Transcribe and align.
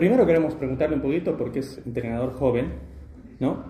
primero 0.00 0.26
queremos 0.26 0.54
preguntarle 0.54 0.96
un 0.96 1.02
poquito 1.02 1.36
porque 1.36 1.58
es 1.58 1.78
entrenador 1.84 2.32
joven, 2.32 2.68
¿no? 3.38 3.62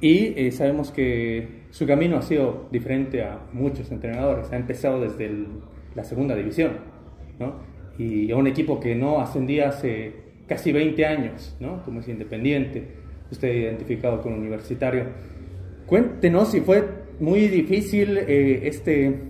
Y 0.00 0.32
eh, 0.36 0.52
sabemos 0.52 0.92
que 0.92 1.62
su 1.70 1.88
camino 1.88 2.16
ha 2.18 2.22
sido 2.22 2.68
diferente 2.70 3.24
a 3.24 3.40
muchos 3.52 3.90
entrenadores. 3.90 4.52
Ha 4.52 4.56
empezado 4.56 5.00
desde 5.00 5.28
la 5.96 6.04
segunda 6.04 6.36
división, 6.36 6.74
¿no? 7.40 7.54
Y 7.98 8.30
a 8.30 8.36
un 8.36 8.46
equipo 8.46 8.78
que 8.78 8.94
no 8.94 9.18
ascendía 9.18 9.70
hace 9.70 10.12
casi 10.46 10.70
20 10.70 11.04
años, 11.04 11.56
¿no? 11.58 11.82
Como 11.82 11.98
es 11.98 12.06
Independiente. 12.06 12.86
Usted 13.32 13.52
identificado 13.52 14.20
con 14.22 14.34
Universitario. 14.34 15.06
Cuéntenos 15.86 16.52
si 16.52 16.60
fue 16.60 16.84
muy 17.18 17.48
difícil 17.48 18.18
eh, 18.18 18.68
este 18.68 19.22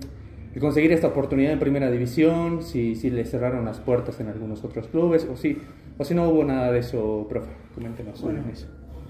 conseguir 0.59 0.91
esta 0.91 1.07
oportunidad 1.07 1.53
en 1.53 1.59
primera 1.59 1.89
división, 1.89 2.61
si, 2.61 2.95
si 2.95 3.09
le 3.09 3.25
cerraron 3.25 3.65
las 3.65 3.79
puertas 3.79 4.19
en 4.19 4.27
algunos 4.27 4.63
otros 4.63 4.87
clubes 4.87 5.27
o 5.31 5.35
si, 5.35 5.57
o 5.97 6.03
si 6.03 6.15
no 6.15 6.29
hubo 6.29 6.43
nada 6.43 6.71
de 6.71 6.79
eso, 6.79 7.25
profe. 7.29 7.51
Coméntenos 7.75 8.21
bueno, 8.21 8.41
eso. 8.51 8.67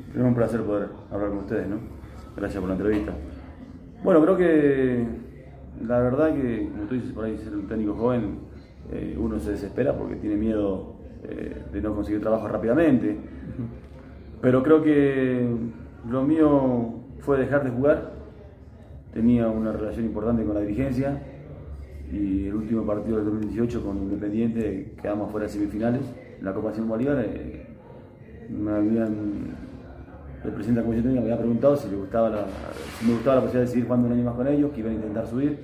Primero 0.09 0.29
un 0.29 0.35
placer 0.35 0.61
poder 0.61 0.89
hablar 1.11 1.29
con 1.29 1.39
ustedes, 1.39 1.67
¿no? 1.67 1.77
Gracias 2.35 2.59
por 2.59 2.69
la 2.69 2.75
entrevista. 2.75 3.13
Bueno, 4.03 4.21
creo 4.21 4.37
que 4.37 5.05
la 5.85 5.99
verdad 5.99 6.33
que, 6.33 6.69
como 6.71 6.83
tú 6.85 6.95
dices, 6.95 7.11
por 7.11 7.25
ahí 7.25 7.37
ser 7.37 7.55
un 7.55 7.67
técnico 7.67 7.95
joven, 7.95 8.39
eh, 8.91 9.15
uno 9.17 9.39
se 9.39 9.51
desespera 9.51 9.97
porque 9.97 10.15
tiene 10.15 10.35
miedo 10.35 10.95
eh, 11.23 11.63
de 11.71 11.81
no 11.81 11.95
conseguir 11.95 12.21
trabajo 12.21 12.47
rápidamente. 12.47 13.17
Pero 14.41 14.61
creo 14.61 14.83
que 14.83 15.47
lo 16.09 16.23
mío 16.23 16.95
fue 17.19 17.37
dejar 17.37 17.63
de 17.63 17.69
jugar. 17.69 18.13
Tenía 19.13 19.47
una 19.47 19.71
relación 19.71 20.05
importante 20.05 20.43
con 20.43 20.55
la 20.55 20.61
dirigencia 20.61 21.21
y 22.11 22.47
el 22.47 22.55
último 22.55 22.85
partido 22.85 23.17
del 23.17 23.25
2018 23.25 23.83
con 23.83 23.97
Independiente 23.97 24.95
quedamos 25.01 25.31
fuera 25.31 25.47
de 25.47 25.53
semifinales. 25.53 26.01
La 26.43 26.53
Copa 26.53 26.73
Simón 26.73 26.89
Bolívar 26.89 27.23
eh, 27.25 27.65
me 28.49 28.71
habían, 28.71 29.55
el 30.43 30.51
presidente 30.51 30.71
de 30.71 30.75
la 30.75 30.83
Comisión 30.83 31.13
me 31.13 31.19
había 31.21 31.37
preguntado 31.37 31.77
si, 31.77 31.87
me 31.87 31.95
gustaba 31.95 32.29
la 32.29 32.45
posibilidad 33.15 33.61
de 33.61 33.67
seguir 33.67 33.85
jugando 33.85 34.07
un 34.07 34.13
año 34.13 34.23
más 34.25 34.35
con 34.35 34.47
ellos, 34.49 34.71
que 34.73 34.81
iban 34.81 34.91
a 34.91 34.95
intentar 34.95 35.25
subir. 35.25 35.57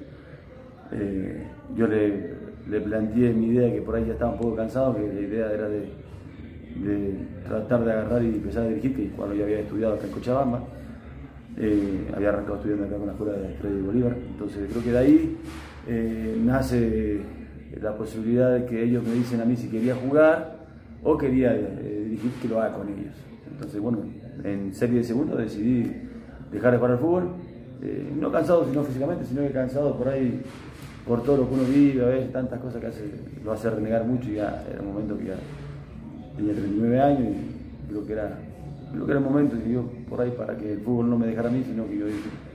Eh, 0.94 1.48
yo 1.76 1.86
le, 1.86 2.80
planteé 2.80 3.34
mi 3.34 3.48
idea 3.48 3.68
de 3.68 3.74
que 3.74 3.82
por 3.82 3.96
ahí 3.96 4.06
ya 4.06 4.14
estaba 4.14 4.32
un 4.32 4.38
poco 4.38 4.56
cansado, 4.56 4.96
que 4.96 5.02
la 5.02 5.20
idea 5.20 5.52
era 5.52 5.68
de, 5.68 5.80
de 5.80 7.28
tratar 7.46 7.84
de 7.84 7.92
agarrar 7.92 8.24
y 8.24 8.28
empezar 8.28 8.64
a 8.64 8.68
dirigir, 8.70 8.96
que 8.96 9.10
cuando 9.10 9.36
yo 9.36 9.44
había 9.44 9.60
estudiado 9.60 9.96
acá 9.96 10.06
en 10.06 10.12
Cochabamba. 10.14 10.64
Eh, 11.58 12.08
había 12.16 12.30
arrancado 12.30 12.56
estudiando 12.56 12.86
acá 12.86 12.96
con 12.96 13.08
la 13.08 13.12
escuela 13.12 13.34
de 13.34 13.50
Freddy 13.56 13.82
Bolívar, 13.82 14.16
entonces 14.32 14.70
creo 14.70 14.82
que 14.82 14.92
de 14.92 14.98
ahí 14.98 15.38
eh, 15.88 16.38
nace 16.42 17.20
la 17.82 17.98
posibilidad 17.98 18.54
de 18.54 18.66
que 18.66 18.82
ellos 18.82 19.04
me 19.04 19.14
dicen 19.14 19.42
a 19.42 19.46
mí 19.46 19.58
si 19.58 19.68
quería 19.68 19.94
jugar 19.96 20.59
o 21.04 21.18
quería 21.18 21.56
eh, 21.56 22.04
dirigir, 22.06 22.32
que 22.42 22.48
lo 22.48 22.62
haga 22.62 22.78
con 22.78 22.90
ellos. 22.90 23.14
Entonces, 23.52 23.82
bueno, 23.82 24.00
en 24.44 24.74
serie 24.74 25.00
de 25.00 25.04
segundo 25.04 25.36
decidí 25.36 25.92
dejar 26.52 26.72
de 26.72 26.78
jugar 26.78 26.92
al 26.92 27.00
fútbol, 27.00 27.30
no 28.20 28.32
cansado 28.32 28.66
sino 28.66 28.84
físicamente, 28.84 29.26
sino 29.26 29.42
que 29.42 29.52
cansado 29.52 29.98
por 29.98 30.10
ahí, 30.10 30.42
por 31.08 31.24
todo 31.24 31.38
lo 31.38 31.50
que 31.50 31.54
uno 31.56 31.64
vive, 31.64 32.04
a 32.04 32.10
veces 32.10 32.32
tantas 32.32 32.60
cosas 32.60 32.82
que 32.82 32.88
hace, 32.88 33.04
lo 33.44 33.52
hace 33.52 33.70
renegar 33.70 34.06
mucho 34.06 34.30
y 34.30 34.36
ya 34.36 34.64
era 34.70 34.82
un 34.82 34.88
momento 34.88 35.18
que 35.18 35.26
ya 35.26 35.36
tenía 36.36 36.54
39 36.54 37.02
años 37.02 37.22
y 37.22 37.90
creo 37.90 38.06
que 38.06 38.14
era 38.14 38.38
lo 38.94 39.06
que 39.06 39.12
era 39.12 39.20
el 39.20 39.26
momento, 39.26 39.56
y 39.56 39.74
yo 39.74 39.84
por 40.10 40.20
ahí 40.22 40.32
para 40.32 40.58
que 40.58 40.74
el 40.74 40.80
fútbol 40.80 41.10
no 41.10 41.18
me 41.18 41.28
dejara 41.28 41.50
a 41.50 41.52
mí, 41.52 41.64
sino 41.64 41.88
que 41.88 41.98
yo 41.98 42.06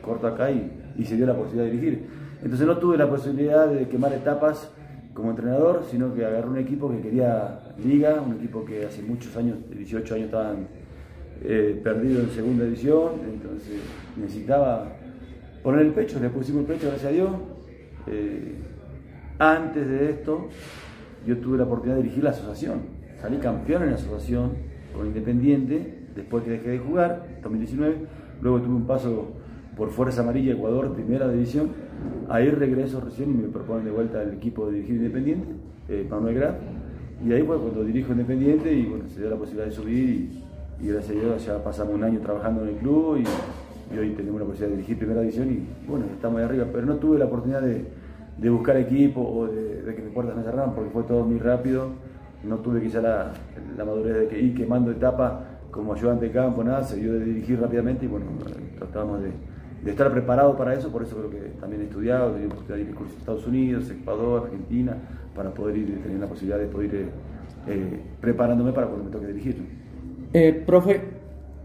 corto 0.03 0.27
acá 0.27 0.51
y, 0.51 0.71
y 0.97 1.05
se 1.05 1.17
dio 1.17 1.27
la 1.27 1.35
posibilidad 1.35 1.65
de 1.65 1.71
dirigir. 1.71 2.07
Entonces 2.43 2.67
no 2.67 2.77
tuve 2.79 2.97
la 2.97 3.09
posibilidad 3.09 3.69
de 3.69 3.89
quemar 3.89 4.13
etapas 4.13 4.71
como 5.15 5.31
entrenador, 5.31 5.85
sino 5.91 6.13
que 6.13 6.25
agarré 6.25 6.49
un 6.49 6.59
equipo 6.59 6.91
que 6.91 7.01
quería 7.01 7.61
liga, 7.83 8.21
un 8.21 8.35
equipo 8.35 8.65
que 8.65 8.85
hace 8.85 9.03
muchos 9.03 9.37
años, 9.37 9.59
18 9.71 10.15
años 10.15 10.27
estaban 10.27 10.69
eh, 11.43 11.81
perdidos 11.83 12.25
en 12.25 12.31
segunda 12.31 12.65
división, 12.65 13.13
entonces 13.33 13.81
necesitaba 14.17 14.93
poner 15.63 15.87
el 15.87 15.93
pecho, 15.93 16.21
le 16.21 16.31
pusimos 16.31 16.61
el 16.61 16.67
pecho, 16.67 16.89
gracias 16.89 17.11
a 17.11 17.15
Dios. 17.15 17.31
Eh, 18.07 18.55
antes 19.39 19.89
de 19.89 20.11
esto, 20.11 20.49
yo 21.27 21.39
tuve 21.39 21.59
la 21.59 21.65
oportunidad 21.65 21.97
de 21.97 22.03
dirigir 22.03 22.25
la 22.25 22.31
asociación, 22.31 22.83
salí 23.21 23.39
campeón 23.39 23.83
en 23.83 23.91
la 23.91 23.97
asociación 23.97 24.53
con 24.95 25.07
Independiente, 25.07 26.05
después 26.15 26.45
que 26.45 26.51
dejé 26.51 26.71
de 26.71 26.79
jugar, 26.79 27.41
2019, 27.43 27.97
luego 28.41 28.61
tuve 28.61 28.75
un 28.75 28.87
paso 28.87 29.33
por 29.77 29.91
Fuerza 29.91 30.23
Amarilla 30.23 30.53
Ecuador, 30.53 30.95
primera 30.95 31.29
división, 31.29 31.71
ahí 32.29 32.49
regreso 32.49 33.01
recién 33.01 33.31
y 33.31 33.35
me 33.35 33.49
proponen 33.49 33.85
de 33.85 33.91
vuelta 33.91 34.21
al 34.21 34.35
equipo 34.35 34.67
de 34.67 34.75
dirigir 34.77 34.97
Independiente, 34.97 35.49
eh, 35.89 36.07
Manuel 36.09 36.35
Graf, 36.37 36.55
y 37.25 37.33
ahí 37.33 37.43
fue 37.43 37.59
cuando 37.59 37.83
dirijo 37.85 38.13
Independiente 38.13 38.73
y 38.73 38.85
bueno, 38.85 39.05
se 39.09 39.21
dio 39.21 39.31
la 39.31 39.37
posibilidad 39.37 39.67
de 39.67 39.73
subir 39.73 40.31
y, 40.81 40.89
gracias 40.89 41.17
a 41.17 41.21
Dios 41.21 41.47
ya 41.47 41.65
pasamos 41.65 41.95
un 41.95 42.05
año 42.05 42.21
trabajando 42.21 42.63
en 42.63 42.69
el 42.69 42.75
club 42.77 43.19
y, 43.19 43.99
hoy 43.99 44.11
tenemos 44.11 44.41
la 44.41 44.47
posibilidad 44.47 44.71
de 44.71 44.77
dirigir 44.77 44.99
primera 44.99 45.21
división 45.21 45.51
y 45.51 45.89
bueno, 45.89 46.07
estamos 46.13 46.39
ahí 46.39 46.45
arriba, 46.45 46.67
pero 46.73 46.85
no 46.85 46.97
tuve 46.97 47.19
la 47.19 47.27
oportunidad 47.27 47.63
de, 47.63 48.51
buscar 48.51 48.77
equipo 48.77 49.21
o 49.21 49.47
de, 49.47 49.95
que 49.95 50.03
mis 50.03 50.13
puertas 50.13 50.37
me 50.37 50.43
cerraran 50.43 50.75
porque 50.75 50.91
fue 50.91 51.05
todo 51.05 51.25
muy 51.25 51.39
rápido, 51.39 51.91
no 52.43 52.57
tuve 52.59 52.83
quizá 52.83 53.01
la, 53.01 53.33
la 53.77 53.85
madurez 53.85 54.19
de 54.19 54.29
que 54.29 54.41
ir 54.41 54.55
quemando 54.55 54.91
etapa 54.91 55.45
como 55.71 55.95
ayudante 55.95 56.27
de 56.27 56.33
campo, 56.33 56.63
nada, 56.63 56.83
se 56.83 56.97
dio 56.97 57.13
de 57.13 57.25
dirigir 57.25 57.61
rápidamente 57.61 58.05
y 58.05 58.09
bueno, 58.09 58.27
tratábamos 58.79 59.23
de, 59.23 59.31
estar 59.91 60.11
preparado 60.11 60.57
para 60.57 60.75
eso, 60.75 60.91
por 60.91 61.03
eso 61.03 61.17
creo 61.17 61.31
que 61.31 61.49
también 61.61 61.83
he 61.83 61.85
estudiado, 61.85 62.31
he 62.31 62.41
tenido 62.41 62.79
ir 62.79 62.95
cursos 62.95 63.15
en 63.15 63.21
Estados 63.21 63.47
Unidos, 63.47 63.91
Ecuador, 63.91 64.45
Argentina, 64.45 64.97
para 65.35 65.53
poder 65.53 65.77
ir, 65.77 66.03
tener 66.03 66.19
la 66.19 66.27
posibilidad 66.27 66.59
de 66.59 66.67
poder 66.67 66.95
ir 66.95 67.09
eh, 67.67 68.01
preparándome 68.21 68.73
para 68.73 68.87
cuando 68.87 69.05
me 69.05 69.11
toque 69.11 69.27
dirigir. 69.27 69.57
Eh, 70.33 70.63
profe, 70.67 71.01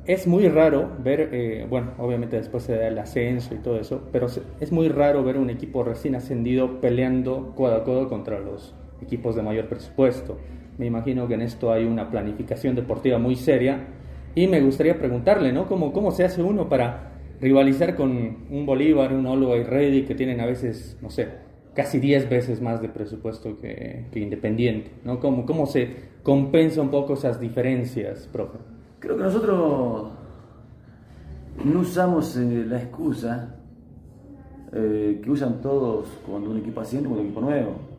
es 0.06 0.28
muy 0.28 0.48
raro 0.48 0.90
ver, 1.04 1.30
eh, 1.32 1.68
bueno, 1.70 1.92
obviamente 1.98 2.38
después 2.38 2.64
se 2.64 2.76
da 2.76 2.88
el 2.88 2.98
ascenso 2.98 3.54
y 3.56 3.60
todo 3.60 3.80
eso, 3.80 4.02
pero 4.12 4.28
es 4.60 4.72
muy 4.72 4.90
raro 4.90 5.24
ver 5.24 5.38
un 5.38 5.50
equipo 5.50 5.84
recién 5.84 6.16
ascendido 6.16 6.82
peleando 6.82 7.54
codo 7.56 7.76
a 7.76 7.84
codo 7.84 8.10
contra 8.10 8.40
los 8.40 8.76
equipos 9.02 9.36
de 9.36 9.44
mayor 9.44 9.68
presupuesto. 9.68 10.38
Me 10.78 10.86
imagino 10.86 11.28
que 11.28 11.34
en 11.34 11.42
esto 11.42 11.72
hay 11.72 11.86
una 11.86 12.10
planificación 12.10 12.76
deportiva 12.76 13.18
muy 13.18 13.36
seria 13.36 13.86
y 14.36 14.48
me 14.48 14.62
gustaría 14.62 14.98
preguntarle, 14.98 15.52
¿no? 15.52 15.68
¿Cómo, 15.68 15.92
cómo 15.92 16.12
se 16.12 16.24
hace 16.24 16.42
uno 16.42 16.70
para 16.70 17.09
rivalizar 17.42 17.96
con 17.96 18.12
un 18.50 18.66
Bolívar, 18.66 19.14
un 19.14 19.26
Always 19.26 19.68
Ready 19.68 20.04
que 20.04 20.16
tienen 20.16 20.42
a 20.42 20.46
veces, 20.46 20.98
no 21.02 21.10
sé, 21.10 21.28
casi 21.74 22.00
10 22.00 22.30
veces 22.30 22.62
más 22.62 22.82
de 22.82 22.90
presupuesto 22.90 23.58
que, 23.58 24.06
Independiente, 24.16 24.92
¿no? 25.04 25.20
¿Cómo, 25.20 25.46
¿Cómo 25.46 25.66
se 25.66 26.10
compensa 26.24 26.82
un 26.82 26.90
poco 26.90 27.14
esas 27.14 27.40
diferencias, 27.40 28.28
profe? 28.32 28.58
Creo 29.00 29.16
que 29.18 29.24
nosotros 29.24 30.12
no 31.64 31.80
usamos 31.80 32.36
eh, 32.38 32.66
la 32.68 32.78
excusa 32.78 33.56
eh, 34.74 35.20
que 35.24 35.32
usan 35.32 35.62
todos 35.62 36.08
cuando 36.26 36.52
un 36.52 36.58
equipo 36.58 36.82
asciende, 36.82 37.08
cuando 37.08 37.22
un 37.22 37.28
equipo 37.28 37.42
nuevo 37.42 37.90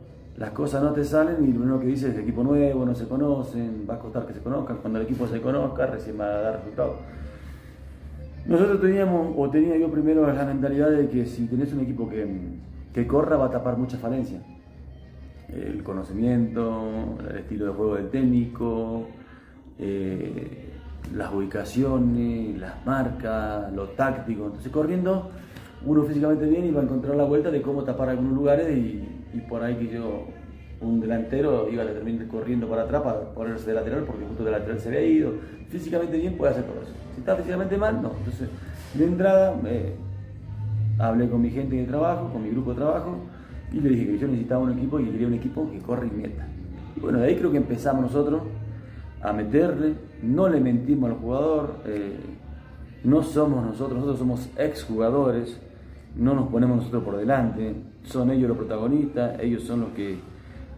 las 0.41 0.53
cosas 0.53 0.83
no 0.83 0.93
te 0.93 1.05
salen 1.05 1.45
y 1.45 1.53
lo 1.53 1.59
primero 1.59 1.81
que 1.81 1.87
dices 1.87 2.11
es 2.11 2.15
el 2.15 2.23
equipo 2.23 2.43
nuevo, 2.43 2.87
no 2.87 2.95
se 2.95 3.07
conocen, 3.07 3.87
va 3.89 3.97
a 3.97 3.99
costar 3.99 4.27
que 4.27 4.33
se 4.33 4.41
conozcan, 4.41 4.79
cuando 4.79 4.99
el 4.99 5.05
equipo 5.05 5.27
se 5.27 5.39
conozca 5.39 5.85
recién 5.85 6.19
va 6.19 6.25
a 6.25 6.41
dar 6.41 6.55
resultados. 6.57 6.97
Nosotros 8.51 8.83
teníamos, 8.83 9.35
o 9.39 9.49
tenía 9.49 9.79
yo 9.79 9.91
primero 9.91 10.27
la 10.31 10.45
mentalidad 10.45 10.91
de 10.91 11.09
que 11.09 11.25
si 11.25 11.47
tenés 11.47 11.73
un 11.73 11.81
equipo 11.81 12.07
que, 12.07 12.27
que 12.93 13.07
corra 13.07 13.39
va 13.39 13.47
a 13.47 13.51
tapar 13.51 13.79
muchas 13.79 14.01
falencias. 14.01 14.43
El 15.49 15.83
conocimiento, 15.83 17.17
el 17.31 17.39
estilo 17.39 17.67
de 17.67 17.73
juego 17.73 17.95
del 17.95 18.11
técnico, 18.11 19.09
eh, 19.79 20.69
las 21.15 21.33
ubicaciones, 21.33 22.59
las 22.59 22.85
marcas, 22.85 23.73
lo 23.73 23.89
táctico. 23.91 24.47
Entonces 24.47 24.71
corriendo 24.71 25.31
uno 25.87 26.03
físicamente 26.03 26.45
bien 26.45 26.77
va 26.77 26.81
a 26.81 26.85
encontrar 26.85 27.17
la 27.17 27.25
vuelta 27.25 27.51
de 27.51 27.63
cómo 27.63 27.85
tapar 27.85 28.11
algunos 28.11 28.35
lugares 28.35 28.77
y 28.77 29.21
y 29.33 29.41
por 29.41 29.63
ahí 29.63 29.77
que 29.77 29.89
yo, 29.89 30.27
un 30.81 31.01
delantero, 31.01 31.69
iba 31.71 31.83
a 31.83 31.87
terminar 31.87 32.27
corriendo 32.27 32.69
para 32.69 32.83
atrás 32.83 33.03
para 33.03 33.21
ponerse 33.33 33.69
de 33.69 33.75
lateral 33.75 34.05
porque 34.05 34.25
justo 34.27 34.45
de 34.45 34.51
lateral 34.51 34.81
se 34.81 34.89
había 34.89 35.03
ido. 35.03 35.33
Físicamente 35.69 36.17
bien 36.17 36.37
puede 36.37 36.53
hacer 36.53 36.65
todo 36.65 36.83
eso. 36.83 36.93
Está 37.21 37.37
físicamente 37.37 37.77
mal, 37.77 38.03
no. 38.03 38.13
Entonces, 38.19 38.49
de 38.95 39.05
entrada, 39.05 39.55
hablé 40.99 41.29
con 41.29 41.43
mi 41.43 41.51
gente 41.51 41.77
de 41.77 41.85
trabajo, 41.85 42.31
con 42.33 42.43
mi 42.43 42.51
grupo 42.51 42.71
de 42.71 42.77
trabajo, 42.77 43.19
y 43.73 43.81
le 43.81 43.91
dije 43.91 44.07
que 44.07 44.19
yo 44.19 44.27
necesitaba 44.27 44.63
un 44.63 44.73
equipo 44.73 44.99
y 44.99 45.05
quería 45.05 45.27
un 45.27 45.35
equipo 45.35 45.71
que 45.71 45.79
corre 45.79 46.09
y 46.09 46.11
meta. 46.11 46.47
Y 46.97 47.01
bueno, 47.01 47.19
de 47.19 47.29
ahí 47.29 47.37
creo 47.37 47.51
que 47.51 47.59
empezamos 47.59 48.03
nosotros 48.03 48.43
a 49.23 49.33
meterle, 49.33 49.95
no 50.23 50.49
le 50.49 50.61
mentimos 50.61 51.11
al 51.11 51.17
jugador, 51.19 51.77
eh, 51.87 52.19
no 53.05 53.23
somos 53.23 53.65
nosotros, 53.65 53.99
nosotros 53.99 54.19
somos 54.19 54.49
exjugadores, 54.57 55.61
no 56.17 56.35
nos 56.35 56.49
ponemos 56.49 56.79
nosotros 56.79 57.05
por 57.05 57.17
delante, 57.17 57.75
son 58.05 58.31
ellos 58.31 58.49
los 58.49 58.57
protagonistas, 58.57 59.39
ellos 59.41 59.63
son 59.65 59.83
los 59.83 59.91
que, 59.91 60.19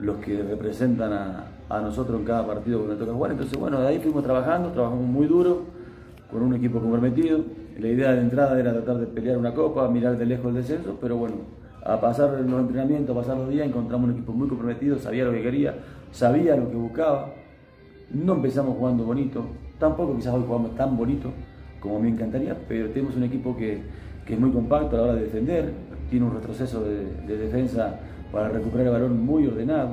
los 0.00 0.17
que 0.17 0.43
representan 0.43 1.12
a, 1.12 1.47
nosotros 1.81 2.21
en 2.21 2.27
cada 2.27 2.47
partido 2.47 2.83
que 2.83 2.88
nos 2.88 2.99
toca 2.99 3.12
jugar. 3.15 3.31
Entonces, 3.31 3.59
bueno, 3.59 3.81
de 3.81 3.88
ahí 3.88 3.99
fuimos 3.99 4.23
trabajando, 4.23 4.73
trabajamos 4.73 5.06
muy 5.06 5.27
duro, 5.27 5.62
con 6.32 6.43
un 6.43 6.55
equipo 6.55 6.81
comprometido. 6.81 7.44
La 7.79 7.88
idea 7.88 8.12
de 8.12 8.23
entrada 8.23 8.58
era 8.58 8.73
tratar 8.73 8.99
de 8.99 9.06
pelear 9.06 9.37
una 9.37 9.55
copa, 9.55 9.88
mirar 9.88 10.17
de 10.17 10.26
lejos 10.26 10.46
el 10.46 10.55
descenso, 10.55 10.96
pero 11.00 11.17
bueno, 11.17 11.37
a 11.84 12.00
pasar 12.00 12.31
los 12.40 12.61
entrenamientos, 12.61 13.14
a 13.14 13.20
pasar 13.20 13.37
los 13.37 13.50
días, 13.50 13.67
encontramos 13.67 14.08
un 14.08 14.14
equipo 14.14 14.32
muy 14.32 14.49
comprometido, 14.49 14.99
sabía 14.99 15.25
lo 15.25 15.32
que 15.32 15.43
quería, 15.43 15.75
sabía 16.11 16.56
lo 16.56 16.70
que 16.70 16.76
buscaba. 16.76 17.32
No 18.11 18.34
empezamos 18.34 18.76
jugando 18.76 19.05
bonito, 19.05 19.44
tampoco 19.79 20.17
quizás 20.17 20.34
hoy 20.34 20.44
jugamos 20.46 20.75
tan 20.75 20.96
bonito 20.96 21.31
como 21.81 22.00
me 22.00 22.08
encantaría, 22.08 22.56
pero 22.69 22.88
tenemos 22.90 23.17
un 23.17 23.25
equipo 23.25 23.56
que, 23.56 23.82
que 24.25 24.35
es 24.35 24.40
muy 24.40 24.50
compacto 24.50 24.96
a 24.96 24.99
la 24.99 25.05
hora 25.05 25.14
de 25.14 25.23
defender, 25.23 25.73
tiene 26.08 26.26
un 26.26 26.35
retroceso 26.35 26.85
de, 26.85 27.05
de 27.26 27.37
defensa 27.37 27.99
para 28.31 28.49
recuperar 28.49 28.87
el 28.87 28.93
balón 28.93 29.25
muy 29.25 29.46
ordenado, 29.46 29.90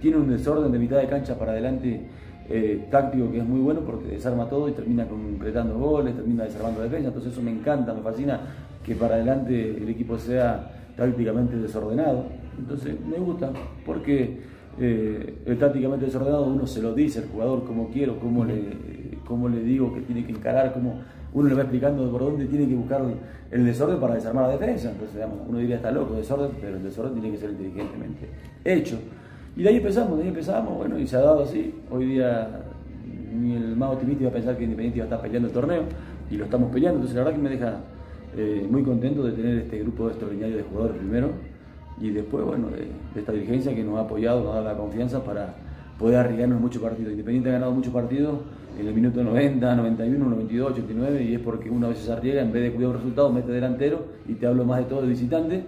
tiene 0.00 0.18
un 0.18 0.30
desorden 0.30 0.70
de 0.70 0.78
mitad 0.78 0.98
de 0.98 1.06
cancha 1.06 1.36
para 1.38 1.52
adelante 1.52 2.06
eh, 2.48 2.86
táctico 2.90 3.30
que 3.30 3.38
es 3.38 3.44
muy 3.44 3.60
bueno 3.60 3.80
porque 3.80 4.08
desarma 4.08 4.48
todo 4.48 4.68
y 4.68 4.72
termina 4.72 5.06
concretando 5.06 5.78
goles, 5.78 6.14
termina 6.14 6.44
desarmando 6.44 6.82
defensa, 6.82 7.08
entonces 7.08 7.32
eso 7.32 7.42
me 7.42 7.50
encanta, 7.50 7.94
me 7.94 8.02
fascina 8.02 8.40
que 8.84 8.94
para 8.94 9.14
adelante 9.14 9.78
el 9.78 9.88
equipo 9.88 10.18
sea 10.18 10.70
tácticamente 10.94 11.56
desordenado, 11.56 12.26
entonces 12.58 12.94
me 13.00 13.16
gusta 13.16 13.50
porque 13.86 14.40
eh, 14.78 15.56
tácticamente 15.58 16.06
desordenado 16.06 16.44
uno 16.44 16.66
se 16.66 16.82
lo 16.82 16.94
dice 16.94 17.20
al 17.20 17.28
jugador 17.28 17.64
como 17.64 17.88
quiero, 17.88 18.18
cómo 18.20 18.44
le, 18.44 19.18
cómo 19.26 19.48
le 19.48 19.60
digo 19.60 19.94
que 19.94 20.02
tiene 20.02 20.26
que 20.26 20.32
encarar, 20.32 20.74
cómo 20.74 21.00
uno 21.32 21.48
le 21.48 21.54
va 21.54 21.62
explicando 21.62 22.10
por 22.12 22.20
dónde 22.20 22.46
tiene 22.46 22.68
que 22.68 22.74
buscar 22.74 23.02
el 23.50 23.64
desorden 23.64 23.98
para 23.98 24.16
desarmar 24.16 24.48
la 24.48 24.56
defensa, 24.56 24.90
entonces 24.90 25.14
digamos, 25.14 25.38
uno 25.48 25.58
diría 25.58 25.76
está 25.76 25.90
loco, 25.90 26.14
desorden, 26.14 26.50
pero 26.60 26.76
el 26.76 26.82
desorden 26.82 27.14
tiene 27.14 27.30
que 27.32 27.38
ser 27.38 27.50
inteligentemente 27.50 28.28
hecho. 28.64 28.98
Y 29.56 29.62
de 29.62 29.68
ahí 29.68 29.76
empezamos, 29.76 30.16
de 30.18 30.24
ahí 30.24 30.28
empezamos, 30.30 30.76
bueno, 30.76 30.98
y 30.98 31.06
se 31.06 31.16
ha 31.16 31.20
dado 31.20 31.44
así. 31.44 31.72
Hoy 31.90 32.06
día 32.06 32.64
ni 33.34 33.54
el 33.54 33.76
más 33.76 33.92
optimista 33.92 34.22
iba 34.22 34.30
a 34.30 34.34
pensar 34.34 34.56
que 34.56 34.64
Independiente 34.64 34.98
iba 34.98 35.04
a 35.04 35.08
estar 35.08 35.20
peleando 35.20 35.48
el 35.48 35.54
torneo, 35.54 35.82
y 36.30 36.36
lo 36.36 36.44
estamos 36.44 36.72
peleando, 36.72 36.96
entonces 36.96 37.16
la 37.16 37.24
verdad 37.24 37.36
que 37.36 37.42
me 37.42 37.50
deja 37.50 37.80
eh, 38.36 38.66
muy 38.68 38.82
contento 38.82 39.24
de 39.24 39.32
tener 39.32 39.58
este 39.58 39.78
grupo 39.80 40.08
extraordinario 40.08 40.56
de 40.56 40.62
jugadores 40.62 40.96
primero, 40.96 41.30
y 42.00 42.10
después, 42.10 42.44
bueno, 42.44 42.68
de, 42.70 42.88
esta 43.18 43.32
dirigencia 43.32 43.74
que 43.74 43.84
nos 43.84 43.98
ha 43.98 44.00
apoyado, 44.00 44.42
nos 44.42 44.52
ha 44.52 44.54
dado 44.56 44.64
la 44.64 44.76
confianza 44.76 45.22
para 45.22 45.54
poder 45.98 46.18
arriesgarnos 46.18 46.60
muchos 46.60 46.82
partidos. 46.82 47.12
Independiente 47.12 47.50
ha 47.50 47.52
ganado 47.52 47.70
muchos 47.70 47.92
partidos 47.92 48.40
en 48.80 48.88
el 48.88 48.94
minuto 48.94 49.22
90, 49.22 49.76
91, 49.76 50.28
92, 50.28 50.72
89, 50.72 51.22
y 51.22 51.34
es 51.34 51.40
porque 51.40 51.70
una 51.70 51.88
vez 51.88 51.98
se 51.98 52.12
arriesga, 52.12 52.42
en 52.42 52.52
vez 52.52 52.64
de 52.64 52.72
cuidar 52.72 52.90
un 52.90 52.96
resultado, 52.96 53.30
mete 53.30 53.52
delantero, 53.52 54.06
y 54.26 54.34
te 54.34 54.48
hablo 54.48 54.64
más 54.64 54.80
de 54.80 54.86
todo 54.86 55.02
de 55.02 55.08
visitante 55.08 55.64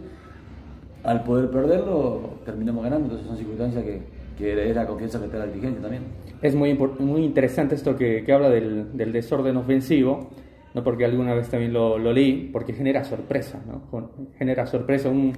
al 1.06 1.22
poder 1.22 1.50
perderlo, 1.50 2.40
terminamos 2.44 2.82
ganando. 2.82 3.06
Entonces 3.06 3.26
son 3.26 3.36
circunstancias 3.36 3.84
que, 3.84 4.00
que 4.36 4.70
es 4.70 4.76
la 4.76 4.86
confianza 4.86 5.20
que 5.20 5.28
da 5.28 5.46
la 5.46 5.52
también. 5.80 6.02
Es 6.42 6.54
muy, 6.54 6.74
muy 6.74 7.24
interesante 7.24 7.74
esto 7.74 7.96
que, 7.96 8.24
que 8.24 8.32
habla 8.32 8.50
del, 8.50 8.96
del, 8.96 9.12
desorden 9.12 9.56
ofensivo, 9.56 10.28
¿no? 10.74 10.82
porque 10.82 11.04
alguna 11.04 11.34
vez 11.34 11.48
también 11.48 11.72
lo, 11.72 11.96
lo 11.96 12.12
leí, 12.12 12.50
porque 12.52 12.72
genera 12.72 13.04
sorpresa, 13.04 13.62
¿no? 13.66 14.10
genera 14.36 14.66
sorpresa. 14.66 15.08
Un 15.08 15.32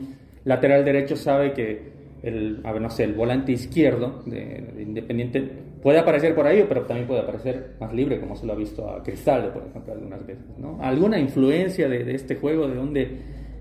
lateral 0.44 0.84
derecho 0.84 1.16
sabe 1.16 1.52
que 1.52 1.98
el, 2.22 2.60
a 2.64 2.72
ver, 2.72 2.82
no 2.82 2.90
sé, 2.90 3.04
el 3.04 3.12
volante 3.12 3.52
izquierdo 3.52 4.22
de, 4.26 4.72
de, 4.74 4.82
Independiente 4.82 5.48
puede 5.82 5.98
aparecer 5.98 6.34
por 6.34 6.46
ahí, 6.46 6.64
pero 6.66 6.82
también 6.82 7.06
puede 7.06 7.20
aparecer 7.20 7.76
más 7.78 7.92
libre, 7.92 8.18
como 8.18 8.34
se 8.34 8.46
lo 8.46 8.54
ha 8.54 8.56
visto 8.56 8.90
a 8.90 9.02
Cristaldo, 9.04 9.52
por 9.52 9.64
ejemplo, 9.68 9.92
algunas 9.92 10.26
veces. 10.26 10.44
¿no? 10.58 10.78
¿Alguna 10.80 11.18
influencia 11.18 11.88
de, 11.88 12.04
de 12.04 12.14
este 12.14 12.36
juego, 12.36 12.66
de 12.66 12.74
dónde 12.74 13.18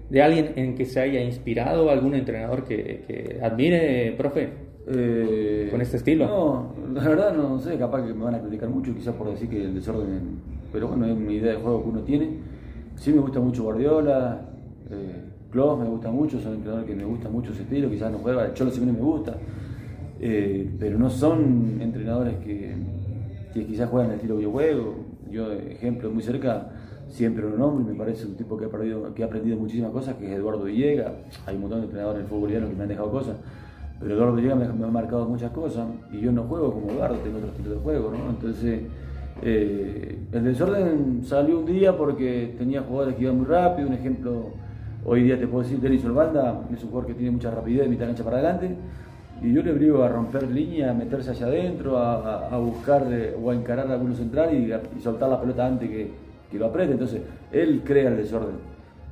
de 0.10 0.22
alguien 0.22 0.54
en 0.56 0.76
que 0.76 0.86
se 0.86 1.00
haya 1.00 1.22
inspirado, 1.22 1.90
algún 1.90 2.16
entrenador 2.16 2.64
que, 2.64 3.04
que 3.08 3.40
admire, 3.42 4.14
profe, 4.18 4.50
eh, 4.88 5.68
con 5.70 5.82
este 5.82 5.98
estilo? 5.98 6.26
No, 6.26 6.74
la 6.94 7.08
verdad 7.08 7.36
no 7.36 7.60
sé, 7.60 7.78
capaz 7.78 8.06
que 8.06 8.14
me 8.14 8.24
van 8.24 8.36
a 8.36 8.42
criticar 8.42 8.70
mucho, 8.70 8.94
quizás 8.94 9.14
por 9.16 9.30
decir 9.30 9.50
que 9.50 9.66
el 9.66 9.74
desorden, 9.74 10.40
pero 10.72 10.88
bueno, 10.88 11.06
es 11.06 11.12
una 11.12 11.32
idea 11.32 11.54
de 11.54 11.58
juego 11.58 11.84
que 11.84 11.90
uno 11.90 12.02
tiene. 12.02 12.30
Sí 12.96 13.12
me 13.12 13.20
gusta 13.20 13.40
mucho 13.40 13.64
Guardiola, 13.64 14.42
eh, 14.90 15.24
Klopp 15.52 15.80
me 15.82 15.86
gusta 15.88 16.10
mucho, 16.10 16.40
son 16.40 16.56
entrenadores 16.56 16.90
que 16.90 16.96
me 16.96 17.06
gusta 17.06 17.30
mucho 17.30 17.52
ese 17.52 17.64
estilo, 17.64 17.90
quizás 17.90 18.12
no 18.12 18.20
juega, 18.20 18.46
el 18.46 18.54
Cholo 18.54 18.72
Simeone 18.72 18.98
me 18.98 19.04
gusta, 19.04 19.38
eh, 20.20 20.70
pero 20.80 20.98
no 20.98 21.10
son 21.10 21.80
entrenadores 21.82 22.36
que, 22.38 22.74
que 23.54 23.66
quizás 23.66 23.90
juegan 23.90 24.12
el 24.12 24.16
estilo 24.16 24.38
que 24.38 24.44
yo 24.44 24.52
juego. 24.52 24.96
Yo, 25.30 25.52
ejemplo, 25.52 26.10
muy 26.10 26.24
cerca, 26.24 26.70
siempre 27.10 27.46
un 27.46 27.58
nombre, 27.58 27.92
me 27.92 27.98
parece 27.98 28.26
un 28.26 28.36
tipo 28.36 28.58
que 28.58 28.66
ha, 28.66 28.70
perdido, 28.70 29.14
que 29.14 29.24
ha 29.24 29.26
aprendido 29.28 29.58
muchísimas 29.58 29.92
cosas, 29.92 30.16
que 30.16 30.26
es 30.26 30.38
Eduardo 30.38 30.64
Villegas. 30.64 31.14
Hay 31.46 31.56
un 31.56 31.62
montón 31.62 31.80
de 31.80 31.86
entrenadores 31.86 32.20
en 32.20 32.26
el 32.26 32.30
fútbol 32.30 32.50
que 32.50 32.60
me 32.60 32.84
han 32.84 32.90
dejado 32.90 33.12
cosas, 33.12 33.38
pero 34.00 34.14
Eduardo 34.14 34.36
Villegas 34.36 34.76
me, 34.76 34.86
ha 34.86 34.90
marcado 34.90 35.26
muchas 35.26 35.52
cosas 35.52 35.88
y 36.12 36.20
yo 36.20 36.32
no 36.32 36.44
juego 36.44 36.74
como 36.74 36.92
Eduardo, 36.92 37.16
tengo 37.18 37.38
otro 37.38 37.50
estilo 37.50 37.72
de 37.72 37.78
juego, 37.78 38.12
¿no? 38.12 38.30
Entonces, 38.30 38.82
eh, 39.42 40.20
el 40.32 40.44
desorden 40.44 41.22
salió 41.24 41.60
un 41.60 41.66
día 41.66 41.96
porque 41.96 42.56
tenía 42.58 42.82
jugadores 42.82 43.16
que 43.16 43.24
iban 43.24 43.38
muy 43.38 43.46
rápido, 43.46 43.88
un 43.88 43.94
ejemplo, 43.94 44.50
hoy 45.06 45.24
día 45.24 45.40
te 45.40 45.48
puedo 45.48 45.64
decir, 45.64 45.80
Denis 45.80 46.04
Olvanda 46.06 46.62
es 46.74 46.84
un 46.84 46.90
jugador 46.90 47.08
que 47.08 47.14
tiene 47.14 47.32
mucha 47.32 47.52
rapidez, 47.52 47.88
mitad 47.88 48.06
cancha 48.06 48.24
para 48.24 48.38
adelante, 48.38 48.76
y 49.42 49.54
yo 49.54 49.62
le 49.62 49.72
obligo 49.72 50.04
a 50.04 50.10
romper 50.10 50.50
línea, 50.50 50.92
a 50.92 50.94
meterse 50.96 51.32
hacia 51.32 51.46
adentro, 51.46 52.00
a, 52.00 52.58
buscar 52.58 53.08
de, 53.08 53.36
o 53.40 53.52
a 53.52 53.56
encarar 53.56 53.88
a 53.92 53.94
alguno 53.94 54.16
central 54.16 54.50
y, 54.54 54.74
y 54.98 55.02
soltar 55.02 55.30
la 55.30 55.40
pelota 55.40 55.68
antes 55.68 55.88
que 55.88 56.27
que 56.52 56.58
lo 56.58 56.68
apriete. 56.68 56.94
Entonces, 56.94 57.22
él 57.52 57.82
crea 57.86 58.10
el 58.10 58.18
desorden 58.18 58.56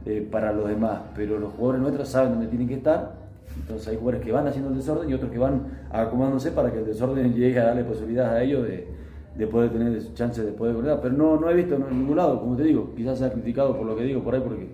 eh, 0.06 0.28
para 0.30 0.52
los 0.54 0.68
demás, 0.68 1.00
pero 1.16 1.40
los 1.40 1.54
jugadores 1.54 1.82
nuestros 1.82 2.10
saben 2.10 2.34
dónde 2.34 2.48
tienen 2.48 2.68
que 2.68 2.76
estar. 2.76 3.14
Entonces, 3.60 3.88
hay 3.88 3.96
jugadores 3.96 4.26
que 4.26 4.32
van 4.32 4.48
haciendo 4.48 4.70
el 4.70 4.78
desorden 4.78 5.10
y 5.10 5.14
otros 5.14 5.32
que 5.32 5.38
van 5.38 5.64
acomodándose 5.92 6.52
para 6.52 6.72
que 6.72 6.80
el 6.80 6.86
desorden 6.86 7.34
llegue 7.36 7.60
a 7.60 7.66
darle 7.66 7.84
posibilidades 7.84 8.32
a 8.32 8.44
ellos 8.44 8.64
de, 8.68 8.88
de 9.38 9.48
poder 9.48 9.72
tener 9.72 10.14
chances 10.14 10.46
de 10.46 10.52
poder 10.52 10.76
golear. 10.76 11.00
Pero 11.02 11.16
no, 11.16 11.40
no 11.40 11.50
he 11.50 11.54
visto 11.54 11.76
en 11.76 11.90
ningún 11.90 12.18
lado, 12.18 12.40
como 12.40 12.56
te 12.56 12.64
digo, 12.64 12.94
quizás 12.96 13.20
sea 13.20 13.32
criticado 13.32 13.76
por 13.76 13.86
lo 13.86 13.96
que 13.96 14.04
digo 14.04 14.22
por 14.22 14.36
ahí, 14.36 14.42
porque 14.42 14.68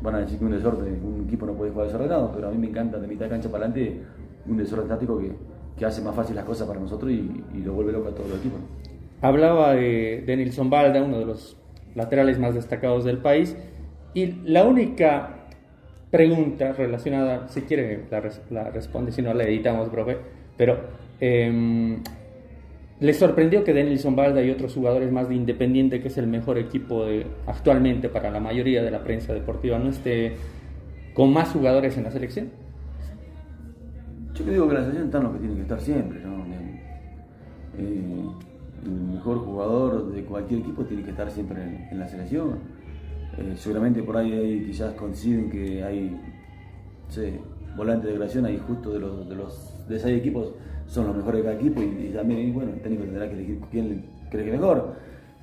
van 0.00 0.16
a 0.16 0.18
decir 0.18 0.38
que 0.38 0.44
un 0.44 0.52
desorden, 0.52 1.00
un 1.04 1.24
equipo 1.26 1.46
no 1.46 1.52
puede 1.54 1.70
jugar 1.70 1.86
desordenado, 1.86 2.32
pero 2.34 2.48
a 2.48 2.50
mí 2.50 2.58
me 2.58 2.68
encanta 2.68 2.98
de 2.98 3.06
mitad 3.06 3.26
de 3.26 3.30
cancha 3.30 3.48
para 3.48 3.66
adelante 3.66 4.02
un 4.46 4.56
desorden 4.56 4.88
táctico 4.88 5.18
que, 5.18 5.32
que 5.76 5.84
hace 5.86 6.02
más 6.02 6.14
fácil 6.14 6.34
las 6.34 6.44
cosas 6.44 6.66
para 6.66 6.80
nosotros 6.80 7.10
y, 7.10 7.44
y 7.54 7.58
lo 7.58 7.74
vuelve 7.74 7.92
loco 7.92 8.08
a 8.08 8.14
todo 8.14 8.26
el 8.26 8.38
equipo. 8.38 8.56
Hablaba 9.20 9.74
de, 9.74 10.24
de 10.26 10.36
Nilson 10.36 10.68
Balda, 10.68 11.00
uno 11.02 11.20
de 11.20 11.26
los 11.26 11.56
laterales 11.94 12.38
más 12.38 12.54
destacados 12.54 13.04
del 13.04 13.18
país. 13.18 13.56
Y 14.14 14.32
la 14.44 14.64
única 14.64 15.46
pregunta 16.10 16.72
relacionada, 16.72 17.48
si 17.48 17.62
quiere 17.62 18.04
la, 18.10 18.22
la 18.50 18.70
responde, 18.70 19.12
si 19.12 19.22
no 19.22 19.32
la 19.32 19.44
editamos, 19.44 19.88
profe, 19.88 20.18
pero 20.56 20.78
eh, 21.20 21.98
¿le 23.00 23.14
sorprendió 23.14 23.64
que 23.64 23.72
Denilson 23.72 24.14
Balda 24.14 24.42
y 24.42 24.50
otros 24.50 24.74
jugadores 24.74 25.10
más 25.10 25.28
de 25.28 25.36
Independiente, 25.36 26.00
que 26.00 26.08
es 26.08 26.18
el 26.18 26.26
mejor 26.26 26.58
equipo 26.58 27.06
de, 27.06 27.26
actualmente 27.46 28.10
para 28.10 28.30
la 28.30 28.40
mayoría 28.40 28.82
de 28.82 28.90
la 28.90 29.02
prensa 29.02 29.32
deportiva, 29.32 29.78
no 29.78 29.88
esté 29.88 30.34
con 31.14 31.32
más 31.32 31.48
jugadores 31.50 31.96
en 31.96 32.04
la 32.04 32.10
selección? 32.10 32.50
Yo 34.34 34.44
creo 34.44 34.68
que 34.68 34.74
la 34.74 34.80
selección 34.80 35.06
están 35.06 35.22
los 35.22 35.32
que 35.32 35.38
tienen 35.38 35.56
que 35.56 35.62
estar 35.62 35.80
siempre, 35.80 36.20
¿no? 36.20 36.42
El 38.84 38.90
mejor 38.90 39.38
jugador 39.38 40.12
de 40.12 40.24
cualquier 40.24 40.60
equipo 40.60 40.84
tiene 40.84 41.02
que 41.02 41.10
estar 41.10 41.30
siempre 41.30 41.88
en, 41.90 41.98
la 41.98 42.08
selección. 42.08 42.58
Eh, 43.38 43.54
seguramente 43.56 44.02
por 44.02 44.16
ahí, 44.16 44.64
quizás 44.66 44.94
coinciden 44.94 45.50
que 45.50 45.82
hay 45.82 46.20
sé, 47.08 47.40
volantes 47.76 48.10
de 48.10 48.16
creación, 48.16 48.46
ahí 48.46 48.60
justo 48.66 48.92
de 48.92 49.00
los, 49.00 49.28
de 49.28 49.34
los 49.34 49.88
de 49.88 49.98
seis 49.98 50.18
equipos 50.18 50.52
son 50.86 51.06
los 51.06 51.16
mejores 51.16 51.38
de 51.38 51.44
cada 51.44 51.60
equipo 51.60 51.80
y, 51.80 52.12
también 52.14 52.52
bueno, 52.52 52.72
el 52.72 52.80
técnico 52.80 53.04
tendrá 53.04 53.26
que 53.28 53.34
elegir 53.34 53.60
quién 53.70 54.04
cree 54.30 54.44
que 54.44 54.52
mejor. 54.52 54.94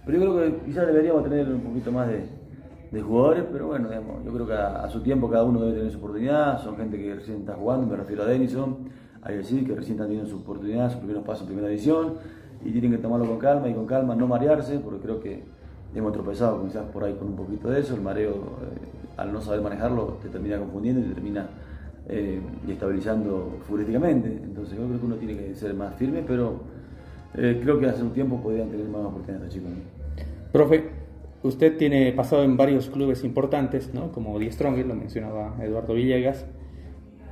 Pero 0.05 0.19
yo 0.19 0.33
creo 0.33 0.51
que 0.59 0.65
quizás 0.65 0.87
deberíamos 0.87 1.23
tener 1.23 1.47
un 1.47 1.61
poquito 1.61 1.91
más 1.91 2.07
de, 2.07 3.01
jugadores, 3.01 3.43
pero 3.51 3.67
bueno, 3.67 3.87
digamos, 3.87 4.25
yo 4.25 4.33
creo 4.33 4.47
que 4.47 4.53
a, 4.53 4.83
a, 4.83 4.89
su 4.89 5.01
tiempo 5.01 5.29
cada 5.29 5.43
uno 5.43 5.61
debe 5.61 5.77
tener 5.77 5.91
su 5.91 5.99
oportunidad, 5.99 6.61
son 6.63 6.75
gente 6.75 6.97
que 6.97 7.15
recién 7.15 7.41
está 7.41 7.53
jugando, 7.53 7.85
me 7.85 7.95
refiero 7.95 8.23
a 8.23 8.25
Denison, 8.25 8.89
que 9.25 9.33
decir 9.33 9.65
que 9.65 9.75
recién 9.75 9.93
están 9.93 10.07
teniendo 10.07 10.29
su 10.29 10.37
oportunidad, 10.37 10.89
sus 10.89 10.97
primeros 10.97 11.23
pasos 11.23 11.41
en 11.41 11.47
primera 11.47 11.67
división, 11.67 12.15
y 12.63 12.71
tienen 12.71 12.91
que 12.91 12.97
tomarlo 12.97 13.25
con 13.25 13.39
calma 13.39 13.69
y 13.69 13.73
con 13.73 13.85
calma, 13.85 14.15
no 14.15 14.27
marearse, 14.27 14.79
porque 14.79 14.99
creo 15.01 15.19
que 15.19 15.43
hemos 15.95 16.13
tropezado 16.13 16.63
quizás 16.63 16.85
por 16.91 17.03
ahí 17.03 17.13
con 17.13 17.29
un 17.29 17.35
poquito 17.35 17.69
de 17.69 17.79
eso, 17.79 17.95
el 17.95 18.01
mareo 18.01 18.31
eh, 18.31 18.99
al 19.17 19.33
no 19.33 19.41
saber 19.41 19.61
manejarlo 19.61 20.17
te 20.21 20.29
termina 20.29 20.57
confundiendo 20.57 21.01
y 21.01 21.05
te 21.05 21.13
termina 21.13 21.47
eh, 22.07 22.39
estabilizando 22.67 23.57
futbolísticamente, 23.67 24.27
entonces 24.43 24.77
yo 24.77 24.85
creo 24.85 24.99
que 24.99 25.05
uno 25.05 25.15
tiene 25.15 25.37
que 25.37 25.55
ser 25.55 25.73
más 25.73 25.95
firme, 25.95 26.23
pero 26.25 26.59
eh, 27.35 27.59
creo 27.61 27.79
que 27.79 27.87
hace 27.87 28.01
un 28.01 28.11
tiempo 28.11 28.41
podrían 28.41 28.69
tener 28.69 28.87
más 28.87 29.05
oportunidades 29.05 29.53
chicos. 29.53 29.71
Profe, 30.51 30.89
usted 31.43 31.77
tiene 31.77 32.11
pasado 32.13 32.43
en 32.43 32.57
varios 32.57 32.89
clubes 32.89 33.23
importantes, 33.23 33.93
¿no? 33.93 34.11
como 34.11 34.37
Die 34.39 34.51
Stronger, 34.51 34.85
lo 34.85 34.95
mencionaba 34.95 35.55
Eduardo 35.61 35.93
Villegas, 35.93 36.45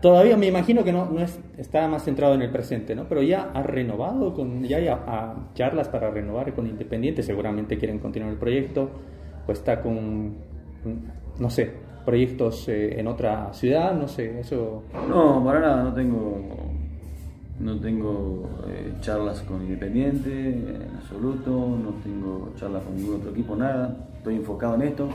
Todavía 0.02 0.38
me 0.38 0.46
imagino 0.46 0.84
que 0.84 0.92
no, 0.92 1.10
no 1.10 1.22
es, 1.22 1.40
está 1.58 1.88
más 1.88 2.04
centrado 2.04 2.36
en 2.36 2.44
el 2.44 2.52
presente, 2.52 2.96
¿no? 2.96 3.06
Pero 3.10 3.24
ya 3.24 3.50
ha 3.54 3.64
renovado, 3.64 4.34
con, 4.34 4.64
ya 4.64 4.78
hay 4.78 4.90
charlas 5.56 5.90
para 5.90 6.12
renovar 6.12 6.54
con 6.54 6.68
Independiente, 6.68 7.24
seguramente 7.24 7.78
quieren 7.78 7.98
continuar 7.98 8.32
el 8.32 8.38
proyecto, 8.38 8.92
o 9.48 9.52
está 9.52 9.82
con, 9.82 10.36
no 11.40 11.50
sé, 11.50 11.72
proyectos 12.06 12.70
eh, 12.70 13.00
en 13.00 13.08
otra 13.08 13.52
ciudad, 13.54 13.94
no 13.94 14.08
sé, 14.08 14.40
eso... 14.40 14.84
No, 15.10 15.44
para 15.44 15.62
nada, 15.62 15.84
no 15.84 15.94
tengo, 15.94 16.42
no 17.60 17.80
tengo 17.80 18.50
eh, 18.68 18.94
charlas 19.02 19.42
con 19.42 19.64
Independiente 19.64 20.30
en 20.30 20.96
absoluto, 20.96 21.52
no 21.52 21.90
tengo 22.04 22.54
charlas 22.56 22.84
con 22.84 22.96
ningún 22.96 23.16
otro 23.16 23.32
equipo, 23.32 23.56
nada, 23.56 23.98
estoy 24.16 24.36
enfocado 24.36 24.76
en 24.76 24.84
esto. 24.84 25.10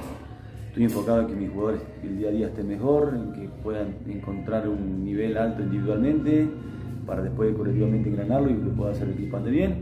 Estoy 0.73 0.85
enfocado 0.85 1.21
en 1.21 1.26
que 1.26 1.35
mis 1.35 1.50
jugadores 1.50 1.83
el 2.02 2.17
día 2.17 2.29
a 2.29 2.33
día 2.33 2.47
estén 2.47 2.67
mejor, 2.67 3.12
en 3.14 3.33
que 3.35 3.47
puedan 3.62 3.88
encontrar 4.09 4.67
un 4.67 5.05
nivel 5.05 5.37
alto 5.37 5.62
individualmente 5.62 6.49
para 7.07 7.21
después 7.21 7.55
colectivamente 7.55 8.09
engranarlo 8.09 8.49
y 8.49 8.55
que 8.55 8.71
pueda 8.71 8.93
hacer 8.93 9.09
el 9.09 9.12
equipo 9.12 9.37
ande 9.37 9.50
bien. 9.50 9.75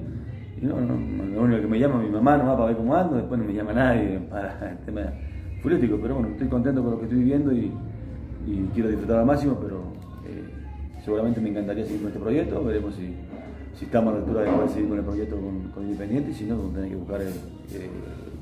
Y 0.61 0.67
no, 0.67 0.81
lo 0.81 1.43
único 1.43 1.61
que 1.61 1.69
me 1.69 1.79
llama 1.79 2.03
mi 2.03 2.11
mamá 2.11 2.37
nomás 2.39 2.57
para 2.57 2.67
ver 2.67 2.77
cómo 2.77 2.97
ando, 2.97 3.15
después 3.19 3.39
no 3.39 3.47
me 3.47 3.55
llama 3.55 3.73
nadie 3.73 4.19
para 4.29 4.71
el 4.73 4.79
tema 4.79 5.03
político, 5.63 5.97
pero 6.03 6.15
bueno, 6.15 6.31
estoy 6.31 6.49
contento 6.49 6.83
con 6.83 6.91
lo 6.91 6.99
que 6.99 7.05
estoy 7.05 7.19
viviendo 7.21 7.53
y, 7.53 7.73
quiero 8.75 8.89
disfrutar 8.89 9.21
al 9.21 9.27
máximo, 9.27 9.61
pero 9.63 9.77
eh, 10.27 10.43
seguramente 11.05 11.41
me 11.41 11.51
encantaría 11.51 11.85
seguir 11.85 12.01
con 12.01 12.09
este 12.09 12.21
proyecto, 12.21 12.65
veremos 12.65 12.97
si, 12.97 13.15
estamos 13.81 14.13
a 14.13 14.17
la 14.17 14.23
altura 14.25 14.41
de 14.43 14.51
poder 14.51 14.69
seguir 14.71 14.89
con 14.89 14.99
el 14.99 15.05
proyecto 15.05 15.37
con, 15.37 15.85
Independiente 15.85 16.33
y 16.33 16.35
si 16.35 16.47
no, 16.47 16.57
vamos 16.57 16.75
tener 16.75 16.91
que 16.91 16.97
buscar, 16.97 17.21
eh, 17.23 17.31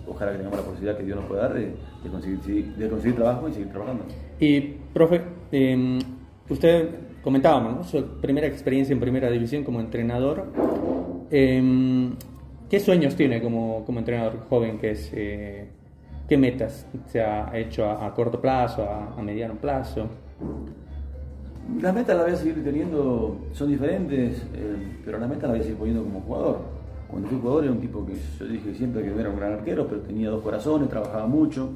ojalá 0.08 0.32
que 0.32 0.38
tengamos 0.38 0.58
la 0.58 0.64
posibilidad 0.64 0.96
que 0.96 1.04
Dios 1.04 1.16
nos 1.16 1.26
pueda 1.26 1.42
dar 1.42 1.54
de, 1.54 1.74
conseguir, 2.10 2.74
de 2.74 2.88
conseguir 2.88 3.16
trabajo 3.16 3.48
y 3.48 3.52
seguir 3.52 3.68
trabajando. 3.70 4.04
Y, 4.40 4.60
profe, 4.92 5.22
em, 5.52 5.98
usted 6.48 6.88
comentábamos, 7.22 7.88
su 7.88 8.20
primera 8.20 8.46
experiencia 8.46 8.92
en 8.92 9.00
primera 9.00 9.30
división 9.30 9.64
como 9.64 9.80
entrenador. 9.80 10.46
Em, 11.30 12.12
¿Qué 12.70 12.80
sueños 12.80 13.16
tiene 13.16 13.42
como, 13.42 13.84
como 13.84 13.98
entrenador 13.98 14.40
joven 14.48 14.78
que 14.78 14.90
es? 14.90 15.10
Eh, 15.14 15.68
¿Qué 16.28 16.36
metas 16.36 16.86
se 17.06 17.22
ha 17.22 17.56
hecho 17.56 17.88
a, 17.88 18.12
corto 18.12 18.38
plazo, 18.38 18.86
a, 18.86 19.22
mediano 19.22 19.54
plazo? 19.54 20.06
Las 21.80 21.94
metas 21.94 22.16
las 22.16 22.26
voy 22.26 22.34
a 22.34 22.36
seguir 22.36 22.62
teniendo, 22.62 23.46
son 23.52 23.70
diferentes, 23.70 24.42
eh, 24.54 24.76
pero 25.06 25.18
las 25.18 25.28
metas 25.28 25.44
las 25.44 25.52
voy 25.52 25.60
a 25.60 25.62
seguir 25.62 25.78
poniendo 25.78 26.02
como 26.02 26.20
jugador. 26.20 26.77
Cuando 27.08 27.28
fui 27.28 27.38
jugador 27.38 27.64
era 27.64 27.72
un 27.72 27.80
tipo 27.80 28.04
que 28.04 28.14
yo 28.38 28.46
dije 28.46 28.74
siempre 28.74 29.02
que 29.02 29.18
era 29.18 29.30
un 29.30 29.36
gran 29.36 29.54
arquero, 29.54 29.86
pero 29.86 30.02
tenía 30.02 30.28
dos 30.28 30.42
corazones, 30.42 30.88
trabajaba 30.90 31.26
mucho. 31.26 31.70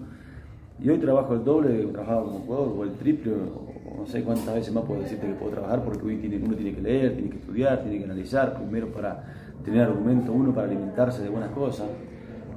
Y 0.78 0.90
hoy 0.90 0.98
trabajo 0.98 1.34
el 1.34 1.44
doble 1.44 1.80
que 1.80 1.86
trabajaba 1.86 2.24
como 2.24 2.38
jugador, 2.40 2.74
o 2.76 2.84
el 2.84 2.92
triple, 2.92 3.32
o 3.32 3.98
no 3.98 4.06
sé 4.06 4.22
cuántas 4.24 4.54
veces 4.54 4.74
más 4.74 4.84
puedo 4.84 5.00
decirte 5.00 5.26
que 5.26 5.34
puedo 5.34 5.52
trabajar, 5.52 5.82
porque 5.84 6.04
hoy 6.04 6.42
uno 6.44 6.54
tiene 6.54 6.74
que 6.74 6.82
leer, 6.82 7.14
tiene 7.14 7.30
que 7.30 7.38
estudiar, 7.38 7.82
tiene 7.82 7.98
que 7.98 8.04
analizar, 8.04 8.56
primero 8.56 8.88
para 8.88 9.24
tener 9.64 9.82
argumento, 9.82 10.32
uno 10.32 10.52
para 10.52 10.66
alimentarse 10.66 11.22
de 11.22 11.28
buenas 11.30 11.50
cosas. 11.52 11.86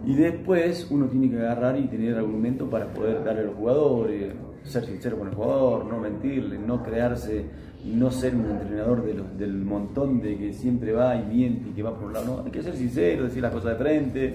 Y 0.05 0.15
después 0.15 0.87
uno 0.91 1.05
tiene 1.05 1.29
que 1.29 1.37
agarrar 1.37 1.79
y 1.79 1.87
tener 1.87 2.15
argumento 2.15 2.69
para 2.69 2.87
poder 2.87 3.23
darle 3.23 3.41
a 3.41 3.45
los 3.45 3.55
jugadores, 3.55 4.33
ser 4.65 4.85
sincero 4.85 5.17
con 5.17 5.29
el 5.29 5.35
jugador, 5.35 5.85
no 5.85 5.99
mentirle, 5.99 6.57
no 6.57 6.83
crearse 6.83 7.45
no 7.85 8.09
ser 8.09 8.35
un 8.35 8.49
entrenador 8.49 9.03
de 9.03 9.13
del 9.37 9.53
montón 9.53 10.19
de 10.19 10.37
que 10.37 10.53
siempre 10.53 10.91
va 10.91 11.15
y 11.15 11.23
miente 11.23 11.69
y 11.69 11.73
que 11.73 11.83
va 11.83 11.95
por 11.95 12.07
un 12.07 12.13
lado. 12.13 12.41
Hay 12.45 12.51
que 12.51 12.63
ser 12.63 12.75
sincero, 12.75 13.25
decir 13.25 13.41
las 13.41 13.51
cosas 13.51 13.77
de 13.77 13.83
frente. 13.83 14.33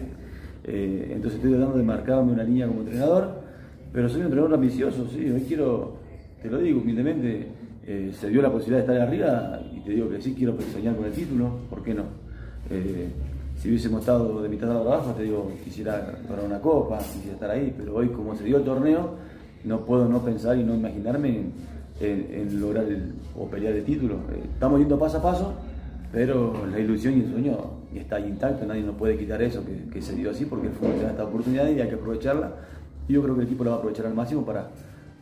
Eh, 0.64 1.10
entonces 1.14 1.38
estoy 1.38 1.52
tratando 1.52 1.78
de 1.78 1.84
marcarme 1.84 2.32
una 2.32 2.44
línea 2.44 2.68
como 2.68 2.80
entrenador, 2.80 3.40
pero 3.92 4.08
soy 4.08 4.20
un 4.20 4.26
entrenador 4.26 4.54
ambicioso, 4.54 5.08
sí, 5.08 5.28
hoy 5.30 5.40
quiero, 5.48 5.96
te 6.42 6.50
lo 6.50 6.58
digo 6.58 6.80
humildemente, 6.80 7.48
eh, 7.86 8.12
se 8.12 8.28
dio 8.28 8.42
la 8.42 8.52
posibilidad 8.52 8.86
de 8.86 8.92
estar 8.92 9.08
arriba 9.08 9.60
y 9.74 9.80
te 9.80 9.92
digo 9.92 10.10
que 10.10 10.20
sí 10.20 10.34
quiero 10.34 10.54
soñar 10.72 10.94
con 10.96 11.06
el 11.06 11.12
título, 11.12 11.50
¿por 11.70 11.82
qué 11.82 11.94
no? 11.94 12.04
Eh, 12.70 13.08
si 13.56 13.68
hubiésemos 13.68 14.00
estado 14.00 14.42
de 14.42 14.48
mitad 14.48 14.68
de 14.68 14.74
abajo, 14.74 15.12
te 15.12 15.22
digo, 15.22 15.50
quisiera 15.64 16.14
para 16.28 16.42
una 16.42 16.60
copa, 16.60 16.98
quisiera 16.98 17.32
estar 17.34 17.50
ahí, 17.50 17.74
pero 17.76 17.96
hoy 17.96 18.08
como 18.08 18.36
se 18.36 18.44
dio 18.44 18.58
el 18.58 18.64
torneo, 18.64 19.14
no 19.64 19.80
puedo 19.80 20.08
no 20.08 20.24
pensar 20.24 20.58
y 20.58 20.64
no 20.64 20.74
imaginarme 20.74 21.44
en, 22.00 22.60
lograr 22.60 22.84
el, 22.84 23.12
o 23.36 23.46
pelear 23.46 23.74
el 23.74 23.84
título. 23.84 24.14
Eh, 24.32 24.42
estamos 24.52 24.78
yendo 24.78 24.98
paso 24.98 25.18
a 25.18 25.22
paso, 25.22 25.54
pero 26.12 26.66
la 26.66 26.78
ilusión 26.78 27.16
y 27.16 27.20
el 27.20 27.30
sueño 27.30 27.58
está 27.94 28.18
intacto, 28.20 28.66
nadie 28.66 28.82
nos 28.82 28.96
puede 28.96 29.18
quitar 29.18 29.42
eso 29.42 29.62
que, 29.92 30.02
se 30.02 30.14
dio 30.14 30.30
así, 30.30 30.44
porque 30.44 30.68
el 30.68 30.72
fútbol 30.72 30.94
tiene 30.94 31.10
esta 31.10 31.24
oportunidad 31.24 31.68
y 31.68 31.80
hay 31.80 31.88
que 31.88 31.94
aprovecharla. 31.94 32.52
Yo 33.08 33.22
creo 33.22 33.34
que 33.34 33.42
el 33.42 33.46
equipo 33.46 33.64
la 33.64 33.70
va 33.70 33.76
a 33.76 33.78
aprovechar 33.80 34.06
al 34.06 34.14
máximo 34.14 34.44
para, 34.44 34.68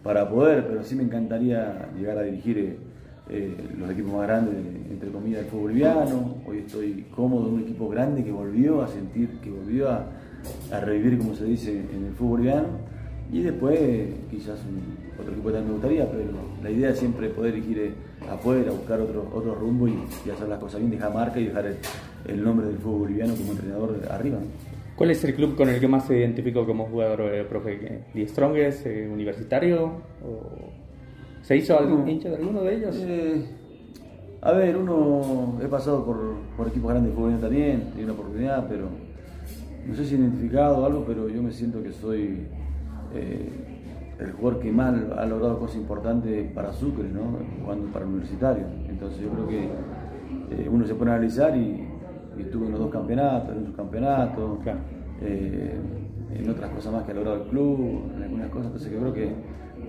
para 0.03 0.29
poder, 0.29 0.67
pero 0.67 0.85
sí 0.85 0.95
me 0.95 1.03
encantaría 1.03 1.91
llegar 1.97 2.19
a 2.19 2.23
dirigir. 2.23 2.59
Eh, 2.59 2.79
eh, 3.31 3.55
los 3.79 3.91
equipos 3.91 4.15
más 4.15 4.27
grandes, 4.27 4.55
entre 4.91 5.11
comillas, 5.11 5.41
del 5.43 5.51
fútbol 5.51 5.65
boliviano. 5.65 6.37
Hoy 6.47 6.59
estoy 6.59 7.07
cómodo 7.15 7.49
en 7.49 7.55
un 7.55 7.61
equipo 7.61 7.89
grande 7.89 8.25
que 8.25 8.33
volvió 8.33 8.83
a 8.83 8.89
sentir, 8.89 9.39
que 9.43 9.51
volvió 9.51 9.91
a, 9.91 10.07
revivir, 10.81 11.19
como 11.19 11.35
se 11.35 11.45
dice, 11.45 11.73
en 11.73 12.07
el 12.07 12.13
fútbol 12.15 12.39
boliviano. 12.39 12.69
Y 13.31 13.43
después, 13.43 13.79
quizás 14.31 14.59
otro 15.19 15.33
equipo 15.33 15.51
también 15.51 15.67
me 15.67 15.73
gustaría, 15.73 16.11
pero 16.11 16.25
la 16.63 16.71
idea 16.71 16.91
es 16.91 16.99
siempre 16.99 17.29
poder 17.29 17.59
ir 17.59 17.79
eh, 17.79 17.93
afuera, 18.31 18.71
buscar 18.71 19.01
otro, 19.01 19.31
otro 19.35 19.55
rumbo 19.55 19.87
y, 19.87 19.99
hacer 20.31 20.49
las 20.49 20.59
cosas 20.59 20.81
bien, 20.81 20.91
dejar 20.91 21.13
marca 21.13 21.39
y 21.39 21.47
dejar 21.47 21.67
el, 22.27 22.43
nombre 22.43 22.67
del 22.67 22.79
fútbol 22.79 23.01
boliviano 23.01 23.35
como 23.35 23.53
entrenador 23.53 24.01
arriba. 24.11 24.39
¿Cuál 24.97 25.11
es 25.11 25.23
el 25.25 25.35
club 25.35 25.57
con 25.57 25.69
el 25.69 25.79
que 25.79 25.89
más 25.89 26.07
se 26.07 26.19
identificó 26.19 26.67
como 26.67 26.87
jugador, 26.87 27.21
eh, 27.35 27.45
profe? 27.45 28.03
¿Die 28.15 28.27
Strongest, 28.27 28.87
universitario? 28.87 29.93
O... 30.25 30.73
¿Se 31.43 31.57
hizo 31.57 31.79
algún 31.79 32.09
hincha 32.09 32.31
de 32.31 32.37
alguno 32.37 32.63
de 32.63 32.77
ellos? 32.77 32.97
Eh, 33.01 33.45
a 34.41 34.53
ver, 34.53 34.77
uno 34.77 35.59
he 35.63 35.67
pasado 35.67 36.05
por, 36.05 36.67
equipos 36.69 36.91
grandes 36.91 37.13
de 37.13 37.17
fútbol 37.17 37.41
también, 37.41 37.91
tiene 37.95 38.05
una 38.05 38.13
oportunidad, 38.13 38.69
pero 38.69 38.89
no 39.87 39.95
sé 39.95 40.05
si 40.05 40.15
identificado 40.15 40.85
algo, 40.85 41.05
pero 41.07 41.29
yo 41.29 41.43
me 41.43 41.51
siento 41.51 41.83
que 41.83 41.93
soy 41.93 42.47
eh, 43.15 43.51
el 44.19 44.33
jugador 44.33 44.61
que 44.61 44.73
más 44.73 44.95
ha 45.17 45.27
logrado 45.27 45.59
cosas 45.59 45.77
importantes 45.77 46.51
para 46.53 46.73
Sucre, 46.73 47.09
¿no? 47.09 47.39
Jugando 47.63 47.87
para 47.93 48.07
universitario. 48.07 48.65
Entonces 48.89 49.21
yo 49.21 49.31
creo 49.31 49.49
que 49.49 49.65
eh, 50.51 50.69
uno 50.71 50.85
se 50.87 50.95
pone 50.95 51.11
a 51.11 51.15
analizar 51.15 51.57
y, 51.57 51.87
estuve 52.39 52.67
en 52.67 52.73
los 52.73 52.81
dos 52.83 52.91
campeonatos, 52.93 53.51
en 53.51 53.59
un 53.59 53.67
subcampeonato, 53.67 54.61
en 55.21 56.49
otras 56.49 56.71
cosas 56.71 56.93
más 56.93 57.03
que 57.03 57.11
ha 57.11 57.15
logrado 57.17 57.43
el 57.43 57.49
club, 57.49 58.13
en 58.17 58.23
algunas 58.23 58.49
cosas, 58.51 58.67
entonces 58.67 58.93
yo 58.93 59.01
creo 59.01 59.13
que 59.13 59.33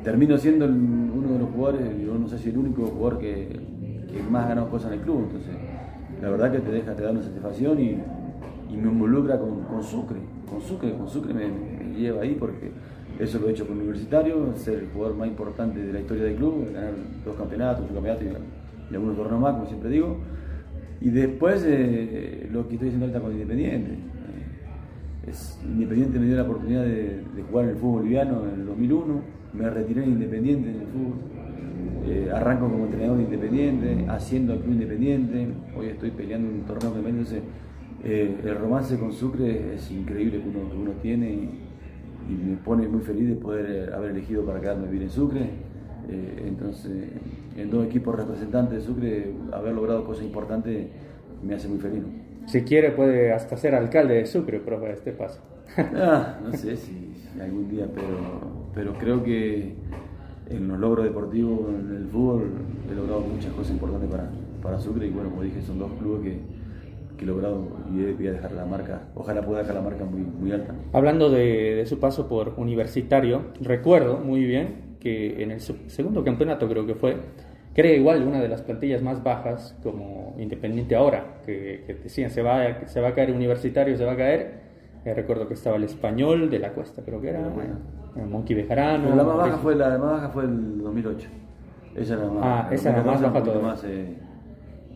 termino 0.03 0.38
siendo 0.38 0.65
uno 0.65 1.33
de 1.33 1.39
los 1.39 1.49
jugadores, 1.49 1.81
yo 2.03 2.15
no 2.15 2.27
sé 2.27 2.38
si 2.38 2.49
el 2.49 2.57
único 2.57 2.85
jugador 2.85 3.19
que, 3.19 3.59
más 4.29 4.45
ha 4.45 4.49
ganado 4.49 4.69
cosas 4.69 4.91
en 4.91 4.99
el 4.99 5.03
club. 5.03 5.23
Entonces, 5.25 5.53
la 6.21 6.29
verdad 6.29 6.51
que 6.51 6.59
te 6.59 6.71
deja, 6.71 6.95
te 6.95 7.03
da 7.03 7.11
una 7.11 7.21
satisfacción 7.21 7.79
y, 7.79 7.97
me 8.69 8.88
involucra 8.89 9.39
con, 9.39 9.83
Sucre. 9.83 10.17
Con 10.49 10.61
Sucre, 10.61 10.93
con 10.95 11.09
Sucre 11.09 11.33
me, 11.33 11.97
lleva 11.97 12.21
ahí 12.21 12.35
porque 12.39 12.71
eso 13.19 13.39
lo 13.39 13.49
he 13.49 13.51
hecho 13.51 13.67
con 13.67 13.77
Universitario, 13.77 14.55
ser 14.55 14.79
el 14.79 14.88
jugador 14.89 15.17
más 15.17 15.27
importante 15.27 15.79
de 15.79 15.93
la 15.93 15.99
historia 15.99 16.23
del 16.23 16.35
club, 16.35 16.71
ganar 16.73 16.93
dos 17.25 17.35
campeonatos, 17.35 17.85
un 17.89 17.95
campeonato 17.95 18.23
y, 18.23 18.95
algunos 18.95 19.17
torneos 19.17 19.41
más, 19.41 19.53
como 19.53 19.67
siempre 19.67 19.89
digo. 19.89 20.17
Y 21.01 21.09
después 21.09 21.63
eh, 21.67 22.49
lo 22.51 22.67
que 22.67 22.73
estoy 22.73 22.89
haciendo 22.89 23.05
ahorita 23.05 23.21
con 23.21 23.31
Independiente. 23.33 23.91
Eh, 23.91 25.29
es, 25.29 25.59
Independiente 25.63 26.19
me 26.19 26.25
dio 26.25 26.38
la 26.38 26.43
oportunidad 26.43 26.83
de, 26.83 27.21
jugar 27.49 27.65
en 27.65 27.71
el 27.71 27.77
fútbol 27.77 28.01
boliviano 28.01 28.43
en 28.45 28.61
el 28.61 28.65
2001 28.65 29.39
me 29.53 29.69
retiré 29.69 30.03
en 30.03 30.11
Independiente 30.11 30.69
en 30.69 30.81
el 30.81 30.88
fútbol. 30.88 31.39
Eh, 32.05 32.31
arranco 32.33 32.69
como 32.69 32.85
entrenador 32.85 33.17
de 33.17 33.23
Independiente, 33.23 34.05
haciendo 34.07 34.53
el 34.53 34.59
club 34.59 34.73
Independiente. 34.73 35.47
Hoy 35.77 35.88
estoy 35.88 36.11
peleando 36.11 36.49
un 36.49 36.61
torneo 36.61 36.93
Entonces, 37.07 37.41
eh, 38.03 38.35
el 38.43 38.57
romance 38.57 38.97
con 38.97 39.11
Sucre 39.11 39.75
es 39.75 39.91
increíble 39.91 40.41
que 40.41 40.49
uno, 40.49 40.91
tiene 41.01 41.29
y, 41.29 41.59
me 42.29 42.57
pone 42.57 42.88
muy 42.88 43.01
feliz 43.01 43.29
de 43.29 43.36
poder 43.36 43.65
eh, 43.69 43.93
haber 43.93 44.12
elegido 44.12 44.45
para 44.45 44.59
quedarme 44.59 44.88
a 44.88 44.89
vivir 44.89 45.03
en 45.03 45.09
Sucre. 45.09 45.50
entonces, 46.09 47.09
en 47.55 47.69
dos 47.69 47.86
equipos 47.86 48.15
representantes 48.15 48.79
de 48.79 48.81
Sucre, 48.81 49.33
haber 49.51 49.74
logrado 49.74 50.05
cosas 50.05 50.25
importantes 50.25 50.88
me 51.43 51.55
hace 51.55 51.67
muy 51.67 51.79
feliz. 51.79 52.03
Si 52.45 52.63
quiere, 52.63 52.91
puede 52.91 53.31
hasta 53.31 53.57
ser 53.57 53.75
alcalde 53.75 54.15
de 54.15 54.25
Sucre, 54.25 54.59
profe, 54.59 54.91
este 54.91 55.12
paso. 55.12 55.39
Ah, 55.77 56.39
no 56.43 56.51
sé 56.51 56.75
si, 56.75 57.13
algún 57.39 57.69
día, 57.69 57.88
pero, 57.93 58.07
pero 58.74 58.93
creo 58.93 59.24
que 59.24 59.75
en 60.50 60.67
los 60.67 60.79
logros 60.79 61.05
deportivos, 61.05 61.69
en 61.69 61.95
el 61.95 62.07
fútbol, 62.07 62.50
he 62.91 62.95
logrado 62.95 63.21
muchas 63.21 63.53
cosas 63.53 63.74
importantes 63.74 64.09
para, 64.09 64.29
para 64.63 64.79
Sucre 64.79 65.05
y 65.07 65.12
bueno, 65.12 65.29
como 65.29 65.43
dije, 65.43 65.62
son 65.62 65.77
dos 65.77 65.91
clubes 66.00 66.24
que, 66.24 66.39
que 67.19 67.25
he 67.25 67.27
logrado 67.27 67.67
y 67.93 68.11
voy 68.13 68.27
a 68.27 68.31
dejar 68.31 68.53
la 68.53 68.65
marca, 68.65 69.01
ojalá 69.13 69.41
pueda 69.41 69.59
dejar 69.59 69.75
la 69.75 69.81
marca 69.81 70.05
muy, 70.05 70.21
muy 70.21 70.51
alta. 70.51 70.73
Hablando 70.93 71.29
de, 71.29 71.75
de 71.75 71.85
su 71.85 71.99
paso 71.99 72.27
por 72.27 72.53
universitario, 72.57 73.43
recuerdo 73.61 74.17
muy 74.17 74.45
bien 74.45 74.97
que 74.99 75.43
en 75.43 75.51
el 75.51 75.59
segundo 75.59 76.23
campeonato 76.23 76.67
creo 76.67 76.85
que 76.85 76.95
fue, 76.95 77.17
que 77.75 77.81
era 77.81 77.91
igual 77.91 78.23
una 78.23 78.41
de 78.41 78.47
las 78.47 78.61
plantillas 78.61 79.01
más 79.01 79.21
bajas 79.23 79.77
como 79.83 80.35
Independiente 80.39 80.95
ahora, 80.95 81.41
que, 81.45 81.83
que 81.85 81.93
decían 81.95 82.31
se 82.31 82.41
va, 82.41 82.88
se 82.88 83.01
va 83.01 83.09
a 83.09 83.13
caer 83.13 83.31
universitario, 83.31 83.97
se 83.97 84.05
va 84.05 84.13
a 84.13 84.17
caer 84.17 84.69
recuerdo 85.13 85.47
que 85.47 85.53
estaba 85.53 85.77
el 85.77 85.83
español 85.83 86.49
de 86.49 86.59
la 86.59 86.71
cuesta, 86.71 87.01
creo 87.03 87.21
que 87.21 87.29
era. 87.29 87.51
El 88.15 88.27
Monkey 88.27 88.55
Bejarano. 88.55 89.15
la 89.15 89.23
más 89.23 89.38
baja 89.38 89.57
fue 89.57 89.75
la 89.75 89.89
más 89.97 90.11
baja 90.11 90.29
fue 90.29 90.43
el 90.43 90.81
2008. 90.81 91.27
Esa 91.95 92.13
era 92.15 92.23
la 92.23 92.31
más, 92.31 92.43
ah, 92.43 92.69
esa 92.71 92.89
era 92.89 93.03
más 93.03 93.21
baja 93.21 93.59
más 93.61 93.83
eh, 93.83 94.15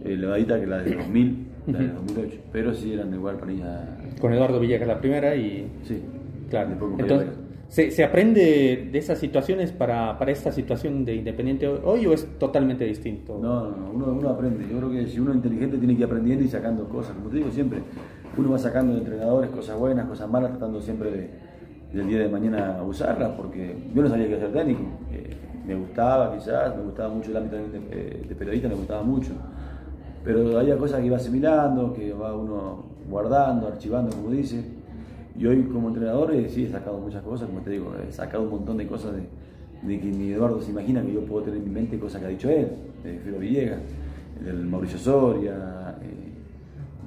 elevadita 0.03 0.59
que 0.59 0.67
la 0.67 0.77
de 0.79 0.95
2000, 0.95 1.47
la 1.67 1.79
de 1.79 1.87
2008. 1.87 2.37
Pero 2.51 2.73
sí 2.73 2.93
eran 2.93 3.13
igual 3.13 3.37
para 3.37 3.51
ella. 3.51 3.97
Con 4.19 4.33
Eduardo 4.33 4.59
Villegas 4.59 4.87
la 4.87 4.99
primera 4.99 5.35
y. 5.35 5.67
Sí. 5.83 6.01
Claro. 6.49 6.71
Entonces, 6.99 7.29
¿se, 7.67 7.91
¿se, 7.91 8.03
aprende 8.03 8.89
de 8.91 8.97
esas 8.97 9.17
situaciones 9.17 9.71
para, 9.71 10.17
para 10.19 10.31
esta 10.31 10.51
situación 10.51 11.03
de 11.03 11.15
Independiente 11.15 11.67
hoy 11.67 12.05
o 12.05 12.13
es 12.13 12.27
totalmente 12.37 12.85
distinto? 12.85 13.39
No, 13.41 13.71
no, 13.71 13.77
no 13.77 13.91
uno, 13.91 14.05
uno 14.13 14.29
aprende. 14.29 14.65
Yo 14.69 14.77
creo 14.77 14.91
que 14.91 15.07
si 15.07 15.19
uno 15.19 15.31
es 15.31 15.37
inteligente 15.37 15.77
tiene 15.77 15.93
que 15.95 16.01
ir 16.01 16.05
aprendiendo 16.05 16.45
y 16.45 16.47
sacando 16.47 16.87
cosas. 16.87 17.15
Como 17.15 17.29
te 17.29 17.37
digo 17.37 17.49
siempre, 17.49 17.79
uno 18.37 18.51
va 18.51 18.59
sacando 18.59 18.93
de 18.93 18.99
entrenadores 18.99 19.49
cosas 19.49 19.77
buenas, 19.77 20.07
cosas 20.07 20.29
malas, 20.29 20.51
tratando 20.51 20.81
siempre 20.81 21.11
de, 21.11 21.29
del 21.93 22.07
día 22.07 22.19
de 22.19 22.29
mañana 22.29 22.81
usarlas, 22.83 23.31
porque 23.37 23.75
yo 23.93 24.01
no 24.01 24.09
sabía 24.09 24.27
que 24.27 24.39
ser 24.39 24.51
técnico. 24.51 24.81
Eh, 25.11 25.35
me 25.65 25.75
gustaba 25.75 26.35
quizás, 26.35 26.75
me 26.75 26.83
gustaba 26.83 27.13
mucho 27.13 27.31
el 27.31 27.37
ámbito 27.37 27.55
de, 27.55 28.35
periodista, 28.35 28.67
me 28.67 28.75
gustaba 28.75 29.03
mucho. 29.03 29.31
Pero 30.23 30.57
había 30.57 30.77
cosas 30.77 31.01
que 31.01 31.07
iba 31.07 31.17
asimilando, 31.17 31.93
que 31.93 32.13
va 32.13 32.35
uno 32.35 32.83
guardando, 33.09 33.67
archivando, 33.67 34.15
como 34.15 34.31
dice. 34.31 34.63
Y 35.37 35.45
hoy 35.45 35.63
como 35.63 35.89
entrenador 35.89 36.33
eh, 36.33 36.47
sí 36.49 36.65
he 36.65 36.69
sacado 36.69 36.97
muchas 36.99 37.23
cosas, 37.23 37.47
como 37.47 37.61
te 37.61 37.71
digo, 37.71 37.93
he 38.07 38.11
sacado 38.11 38.43
un 38.43 38.51
montón 38.51 38.77
de 38.77 38.87
cosas 38.87 39.13
de, 39.15 39.99
que 39.99 40.05
ni 40.05 40.31
Eduardo 40.31 40.61
se 40.61 40.71
imagina 40.71 41.01
que 41.01 41.13
yo 41.13 41.21
puedo 41.21 41.45
tener 41.45 41.59
en 41.59 41.65
mi 41.65 41.71
mente 41.71 41.99
cosas 41.99 42.21
que 42.21 42.27
ha 42.27 42.29
dicho 42.29 42.49
él, 42.49 42.67
de 43.03 43.17
Filo 43.19 43.39
Villegas, 43.39 43.79
del 44.43 44.65
Mauricio 44.65 44.99
Soria, 44.99 45.95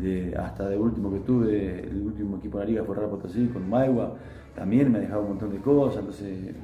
eh, 0.03 0.35
hasta 0.37 0.69
de 0.69 0.77
último 0.77 1.11
que 1.13 1.21
tuve, 1.21 1.89
el 1.89 2.03
último 2.03 2.37
equipo 2.37 2.59
de 2.59 2.65
la 2.65 2.71
liga 2.71 2.85
fue 2.85 2.97
Real 2.97 3.11
Potosí 3.11 3.47
con 3.47 3.69
Maigua, 3.71 4.15
también 4.55 4.91
me 4.91 4.99
ha 4.99 5.01
dejado 5.03 5.23
un 5.23 5.29
montón 5.29 5.53
de 5.53 5.59
cosas, 5.59 6.01
entonces 6.01 6.55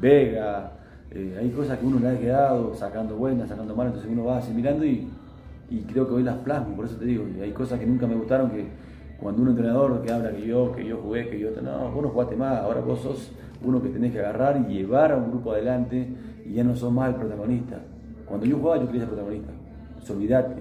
Vega, 0.00 0.72
eh, 1.10 1.36
hay 1.40 1.50
cosas 1.50 1.78
que 1.78 1.86
uno 1.86 1.98
le 1.98 2.08
ha 2.08 2.18
quedado 2.18 2.74
sacando 2.74 3.16
buenas, 3.16 3.48
sacando 3.48 3.74
malas, 3.74 3.94
entonces 3.94 4.12
uno 4.12 4.26
va 4.26 4.38
asimilando 4.38 4.84
y, 4.84 5.08
y 5.70 5.80
creo 5.80 6.06
que 6.06 6.14
hoy 6.14 6.22
las 6.22 6.36
plasmo, 6.38 6.76
por 6.76 6.84
eso 6.84 6.96
te 6.96 7.04
digo, 7.04 7.24
hay 7.42 7.52
cosas 7.52 7.78
que 7.80 7.86
nunca 7.86 8.06
me 8.06 8.14
gustaron 8.14 8.50
que 8.50 8.66
cuando 9.20 9.42
un 9.42 9.48
entrenador 9.48 10.02
que 10.02 10.12
habla 10.12 10.30
que 10.30 10.46
yo, 10.46 10.72
que 10.72 10.84
yo 10.84 10.98
jugué, 10.98 11.28
que 11.28 11.38
yo, 11.38 11.50
no, 11.62 11.90
vos 11.90 12.02
no 12.02 12.08
jugaste 12.10 12.36
más, 12.36 12.60
ahora 12.60 12.80
vos 12.80 13.00
sos 13.00 13.32
uno 13.64 13.82
que 13.82 13.88
tenés 13.88 14.12
que 14.12 14.20
agarrar 14.20 14.64
y 14.68 14.74
llevar 14.74 15.12
a 15.12 15.16
un 15.16 15.30
grupo 15.30 15.52
adelante 15.52 16.08
y 16.44 16.52
ya 16.52 16.64
no 16.64 16.76
sos 16.76 16.92
más 16.92 17.10
el 17.10 17.16
protagonista. 17.16 17.80
Cuando 18.26 18.46
yo 18.46 18.58
jugaba 18.58 18.80
yo 18.80 18.86
quería 18.86 19.02
ser 19.02 19.08
protagonista, 19.08 19.52
olvidate. 20.12 20.54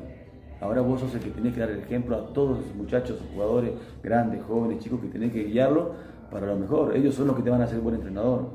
Ahora 0.61 0.81
vos 0.81 1.01
sos 1.01 1.13
el 1.15 1.21
que 1.21 1.31
tenés 1.31 1.53
que 1.53 1.59
dar 1.59 1.69
el 1.69 1.79
ejemplo 1.79 2.15
a 2.15 2.27
todos 2.33 2.57
los 2.57 2.75
muchachos, 2.75 3.21
jugadores, 3.33 3.71
grandes, 4.01 4.41
jóvenes, 4.43 4.79
chicos, 4.79 4.99
que 5.01 5.07
tenés 5.07 5.31
que 5.31 5.43
guiarlo 5.43 5.91
para 6.31 6.47
lo 6.47 6.55
mejor. 6.55 6.95
Ellos 6.95 7.13
son 7.13 7.27
los 7.27 7.35
que 7.35 7.43
te 7.43 7.49
van 7.49 7.61
a 7.61 7.65
hacer 7.65 7.79
buen 7.79 7.95
entrenador. 7.95 8.47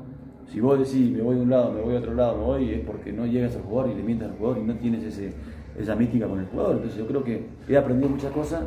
Si 0.47 0.59
vos 0.59 0.77
decís, 0.79 1.11
me 1.11 1.21
voy 1.21 1.35
de 1.35 1.41
un 1.43 1.49
lado, 1.49 1.71
me 1.71 1.81
voy 1.81 1.95
a 1.95 1.99
otro 1.99 2.13
lado, 2.13 2.37
me 2.37 2.43
voy, 2.43 2.69
es 2.71 2.81
porque 2.81 3.13
no 3.13 3.25
llegas 3.25 3.55
al 3.55 3.61
jugador 3.61 3.91
y 3.91 3.95
le 3.95 4.03
mientas 4.03 4.29
al 4.29 4.37
jugador 4.37 4.57
y 4.57 4.63
no 4.63 4.75
tienes 4.75 5.03
ese, 5.03 5.33
esa 5.83 5.95
mística 5.95 6.27
con 6.27 6.39
el 6.39 6.45
jugador. 6.45 6.75
Entonces 6.75 6.99
yo 6.99 7.07
creo 7.07 7.23
que 7.23 7.45
he 7.67 7.77
aprendido 7.77 8.09
muchas 8.09 8.31
cosas 8.31 8.63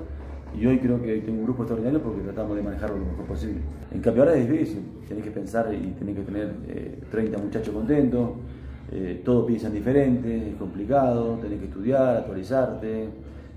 y 0.59 0.66
hoy 0.66 0.78
creo 0.78 1.02
que 1.02 1.18
tengo 1.18 1.38
un 1.38 1.44
grupo 1.44 1.62
extraordinario 1.62 2.00
porque 2.00 2.23
tratamos 2.23 2.56
de 2.56 2.62
manejarlo 2.62 2.99
lo 2.99 3.06
mejor 3.06 3.25
posible. 3.25 3.61
En 3.92 4.00
cambio 4.00 4.23
ahora 4.23 4.37
es 4.37 4.49
difícil, 4.49 4.83
tenés 5.09 5.25
que 5.25 5.30
pensar 5.30 5.73
y 5.75 5.88
tenés 5.99 6.16
que 6.16 6.23
tener 6.23 6.52
30 7.11 7.37
eh, 7.37 7.42
muchachos 7.42 7.75
contentos, 7.75 8.30
eh, 8.92 9.23
todos 9.25 9.47
piensan 9.47 9.73
diferente, 9.73 10.50
es 10.50 10.56
complicado, 10.56 11.38
tenés 11.42 11.59
que 11.59 11.66
estudiar, 11.66 12.18
actualizarte, 12.18 13.09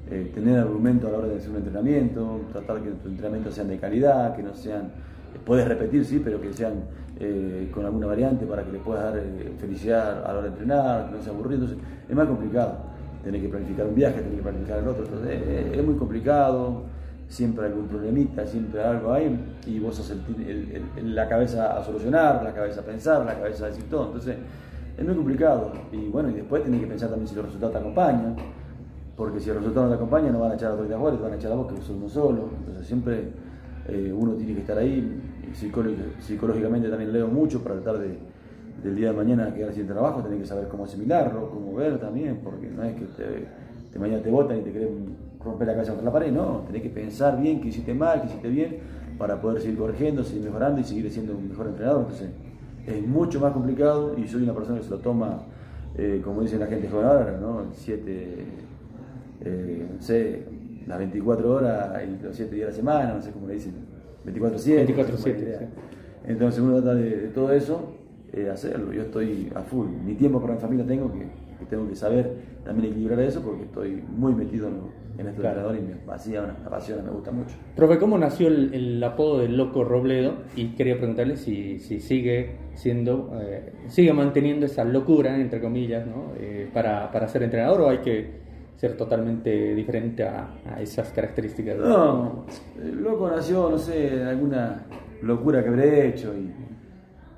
eh, 0.09 0.31
tener 0.33 0.59
argumento 0.59 1.07
a 1.07 1.11
la 1.11 1.17
hora 1.19 1.27
de 1.27 1.35
hacer 1.35 1.51
un 1.51 1.57
entrenamiento, 1.57 2.41
tratar 2.51 2.81
que 2.81 2.89
tus 2.91 3.11
entrenamientos 3.11 3.53
sean 3.53 3.67
de 3.67 3.77
calidad, 3.77 4.35
que 4.35 4.41
no 4.41 4.55
sean, 4.55 4.91
puedes 5.45 5.67
repetir 5.67 6.03
sí, 6.03 6.19
pero 6.23 6.41
que 6.41 6.51
sean 6.53 6.97
con 7.71 7.83
alguna 7.83 8.05
variante 8.05 8.45
para 8.45 8.63
que 8.63 8.71
le 8.71 8.77
puedas 8.77 9.11
dar 9.11 9.23
felicidad 9.59 10.23
a 10.23 10.33
la 10.33 10.37
hora 10.37 10.41
de 10.43 10.47
entrenar, 10.49 11.09
que 11.09 11.17
no 11.17 11.23
sea 11.23 11.33
aburrido, 11.33 11.65
es 12.07 12.15
más 12.15 12.27
complicado 12.27 12.96
tenés 13.23 13.41
que 13.41 13.49
planificar 13.49 13.85
un 13.87 13.95
viaje, 13.95 14.21
tenés 14.21 14.37
que 14.37 14.43
planificar 14.43 14.79
el 14.79 14.87
otro, 14.87 15.03
entonces 15.05 15.29
eh, 15.31 15.71
es, 15.75 15.85
muy 15.85 15.95
complicado, 15.95 16.83
siempre 17.27 17.65
hay 17.65 17.71
algún 17.71 17.87
problemita, 17.87 18.45
siempre 18.45 18.83
algo 18.83 19.13
ahí, 19.13 19.37
y 19.65 19.79
vos 19.79 19.95
sos 19.95 20.11
el, 20.11 21.15
la 21.15 21.27
cabeza 21.27 21.77
a 21.77 21.83
solucionar, 21.83 22.43
la 22.43 22.53
cabeza 22.53 22.81
a 22.81 22.83
pensar, 22.83 23.25
la 23.25 23.37
cabeza 23.37 23.65
a 23.65 23.67
decir 23.69 23.85
todo, 23.89 24.07
entonces 24.07 24.37
es 24.97 25.05
muy 25.05 25.15
complicado, 25.15 25.71
y 25.91 26.07
bueno, 26.07 26.29
y 26.29 26.33
después 26.33 26.63
tenés 26.63 26.81
que 26.81 26.87
pensar 26.87 27.09
también 27.09 27.27
si 27.27 27.35
los 27.35 27.45
resultados 27.45 27.73
te 27.73 27.79
acompañan, 27.79 28.35
porque 29.15 29.39
si 29.39 29.47
los 29.47 29.57
resultados 29.57 29.89
no 29.89 29.95
te 29.95 29.97
acompañan 29.97 30.33
no 30.33 30.39
van 30.39 30.51
a 30.51 30.55
echar 30.55 30.71
a 30.71 30.73
otro 30.73 30.83
de 30.83 31.17
te 31.17 31.23
van 31.23 31.33
a 31.33 31.35
echar 31.35 31.51
a 31.51 31.55
vos 31.55 31.71
que 31.71 31.81
sos 31.81 31.89
uno 31.89 32.07
solo, 32.07 32.49
entonces 32.59 32.85
siempre 32.85 33.29
eh, 33.87 34.13
uno 34.15 34.33
tiene 34.33 34.53
que 34.53 34.61
estar 34.61 34.77
ahí, 34.77 35.21
psicológicamente 35.53 36.89
también 36.89 37.11
leo 37.11 37.27
mucho 37.27 37.63
para 37.63 37.75
tratar 37.75 37.99
de 37.99 38.17
del 38.83 38.95
día 38.95 39.11
de 39.11 39.17
mañana 39.17 39.53
quedar 39.53 39.73
sin 39.73 39.87
trabajo, 39.87 40.21
tenés 40.21 40.39
que 40.39 40.45
saber 40.45 40.67
cómo 40.67 40.85
asimilarlo, 40.85 41.49
cómo 41.49 41.75
ver 41.75 41.99
también, 41.99 42.39
porque 42.43 42.69
no 42.69 42.83
es 42.83 42.95
que 42.95 43.05
te, 43.05 43.99
mañana 43.99 44.21
te 44.21 44.29
votan 44.29 44.59
y 44.59 44.61
te 44.61 44.71
quieren 44.71 45.15
romper 45.43 45.67
la 45.67 45.73
cabeza 45.73 45.93
contra 45.93 46.05
la 46.05 46.13
pared, 46.13 46.31
no, 46.31 46.63
tenés 46.67 46.83
que 46.83 46.89
pensar 46.89 47.41
bien 47.41 47.61
qué 47.61 47.69
hiciste 47.69 47.93
mal, 47.93 48.21
qué 48.21 48.27
hiciste 48.27 48.49
bien, 48.49 48.77
para 49.17 49.41
poder 49.41 49.61
seguir 49.61 49.77
corrigiendo, 49.77 50.23
seguir 50.23 50.43
mejorando 50.43 50.79
y 50.79 50.83
seguir 50.83 51.11
siendo 51.11 51.35
un 51.35 51.49
mejor 51.49 51.67
entrenador. 51.67 52.01
Entonces, 52.01 52.29
es 52.85 53.07
mucho 53.07 53.39
más 53.39 53.51
complicado 53.53 54.15
y 54.17 54.27
soy 54.27 54.43
una 54.43 54.53
persona 54.53 54.77
que 54.77 54.83
se 54.83 54.91
lo 54.91 54.99
toma, 54.99 55.41
eh, 55.97 56.21
como 56.23 56.41
dicen 56.41 56.59
la 56.59 56.67
gente 56.67 56.87
joven 56.87 57.07
ahora, 57.07 57.37
¿no? 57.41 57.65
Siete, 57.73 58.45
eh, 59.41 59.87
no 59.95 60.01
sé, 60.01 60.43
las 60.85 60.97
24 60.99 61.51
horas 61.51 62.01
y 62.03 62.23
los 62.23 62.35
7 62.35 62.55
días 62.55 62.67
de 62.67 62.71
la 62.71 62.77
semana, 62.77 63.13
no 63.15 63.21
sé 63.21 63.31
cómo 63.31 63.47
le 63.47 63.55
dicen, 63.55 63.73
24-7. 64.25 64.85
24-7. 64.85 65.67
Entonces 66.25 66.61
uno 66.61 66.81
trata 66.81 66.95
de 66.95 67.29
todo 67.33 67.51
eso 67.51 67.97
eh, 68.37 68.49
hacerlo. 68.49 68.93
Yo 68.93 69.03
estoy 69.03 69.51
a 69.55 69.61
full. 69.61 69.87
Mi 70.05 70.15
tiempo 70.15 70.41
para 70.41 70.53
mi 70.53 70.59
familia 70.59 70.85
tengo 70.85 71.11
que, 71.11 71.27
tengo 71.69 71.87
que 71.87 71.95
saber 71.95 72.31
también 72.63 72.91
equilibrar 72.91 73.19
eso 73.21 73.41
porque 73.41 73.63
estoy 73.63 74.03
muy 74.15 74.33
metido 74.33 74.67
en, 75.17 75.27
este 75.27 75.41
claro. 75.41 75.75
y 75.75 75.81
me 75.81 75.93
apasiona, 75.93 76.55
me 76.59 76.67
apasiona, 76.67 77.01
me 77.01 77.11
gusta 77.11 77.31
mucho. 77.31 77.55
Profe, 77.75 77.97
¿cómo 77.97 78.17
nació 78.17 78.47
el, 78.47 79.03
apodo 79.03 79.39
del 79.39 79.57
Loco 79.57 79.83
Robledo? 79.83 80.33
Y 80.55 80.75
quería 80.75 80.97
preguntarle 80.97 81.37
si, 81.37 81.79
si 81.79 81.99
sigue 81.99 82.57
siendo, 82.73 83.31
eh, 83.41 83.73
sigue 83.87 84.13
manteniendo 84.13 84.65
esa 84.65 84.83
locura, 84.83 85.35
entre 85.39 85.59
comillas, 85.59 86.05
¿no? 86.05 86.33
Eh, 86.39 86.69
para, 86.73 87.11
para 87.11 87.27
ser 87.27 87.43
entrenador 87.43 87.81
o 87.81 87.89
hay 87.89 87.99
que 87.99 88.47
ser 88.75 88.95
totalmente 88.95 89.73
diferente 89.73 90.23
a, 90.23 90.49
a, 90.65 90.81
esas 90.81 91.09
características? 91.09 91.77
No, 91.77 92.45
el 92.79 93.01
loco 93.01 93.27
nació, 93.27 93.71
no 93.71 93.77
sé, 93.77 94.23
alguna 94.23 94.85
locura 95.23 95.63
que 95.63 95.69
habré 95.69 96.09
hecho 96.09 96.33
y 96.37 96.51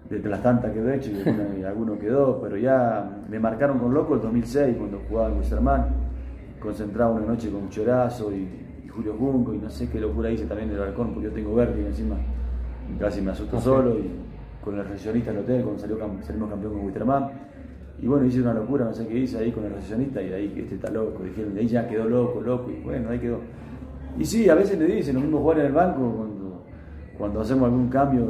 de 0.09 0.29
las 0.29 0.41
tantas 0.41 0.71
que 0.71 0.79
he 0.79 0.95
hecho 0.95 1.11
y, 1.11 1.63
alguno 1.63 1.99
quedó, 1.99 2.41
pero 2.41 2.57
ya 2.57 3.21
me 3.29 3.39
marcaron 3.39 3.77
con 3.77 3.93
loco 3.93 4.15
el 4.15 4.21
2006 4.21 4.77
cuando 4.77 5.01
jugaba 5.07 5.29
en 5.29 5.53
hermanos 5.53 5.87
concentrado 6.59 7.13
una 7.13 7.27
noche 7.27 7.49
con 7.49 7.69
Chorazo 7.69 8.33
y, 8.33 8.47
Julio 8.89 9.13
Junco 9.17 9.53
y 9.53 9.59
no 9.59 9.69
sé 9.69 9.87
qué 9.87 9.99
locura 9.99 10.31
hice 10.31 10.45
también 10.45 10.67
del 10.67 10.79
balcón 10.79 11.13
porque 11.13 11.29
yo 11.29 11.33
tengo 11.33 11.55
vértigo 11.55 11.87
encima, 11.87 12.17
casi 12.99 13.21
me 13.21 13.31
asusto 13.31 13.61
solo 13.61 13.97
y 13.97 14.09
con 14.61 14.77
el 14.77 14.83
recesionista 14.83 15.31
del 15.31 15.41
hotel 15.41 15.63
cuando 15.63 15.79
salió, 15.79 15.97
salimos 16.23 16.49
campeón 16.49 16.73
con 16.73 16.85
Wisterman 16.85 17.29
y 18.01 18.07
bueno, 18.07 18.25
hice 18.25 18.41
una 18.41 18.53
locura, 18.53 18.85
no 18.85 18.93
sé 18.93 19.07
qué 19.07 19.19
hice 19.19 19.37
ahí 19.37 19.51
con 19.51 19.63
el 19.63 19.73
recesionista 19.73 20.21
y 20.21 20.33
ahí 20.33 20.49
que 20.49 20.61
este 20.61 20.75
está 20.75 20.89
loco, 20.89 21.23
dijeron, 21.23 21.53
de 21.53 21.61
ahí 21.61 21.67
ya 21.67 21.87
quedó 21.87 22.09
loco, 22.09 22.41
loco 22.41 22.71
y 22.71 22.81
bueno, 22.83 23.09
ahí 23.09 23.19
quedó. 23.19 23.39
Y 24.17 24.25
sí, 24.25 24.49
a 24.49 24.55
veces 24.55 24.77
le 24.77 24.85
dicen, 24.85 25.13
los 25.13 25.23
mismos 25.23 25.41
jugadores 25.41 25.65
en 25.65 25.67
el 25.67 25.75
banco 25.75 25.99
cuando, 25.99 26.65
cuando 27.17 27.41
hacemos 27.41 27.65
algún 27.65 27.89
cambio 27.89 28.27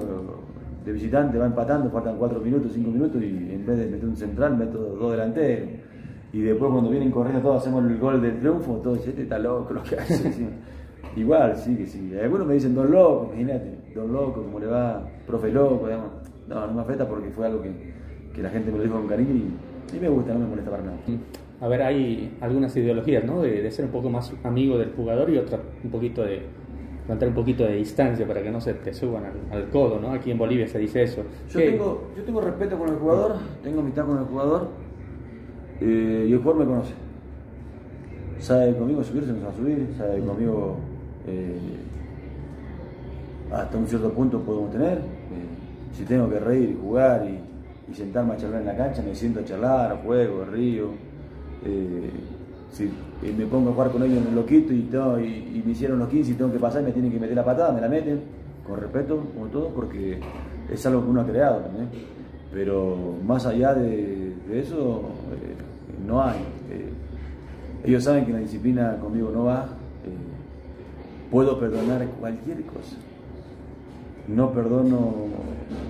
visitante 0.91 1.37
va 1.37 1.45
empatando, 1.45 1.89
faltan 1.89 2.17
4 2.17 2.39
minutos, 2.39 2.71
5 2.73 2.89
minutos 2.89 3.21
y 3.21 3.53
en 3.53 3.65
vez 3.65 3.77
de 3.77 3.87
meter 3.87 4.07
un 4.07 4.15
central 4.15 4.57
meto 4.57 4.77
dos 4.77 5.11
delanteros. 5.11 5.69
Y 6.31 6.41
después 6.41 6.71
cuando 6.71 6.89
vienen 6.89 7.11
corriendo 7.11 7.41
todos 7.41 7.61
hacemos 7.61 7.83
el 7.85 7.97
gol 7.97 8.21
del 8.21 8.39
triunfo, 8.39 8.79
todos 8.83 8.97
dicen, 8.97 9.11
este 9.11 9.23
está 9.23 9.39
loco 9.39 9.73
lo 9.73 9.83
que 9.83 9.97
hace. 9.97 10.47
Igual, 11.15 11.55
sí, 11.57 11.75
que 11.75 11.87
sí. 11.87 12.13
Algunos 12.21 12.45
me 12.45 12.53
dicen 12.53 12.75
dos 12.75 12.89
locos, 12.89 13.29
imagínate, 13.29 13.79
dos 13.95 14.09
locos, 14.09 14.45
¿cómo 14.45 14.59
le 14.59 14.67
va? 14.67 15.03
Profe 15.25 15.51
loco, 15.51 15.87
digamos. 15.87 16.11
No, 16.47 16.67
no 16.67 16.73
me 16.73 16.81
afecta 16.81 17.07
porque 17.07 17.29
fue 17.29 17.47
algo 17.47 17.61
que, 17.61 17.71
que 18.33 18.41
la 18.41 18.49
gente 18.49 18.71
me 18.71 18.77
lo 18.77 18.83
dijo 18.83 18.95
con 18.95 19.07
cariño 19.07 19.33
y, 19.33 19.99
me 19.99 20.07
gusta, 20.07 20.33
no 20.33 20.39
me 20.39 20.47
molesta 20.47 20.69
para 20.69 20.83
nada. 20.83 20.97
A 21.61 21.67
ver, 21.67 21.81
hay 21.81 22.37
algunas 22.41 22.75
ideologías, 22.77 23.23
¿no? 23.25 23.41
De 23.41 23.69
ser 23.71 23.85
un 23.85 23.91
poco 23.91 24.09
más 24.09 24.31
amigo 24.43 24.77
del 24.77 24.91
jugador 24.91 25.29
y 25.31 25.37
otra 25.39 25.59
un 25.83 25.89
poquito 25.89 26.23
de, 26.23 26.43
mantener 27.09 27.29
un 27.29 27.35
poquito 27.35 27.63
de 27.63 27.75
distancia 27.75 28.27
para 28.27 28.43
que 28.43 28.51
no 28.51 28.61
se 28.61 28.75
te 28.75 28.93
suban 28.93 29.23
al, 29.51 29.69
codo, 29.69 29.99
¿no? 29.99 30.11
Aquí 30.11 30.29
en 30.29 30.37
Bolivia 30.37 30.67
se 30.67 30.77
dice 30.77 31.01
eso. 31.01 31.23
Yo, 31.49 31.59
tengo, 31.59 32.11
yo 32.15 32.23
tengo 32.23 32.39
respeto 32.39 32.77
con 32.77 32.89
el 32.89 32.95
jugador, 32.95 33.37
tengo 33.63 33.81
amistad 33.81 34.05
con 34.05 34.19
el 34.19 34.25
jugador 34.25 34.67
eh, 35.81 36.27
y 36.29 36.31
el 36.31 36.37
jugador 36.37 36.59
me 36.59 36.65
conoce. 36.65 36.93
Sabe 38.37 38.75
conmigo 38.77 39.03
subirse, 39.03 39.33
me 39.33 39.41
va 39.43 39.49
a 39.49 39.55
subir, 39.55 39.87
sabe 39.97 40.19
conmigo 40.19 40.77
eh, 41.27 41.57
hasta 43.51 43.75
un 43.75 43.87
cierto 43.87 44.13
punto 44.13 44.39
podemos 44.41 44.71
tener. 44.71 44.99
Eh, 44.99 45.93
si 45.97 46.03
tengo 46.03 46.29
que 46.29 46.39
reír 46.39 46.69
y 46.69 46.77
jugar 46.79 47.27
y, 47.27 47.91
y, 47.91 47.95
sentarme 47.95 48.33
a 48.33 48.37
charlar 48.37 48.61
en 48.61 48.67
la 48.67 48.77
cancha, 48.77 49.01
me 49.01 49.15
siento 49.15 49.39
a 49.39 49.43
charlar, 49.43 50.03
juego, 50.03 50.45
río 50.45 50.91
si 52.71 52.89
me 53.21 53.45
pongo 53.45 53.71
a 53.71 53.73
jugar 53.73 53.91
con 53.91 54.03
ellos 54.03 54.17
en 54.17 54.27
el 54.27 54.35
loquito 54.35 54.73
y, 54.73 54.87
y, 55.25 55.63
me 55.65 55.73
hicieron 55.73 55.99
los 55.99 56.07
15 56.07 56.31
y 56.31 56.33
tengo 56.35 56.51
que 56.51 56.59
pasar 56.59 56.83
me 56.83 56.91
tienen 56.91 57.11
que 57.11 57.19
meter 57.19 57.35
la 57.35 57.43
patada, 57.43 57.73
me 57.73 57.81
la 57.81 57.89
meten, 57.89 58.21
con 58.69 58.79
respeto, 58.79 59.17
como 59.33 59.47
todo, 59.47 59.69
porque 59.69 60.19
es 60.71 60.85
algo 60.85 61.03
que 61.03 61.09
uno 61.09 61.21
ha 61.21 61.25
creado. 61.25 61.63
Pero 62.53 63.15
más 63.25 63.45
allá 63.45 63.73
de, 63.73 64.33
eso, 64.51 65.01
eh, 65.33 65.55
no 66.07 66.21
hay. 66.21 66.39
Eh, 66.71 66.89
ellos 67.85 68.03
saben 68.03 68.25
que 68.25 68.33
la 68.33 68.39
disciplina 68.39 68.97
conmigo 68.99 69.31
no 69.33 69.45
va. 69.45 69.65
Eh, 70.05 71.29
puedo 71.31 71.59
perdonar 71.59 72.05
cualquier 72.19 72.63
cosa. 72.63 72.95
No 74.27 74.51
perdono 74.51 75.13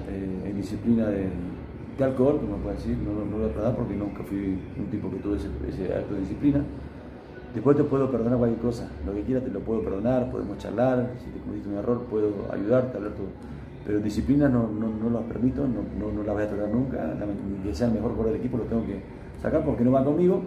en 0.08 0.56
disciplina 0.56 1.08
de, 1.08 1.28
alcohol, 2.04 2.40
como 2.40 2.56
puede 2.64 2.78
decir, 2.78 2.98
no, 2.98 3.12
lo 3.12 3.26
voy 3.26 3.50
a 3.50 3.54
perdonar 3.54 3.76
porque 3.76 3.94
nunca 3.94 4.24
fui 4.24 4.58
un 4.78 4.86
tipo 4.90 5.12
que 5.12 5.18
tuvo 5.18 5.36
ese, 5.36 5.50
ese 5.68 5.94
acto 5.94 6.14
de 6.14 6.22
disciplina. 6.22 6.64
Después 7.54 7.76
te 7.76 7.84
puedo 7.84 8.12
perdonar 8.12 8.38
cualquier 8.38 8.62
cosa, 8.62 8.88
lo 9.06 9.14
que 9.14 9.24
quieras 9.24 9.44
te 9.44 9.50
lo 9.50 9.60
puedo 9.62 9.82
perdonar, 9.82 10.30
podemos 10.30 10.58
charlar, 10.60 11.14
si 11.18 11.32
te 11.32 11.40
cometiste 11.40 11.70
un 11.70 11.78
error 11.78 12.04
puedo 12.04 12.32
ayudarte, 12.52 12.98
hablar 12.98 13.14
todo. 13.14 13.28
Pero 13.88 14.00
disciplina 14.00 14.48
no, 14.48 14.68
no, 14.68 14.88
no 14.90 15.10
las 15.10 15.24
permito, 15.24 15.62
no, 15.62 15.82
no, 16.00 16.14
no 16.14 16.24
las 16.24 16.36
voy 16.36 16.44
a 16.44 16.50
tocar 16.50 16.70
nunca, 16.70 17.16
que 17.64 17.74
sea 17.74 17.88
el 17.88 17.94
mejor 17.94 18.12
jugador 18.12 18.34
del 18.34 18.42
equipo 18.42 18.58
lo 18.58 18.66
tengo 18.66 18.86
que 18.86 19.02
sacar 19.42 19.66
porque 19.66 19.84
no 19.84 19.92
va 19.92 20.06
conmigo. 20.06 20.44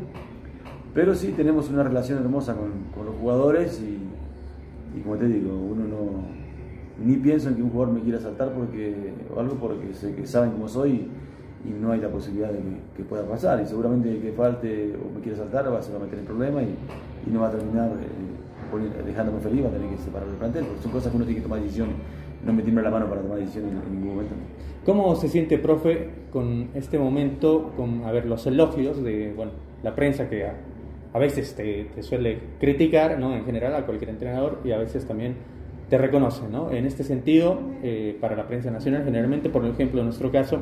Pero 0.95 1.15
sí 1.15 1.33
tenemos 1.33 1.71
una 1.71 1.83
relación 1.83 2.19
hermosa 2.19 2.55
con, 2.55 2.71
con 2.95 3.07
los 3.07 3.17
jugadores 3.17 3.83
y, 3.83 5.01
como 5.01 5.17
te 5.17 5.27
digo, 5.27 5.57
uno 5.57 5.85
no, 5.85 7.05
ni 7.05 7.17
pienso 7.17 7.49
en 7.49 7.57
que 7.57 7.63
un 7.63 7.71
jugador 7.71 7.95
me 7.95 8.01
quiera 8.03 8.21
saltar 8.21 8.53
porque, 8.53 9.13
o 9.35 9.41
algo 9.41 9.57
porque 9.57 9.93
sé 9.95 10.15
que 10.15 10.25
saben 10.25 10.53
cómo 10.53 10.69
soy 10.69 11.09
no 11.71 11.93
hay 11.93 12.01
la 12.01 12.09
posibilidad 12.09 12.51
de 12.51 12.59
que, 12.97 13.05
pueda 13.05 13.25
pasar. 13.25 13.61
Y 13.63 13.67
seguramente 13.67 14.19
que 14.21 14.33
falte 14.33 14.95
o 14.97 15.15
me 15.15 15.21
quiera 15.21 15.39
saltar 15.39 15.73
va, 15.73 15.83
se 15.83 15.93
va 15.93 15.99
a 15.99 16.03
meter 16.03 16.19
en 16.19 16.25
problemas 16.25 16.65
y, 16.65 17.29
y 17.29 17.33
no 17.33 17.41
va 17.41 17.49
a 17.49 17.51
terminar 17.51 17.91
eh, 17.91 19.03
dejándome 19.07 19.41
feliz, 19.41 19.65
va 19.65 19.69
a 19.69 19.73
tener 19.73 19.91
que 19.91 19.99
separar 19.99 20.29
el 20.29 20.35
plantel, 20.35 20.65
porque 20.65 20.83
son 20.83 20.93
cosas 20.93 21.11
que 21.11 21.17
uno 21.17 21.27
tiene 21.27 21.41
que 21.41 21.45
tomar 21.45 21.61
decisiones, 21.61 21.95
no 22.45 22.53
meterme 22.53 22.83
la 22.83 22.91
mano 22.91 23.07
para 23.07 23.21
tomar 23.21 23.39
decisiones 23.39 23.73
en, 23.73 23.93
ningún 23.93 24.15
momento. 24.15 24.35
¿Cómo 24.85 25.15
se 25.15 25.29
siente, 25.29 25.59
profe, 25.59 26.09
con 26.33 26.69
este 26.75 26.99
momento, 26.99 27.73
con 27.77 28.05
a 28.05 28.13
ver, 28.13 28.27
los 28.27 28.47
elogios 28.47 29.03
de 29.03 29.33
bueno, 29.37 29.53
la 29.83 29.95
prensa 29.95 30.29
que 30.29 30.47
a, 30.47 31.19
veces 31.19 31.55
te, 31.55 31.91
te, 31.95 32.03
suele 32.03 32.39
criticar, 32.59 33.19
¿no? 33.19 33.35
en 33.35 33.45
general 33.45 33.75
a 33.75 33.85
cualquier 33.85 34.11
entrenador, 34.11 34.61
y 34.65 34.73
a 34.73 34.79
veces 34.79 35.05
también 35.07 35.37
te 35.93 35.99
reconoce, 35.99 36.49
¿no? 36.51 36.71
En 36.71 36.87
este 36.87 37.05
sentido, 37.05 37.59
eh, 37.83 38.17
para 38.19 38.35
la 38.35 38.49
prensa 38.49 38.71
nacional, 38.71 39.05
generalmente, 39.05 39.51
por 39.51 39.63
ejemplo, 39.67 40.01
en 40.01 40.07
nuestro 40.07 40.33
caso, 40.33 40.61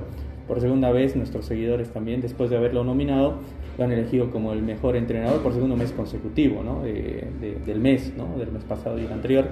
por 0.51 0.61
segunda 0.61 0.91
vez, 0.91 1.15
nuestros 1.15 1.45
seguidores 1.45 1.91
también, 1.91 2.21
después 2.21 2.51
de 2.51 2.57
haberlo 2.57 2.83
nominado, 2.83 3.35
lo 3.79 3.85
han 3.85 3.93
elegido 3.93 4.33
como 4.33 4.53
el 4.53 4.63
mejor 4.63 4.97
entrenador 4.97 5.41
por 5.43 5.53
segundo 5.53 5.77
mes 5.77 5.93
consecutivo, 5.93 6.65
¿no? 6.65 6.83
del 6.83 7.79
mes, 7.79 8.13
¿no? 8.17 8.37
Del 8.37 8.51
mes 8.51 8.65
pasado 8.65 8.99
y 8.99 9.05
el 9.05 9.13
anterior. 9.13 9.45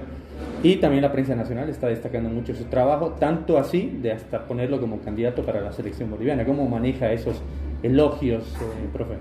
Y 0.61 0.75
también 0.75 1.01
la 1.01 1.13
prensa 1.13 1.37
nacional 1.37 1.69
está 1.69 1.87
destacando 1.87 2.29
mucho 2.29 2.53
su 2.53 2.65
trabajo, 2.65 3.15
tanto 3.17 3.57
así 3.57 3.97
de 4.01 4.11
hasta 4.11 4.45
ponerlo 4.45 4.81
como 4.81 4.99
candidato 4.99 5.41
para 5.43 5.61
la 5.61 5.71
selección 5.71 6.11
boliviana. 6.11 6.43
¿Cómo 6.43 6.67
maneja 6.67 7.13
esos 7.13 7.41
elogios, 7.81 8.43
eh, 8.55 8.89
profe? 8.91 9.13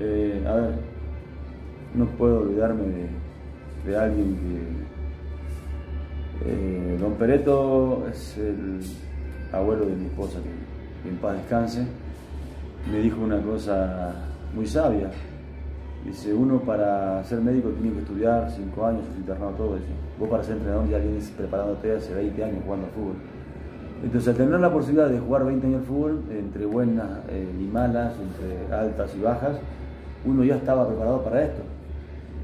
Eh, 0.00 0.42
a 0.44 0.54
ver, 0.54 0.70
no 1.94 2.06
puedo 2.06 2.40
olvidarme 2.40 2.82
de, 3.86 3.96
alguien 3.96 4.36
que 6.42 6.50
eh, 6.50 6.96
don 6.98 7.12
Pereto 7.12 8.08
es 8.10 8.36
el 8.38 8.80
abuelo 9.52 9.86
de 9.86 9.94
mi 9.94 10.06
esposa, 10.06 10.40
en 11.08 11.16
paz 11.16 11.36
descanse. 11.36 11.86
Me 12.90 12.98
dijo 12.98 13.20
una 13.20 13.40
cosa 13.40 14.14
muy 14.54 14.66
sabia. 14.66 15.10
Dice, 16.04 16.32
uno 16.32 16.60
para 16.60 17.22
ser 17.24 17.40
médico 17.40 17.70
tiene 17.70 17.94
que 17.94 18.02
estudiar 18.02 18.48
cinco 18.50 18.86
años, 18.86 19.02
internado 19.16 19.50
todo. 19.52 19.76
eso. 19.76 19.86
vos 20.20 20.28
para 20.28 20.44
ser 20.44 20.56
entrenador 20.56 20.88
ya 20.88 20.98
vienes 20.98 21.32
preparándote 21.36 21.96
hace 21.96 22.14
20 22.14 22.44
años 22.44 22.58
jugando 22.64 22.86
al 22.86 22.92
fútbol. 22.92 23.14
Entonces, 24.04 24.28
al 24.28 24.34
tener 24.36 24.60
la 24.60 24.72
posibilidad 24.72 25.08
de 25.08 25.18
jugar 25.18 25.44
20 25.44 25.66
años 25.66 25.80
al 25.80 25.86
fútbol, 25.86 26.22
entre 26.30 26.64
buenas 26.64 27.08
eh, 27.28 27.48
y 27.60 27.64
malas, 27.64 28.12
entre 28.20 28.72
altas 28.72 29.16
y 29.16 29.20
bajas, 29.20 29.56
uno 30.24 30.44
ya 30.44 30.56
estaba 30.56 30.86
preparado 30.86 31.22
para 31.22 31.42
esto. 31.42 31.62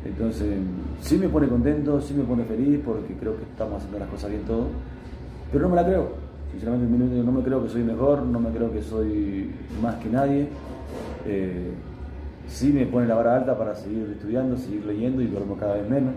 Entonces, 0.05 0.57
sí 1.01 1.19
me 1.19 1.29
pone 1.29 1.47
contento, 1.47 2.01
sí 2.01 2.15
me 2.15 2.25
pone 2.25 2.45
feliz 2.45 2.81
porque 2.85 3.15
creo 3.15 3.37
que 3.37 3.45
estamos 3.45 3.77
haciendo 3.77 4.01
las 4.01 4.09
cosas 4.09 4.31
bien 4.31 4.43
todo, 4.43 4.67
pero 5.53 5.63
no 5.65 5.69
me 5.71 5.77
la 5.77 5.85
creo. 5.85 6.22
Sinceramente, 6.53 7.23
no 7.25 7.33
me 7.33 7.43
creo 7.43 7.63
que 7.63 7.69
soy 7.71 7.83
mejor, 7.83 8.23
no 8.23 8.39
me 8.39 8.51
creo 8.51 8.71
que 8.73 8.83
soy 8.83 9.51
más 9.83 9.97
que 9.97 10.09
nadie. 10.09 10.49
Eh, 11.27 11.73
sí 12.47 12.73
me 12.73 12.87
pone 12.87 13.07
la 13.07 13.15
vara 13.15 13.37
alta 13.37 13.57
para 13.57 13.75
seguir 13.75 14.09
estudiando, 14.13 14.57
seguir 14.57 14.85
leyendo 14.85 15.23
y 15.23 15.27
duermo 15.27 15.57
cada 15.57 15.75
vez 15.75 15.89
menos, 15.89 16.13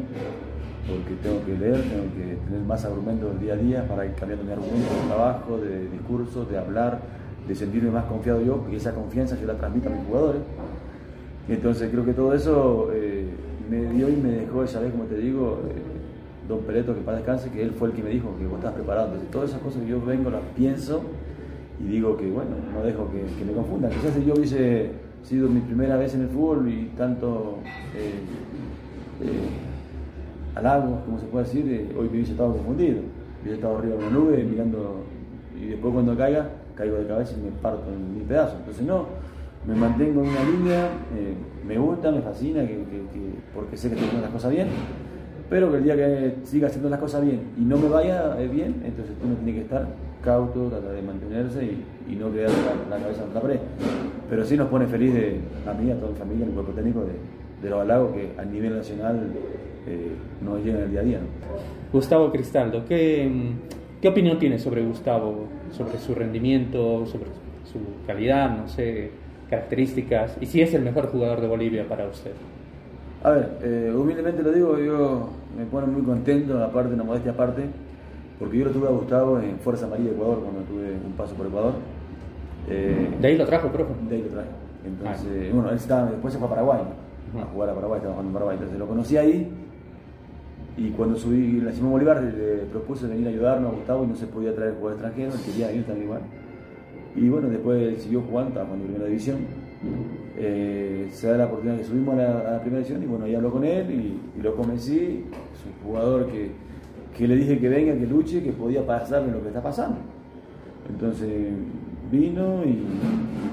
porque 0.88 1.16
tengo 1.24 1.44
que 1.46 1.58
leer, 1.58 1.82
tengo 1.84 2.14
que 2.16 2.36
tener 2.46 2.62
más 2.68 2.84
argumentos 2.84 3.40
día 3.40 3.54
a 3.54 3.58
día 3.58 3.88
para 3.88 4.06
ir 4.06 4.14
cambiando 4.14 4.46
mi 4.46 4.52
argumento 4.52 4.94
de 4.94 5.08
trabajo, 5.08 5.58
de 5.58 5.90
discurso, 5.90 6.46
de 6.46 6.58
hablar, 6.58 7.00
de 7.48 7.56
sentirme 7.56 7.92
más 7.92 8.06
confiado 8.06 8.42
yo, 8.42 8.58
porque 8.58 8.78
esa 8.78 8.94
confianza 8.94 9.40
yo 9.40 9.48
la 9.48 9.56
transmito 9.56 9.90
a 9.90 9.94
mis 9.94 10.06
jugadores. 10.06 10.42
Entonces 11.48 11.90
creo 11.92 12.04
que 12.04 12.14
todo 12.14 12.34
eso 12.34 12.90
eh, 12.94 13.28
me 13.70 13.86
dio 13.94 14.10
y 14.10 14.16
me 14.16 14.32
dejó 14.32 14.64
esa 14.64 14.80
vez, 14.80 14.92
como 14.92 15.06
te 15.06 15.18
digo, 15.18 15.62
eh, 15.70 15.95
don 16.48 16.60
Pereto, 16.62 16.94
que 16.94 17.02
para 17.02 17.18
descanse, 17.18 17.50
que 17.50 17.62
él 17.62 17.72
fue 17.72 17.90
el 17.90 17.94
que 17.94 18.04
me 18.04 18.10
dijo 18.10 18.36
que 18.38 18.46
vos 18.46 18.58
estás 18.58 18.74
preparado. 18.74 19.08
Entonces, 19.08 19.32
todas 19.32 19.50
esas 19.50 19.62
cosas 19.62 19.82
que 19.82 19.88
yo 19.88 20.02
vengo 20.04 20.30
las 20.30 20.42
pienso 20.56 21.02
y 21.80 21.88
digo 21.88 22.16
que, 22.18 22.30
bueno, 22.30 22.52
no 22.74 22.84
dejo 22.84 23.10
que, 23.12 23.24
me 23.44 23.54
confundan. 23.54 23.92
Quizás 23.92 24.14
si 24.14 24.26
yo 24.26 24.34
hubiese 24.34 24.92
sido 25.24 25.50
mi 25.50 25.62
primera 25.62 25.98
vez 25.98 26.14
en 26.14 26.22
el 26.22 26.30
fútbol 26.30 26.70
y 26.70 26.92
tanto 26.98 27.58
eh, 27.96 28.20
eh, 29.22 29.50
halagos, 30.56 31.02
como 31.06 31.20
se 31.20 31.26
puede 31.26 31.46
decir, 31.46 31.66
eh, 31.68 31.96
hoy 31.98 32.06
me 32.06 32.16
hubiese 32.16 32.32
estado 32.32 32.54
confundido. 32.54 33.00
Hubiese 33.42 33.56
estado 33.56 33.78
arriba 33.78 33.96
de 33.96 34.08
una 34.08 34.10
nube 34.12 34.44
mirando 34.44 35.04
y 35.60 35.68
después 35.68 35.94
cuando 35.94 36.16
caiga, 36.16 36.50
caigo 36.76 36.98
de 36.98 37.08
cabeza 37.08 37.36
y 37.40 37.44
me 37.44 37.52
parto 37.52 37.92
en 37.92 38.18
mi 38.18 38.24
pedazo. 38.24 38.58
Entonces, 38.60 38.86
no 38.86 39.06
me 39.68 39.76
mantengo 39.76 40.24
en 40.24 40.30
una 40.30 40.44
línea, 40.44 40.86
eh, 41.16 41.34
me 41.66 41.78
gusta, 41.78 42.12
me 42.12 42.22
fascina, 42.22 42.64
porque 43.54 43.76
sé 43.76 43.90
que 43.90 43.96
haciendo 43.96 44.22
las 44.22 44.30
cosas 44.30 44.52
bien, 44.52 44.68
pero 45.50 45.72
que 45.72 45.78
el 45.78 45.84
día 45.84 45.96
que 45.96 46.36
siga 46.44 46.68
haciendo 46.68 46.90
las 46.90 47.00
cosas 47.00 47.24
bien 47.24 47.42
y 47.58 47.62
no 47.62 47.78
me 47.78 47.88
vaya 47.90 48.40
eh, 48.40 48.48
bien, 48.48 48.82
entonces 48.86 49.16
uno 49.24 49.36
tiene 49.36 49.54
que 49.54 49.62
estar 49.62 49.88
cauto, 50.22 50.68
tratar 50.70 50.92
de 50.92 51.02
mantenerse 51.02 51.64
y, 51.64 52.16
no 52.16 52.32
quedar 52.32 52.50
la, 52.90 52.98
cabeza 52.98 53.24
en 53.24 53.34
la 53.34 53.42
pared. 53.42 53.60
Pero 54.30 54.46
sí 54.46 54.58
nos 54.58 54.70
pone 54.70 54.88
feliz 54.88 55.14
de, 55.14 55.40
a 55.68 55.74
mí, 55.74 55.92
a 55.92 55.96
toda 55.96 56.12
mi 56.12 56.18
familia, 56.18 56.46
el 56.46 56.52
cuerpo 56.52 56.72
técnico, 56.72 57.02
de, 57.02 57.14
de 57.62 57.70
los 57.70 57.82
halagos 57.82 58.14
que 58.14 58.32
a 58.40 58.46
nivel 58.46 58.76
nacional 58.76 59.28
eh, 59.88 60.12
nos 60.42 60.64
llegan 60.64 60.84
el 60.84 60.92
día 60.92 61.02
a 61.02 61.04
día. 61.04 61.20
Gustavo 61.92 62.32
Cristaldo, 62.32 62.86
¿qué, 62.88 63.30
¿qué 64.02 64.08
opinión 64.08 64.40
tiene 64.40 64.58
sobre 64.58 64.84
Gustavo, 64.84 65.48
sobre 65.72 66.00
su 66.00 66.16
rendimiento, 66.16 67.06
sobre 67.06 67.26
su 67.66 68.06
calidad, 68.08 68.58
no 68.58 68.68
sé, 68.68 69.12
características 69.50 70.38
y 70.42 70.46
si 70.46 70.62
es 70.62 70.74
el 70.74 70.82
mejor 70.82 71.08
jugador 71.08 71.42
de 71.42 71.48
Bolivia 71.48 71.88
para 71.88 72.08
usted. 72.08 72.32
A 73.26 73.32
ver, 73.32 73.58
eh, 73.64 73.92
humildemente 73.92 74.44
lo 74.44 74.52
digo, 74.52 74.78
yo 74.78 75.30
me 75.58 75.66
pone 75.66 75.88
muy 75.88 76.04
contento, 76.04 76.64
aparte, 76.64 76.94
una 76.94 77.04
modestia 77.04 77.32
aparte, 77.32 77.64
porque 78.38 78.60
yo 78.60 78.66
lo 78.66 78.72
tuve 78.72 78.88
a 78.88 78.92
Gustavo 78.92 79.40
en 79.40 79.58
Fuerza 79.58 79.88
María 79.88 80.12
Ecuador 80.12 80.42
cuando 80.42 80.62
tuve 80.62 80.92
un 80.92 81.14
paso 81.14 81.34
por 81.34 81.48
Ecuador. 81.48 81.74
Eh, 82.70 83.10
¿De 83.20 83.28
ahí 83.28 83.36
lo 83.36 83.48
trajo, 83.48 83.70
profe? 83.70 83.94
De 84.08 84.16
ahí 84.18 84.22
lo 84.22 84.28
traje. 84.30 84.50
Entonces, 84.86 85.52
bueno, 85.52 85.72
él 85.72 85.76
estaba, 85.78 86.12
después 86.12 86.36
se 86.36 86.40
fue 86.40 86.48
a 86.48 86.52
Paraguay, 86.52 86.82
a 87.42 87.46
jugar 87.52 87.70
a 87.72 87.74
Paraguay, 87.74 87.98
estaba 87.98 88.14
jugando 88.14 88.30
en 88.30 88.34
Paraguay, 88.34 88.58
entonces 88.58 88.78
lo 88.78 88.88
conocí 88.88 89.18
ahí. 89.18 89.52
Y 90.78 90.90
cuando 90.92 91.16
subí 91.16 91.62
la 91.62 91.72
Simón 91.72 91.94
Bolívar 91.94 92.22
le 92.22 92.58
propuse 92.72 93.08
venir 93.08 93.26
a 93.26 93.30
ayudarnos 93.32 93.74
a 93.74 93.76
Gustavo 93.76 94.04
y 94.04 94.08
no 94.08 94.16
se 94.16 94.28
podía 94.28 94.54
traer 94.54 94.76
jugador 94.76 95.00
extranjero, 95.00 95.34
él 95.34 95.40
quería 95.44 95.72
ir 95.72 95.84
también 95.84 96.06
igual. 96.06 96.22
Y 97.16 97.28
bueno, 97.28 97.50
después 97.50 98.04
siguió 98.04 98.22
jugando, 98.22 98.50
estaba 98.50 98.66
jugando 98.68 98.86
en 98.86 98.92
primera 98.92 99.10
división. 99.10 99.65
Eh, 100.38 101.08
se 101.12 101.28
da 101.28 101.38
la 101.38 101.46
oportunidad 101.46 101.78
que 101.78 101.86
subimos 101.86 102.14
a 102.14 102.18
la, 102.18 102.60
primera 102.62 102.84
división 102.84 103.02
y 103.04 103.06
bueno, 103.06 103.26
ahí 103.26 103.36
habló 103.36 103.52
con 103.52 103.64
él 103.64 103.90
y, 103.92 104.42
lo 104.42 104.56
convencí. 104.56 105.24
Es 105.54 105.66
un 105.66 105.88
jugador 105.88 106.28
que, 106.28 106.52
que, 107.18 107.28
le 107.28 107.36
dije 107.36 107.58
que 107.58 107.70
venga, 107.70 107.94
que 107.94 108.06
luche, 108.06 108.44
que 108.44 108.52
podía 108.52 108.86
pasarme 108.86 109.32
lo 109.32 109.42
que 109.42 109.48
está 109.48 109.64
pasando. 109.64 109.98
Entonces 110.90 111.30
vino 112.12 112.64
y, 112.66 112.84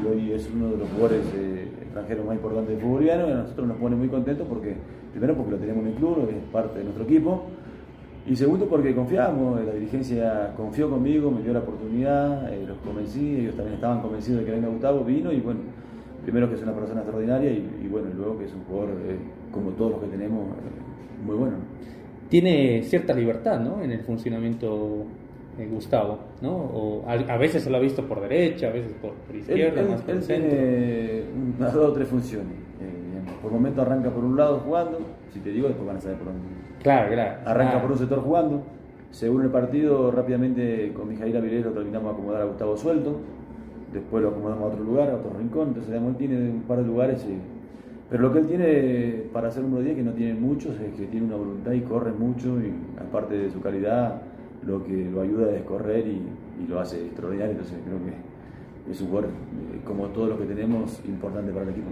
hoy 0.08 0.32
es 0.32 0.50
uno 0.54 0.70
de 0.70 0.76
los 0.78 0.88
jugadores 0.90 1.24
eh, 1.34 1.68
extranjeros 1.82 2.26
más 2.26 2.34
importantes 2.34 2.74
del 2.74 2.84
fútbol 2.84 3.04
y 3.04 3.10
a 3.10 3.18
nosotros 3.18 3.68
nos 3.68 3.76
pone 3.78 3.96
muy 3.96 4.08
contentos 4.08 4.46
porque, 4.48 4.74
primero 5.12 5.34
porque 5.36 5.52
lo 5.52 5.56
tenemos 5.58 5.84
en 5.84 5.92
el 5.92 5.94
club, 5.94 6.28
es 6.28 6.50
parte 6.52 6.78
de 6.78 6.84
nuestro 6.84 7.04
equipo 7.04 7.44
y 8.24 8.36
segundo, 8.36 8.66
porque 8.66 8.94
confiamos, 8.94 9.64
la 9.64 9.72
dirigencia 9.72 10.52
confió 10.56 10.88
conmigo, 10.88 11.30
me 11.30 11.42
dio 11.42 11.52
la 11.52 11.58
oportunidad, 11.58 12.52
eh, 12.52 12.64
los 12.66 12.78
convencí, 12.78 13.36
ellos 13.36 13.56
también 13.56 13.74
estaban 13.74 14.00
convencidos 14.00 14.40
de 14.40 14.46
que 14.46 14.52
venga 14.52 14.68
Gustavo, 14.68 15.04
vino 15.04 15.32
y 15.32 15.40
bueno, 15.40 15.60
primero 16.22 16.48
que 16.48 16.54
es 16.54 16.62
una 16.62 16.72
persona 16.72 17.00
extraordinaria 17.00 17.50
y, 17.50 17.88
bueno, 17.90 18.08
luego 18.16 18.38
que 18.38 18.44
es 18.46 18.54
un 18.54 18.64
jugador 18.64 18.90
eh, 19.06 19.16
como 19.50 19.70
todos 19.70 19.92
los 19.92 20.00
que 20.02 20.08
tenemos, 20.08 20.48
eh, 20.48 21.24
muy 21.26 21.36
bueno. 21.36 21.56
Tiene 22.28 22.82
cierta 22.82 23.12
libertad 23.12 23.60
¿no? 23.60 23.82
en 23.82 23.92
el 23.92 24.00
funcionamiento 24.00 25.06
Gustavo, 25.70 26.18
¿no? 26.40 26.50
O 26.50 27.04
a, 27.06 27.36
veces 27.36 27.62
se 27.62 27.70
lo 27.70 27.76
ha 27.76 27.80
visto 27.80 28.06
por 28.06 28.22
derecha, 28.22 28.68
a 28.68 28.70
veces 28.70 28.94
por, 29.00 29.12
izquierda, 29.36 29.82
más 29.82 30.00
por 30.00 30.14
él 30.14 30.26
tiene 30.26 31.24
unas 31.58 31.74
dos 31.74 31.90
o 31.90 31.92
tres 31.92 32.08
funciones. 32.08 32.54
por 33.42 33.52
momento 33.52 33.82
arranca 33.82 34.10
por 34.10 34.24
un 34.24 34.34
lado 34.34 34.60
jugando, 34.60 34.98
si 35.30 35.40
te 35.40 35.50
digo, 35.50 35.68
después 35.68 35.86
van 35.86 35.96
a 35.98 36.00
saber 36.00 36.16
por 36.16 36.28
dónde. 36.28 36.40
Claro, 36.82 37.12
claro. 37.12 37.40
Arranca 37.44 37.82
por 37.82 37.92
un 37.92 37.98
sector 37.98 38.20
jugando. 38.20 38.62
Según 39.10 39.42
el 39.42 39.50
partido, 39.50 40.10
rápidamente 40.10 40.90
con 40.94 41.08
Mijail 41.08 41.36
Avilés 41.36 41.66
lo 41.66 41.72
terminamos 41.72 42.08
de 42.08 42.12
acomodar 42.14 42.42
a 42.42 42.44
Gustavo 42.46 42.76
Suelto. 42.78 43.20
Después 43.92 44.22
lo 44.22 44.30
acomodamos 44.30 44.64
a 44.64 44.66
otro 44.68 44.84
lugar, 44.84 45.10
a 45.10 45.16
otro 45.16 45.32
rincón. 45.38 45.68
Entonces, 45.68 45.94
él 45.94 46.14
tiene 46.16 46.50
un 46.50 46.62
par 46.62 46.78
de 46.78 46.84
lugares. 46.84 47.24
Pero 48.08 48.22
lo 48.22 48.32
que 48.32 48.38
él 48.40 48.46
tiene 48.46 49.24
para 49.32 49.50
ser 49.50 49.62
número 49.62 49.82
10, 49.82 49.96
que 49.96 50.02
no 50.02 50.12
tiene 50.12 50.34
muchos, 50.34 50.78
es 50.80 50.94
que 50.94 51.06
tiene 51.06 51.26
una 51.26 51.36
voluntad 51.36 51.72
y 51.72 51.80
corre 51.80 52.12
mucho. 52.12 52.58
Y 52.60 52.72
aparte 53.00 53.36
de 53.36 53.50
su 53.50 53.60
calidad, 53.60 54.22
lo 54.66 54.84
que 54.84 55.10
lo 55.10 55.20
ayuda 55.20 55.54
es 55.54 55.62
correr 55.62 56.06
y, 56.06 56.20
lo 56.68 56.78
hace 56.78 57.06
extraordinario. 57.06 57.52
Entonces, 57.52 57.76
creo 57.84 57.98
que 57.98 58.92
es 58.92 59.00
un 59.00 59.08
jugador, 59.08 59.30
eh, 59.30 59.80
como 59.84 60.06
todos 60.08 60.28
los 60.28 60.38
que 60.38 60.46
tenemos, 60.46 61.00
importante 61.06 61.50
para 61.50 61.64
el 61.64 61.70
equipo. 61.70 61.88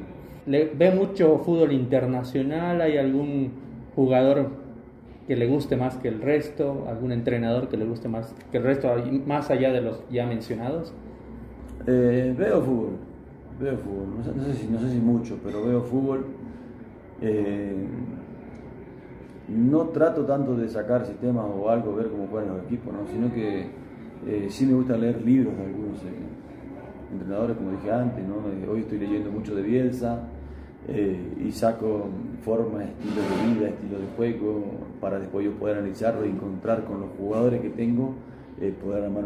¿Le 0.46 0.66
ve 0.66 0.90
mucho 0.92 1.38
fútbol 1.38 1.72
internacional? 1.72 2.80
¿Hay 2.80 2.96
algún 2.96 3.50
jugador 3.96 4.48
que 5.26 5.36
le 5.36 5.46
guste 5.46 5.76
más 5.76 5.96
que 5.96 6.08
el 6.08 6.20
resto? 6.20 6.86
¿Algún 6.88 7.12
entrenador 7.12 7.68
que 7.68 7.76
le 7.76 7.84
guste 7.84 8.08
más 8.08 8.34
que 8.52 8.58
el 8.58 8.64
resto, 8.64 8.88
más 9.26 9.50
allá 9.50 9.72
de 9.72 9.80
los 9.80 10.02
ya 10.10 10.26
mencionados? 10.26 10.94
Eh, 11.86 12.34
veo 12.36 12.60
fútbol, 12.60 12.90
veo 13.58 13.76
fútbol, 13.78 14.06
no 14.18 14.44
sé, 14.44 14.54
si, 14.54 14.66
no 14.68 14.78
sé 14.78 14.90
si 14.90 14.98
mucho, 14.98 15.38
pero 15.42 15.64
veo 15.64 15.82
fútbol. 15.82 16.26
Eh, 17.22 17.74
no 19.48 19.88
trato 19.88 20.24
tanto 20.24 20.54
de 20.56 20.68
sacar 20.68 21.06
sistemas 21.06 21.44
o 21.44 21.68
algo, 21.68 21.94
ver 21.94 22.08
cómo 22.08 22.26
juegan 22.28 22.56
los 22.56 22.64
equipos, 22.64 22.92
¿no? 22.92 23.00
sino 23.10 23.32
que 23.32 23.66
eh, 24.26 24.46
sí 24.48 24.66
me 24.66 24.74
gusta 24.74 24.96
leer 24.96 25.20
libros 25.22 25.56
de 25.56 25.64
algunos 25.64 25.98
eh, 26.04 27.12
entrenadores, 27.12 27.56
como 27.56 27.72
dije 27.72 27.90
antes. 27.90 28.24
¿no? 28.26 28.70
Hoy 28.70 28.80
estoy 28.80 28.98
leyendo 28.98 29.30
mucho 29.30 29.54
de 29.54 29.62
Bielsa 29.62 30.28
y 31.44 31.52
saco 31.52 32.08
formas, 32.42 32.84
estilos 32.84 33.16
de 33.16 33.54
vida, 33.54 33.68
estilos 33.68 34.00
de 34.00 34.06
juego, 34.16 34.64
para 35.00 35.20
después 35.20 35.44
yo 35.44 35.52
poder 35.52 35.78
analizarlo 35.78 36.26
y 36.26 36.30
encontrar 36.30 36.84
con 36.84 37.00
los 37.00 37.10
jugadores 37.18 37.60
que 37.60 37.68
tengo, 37.68 38.14
poder 38.82 39.04
armar 39.04 39.24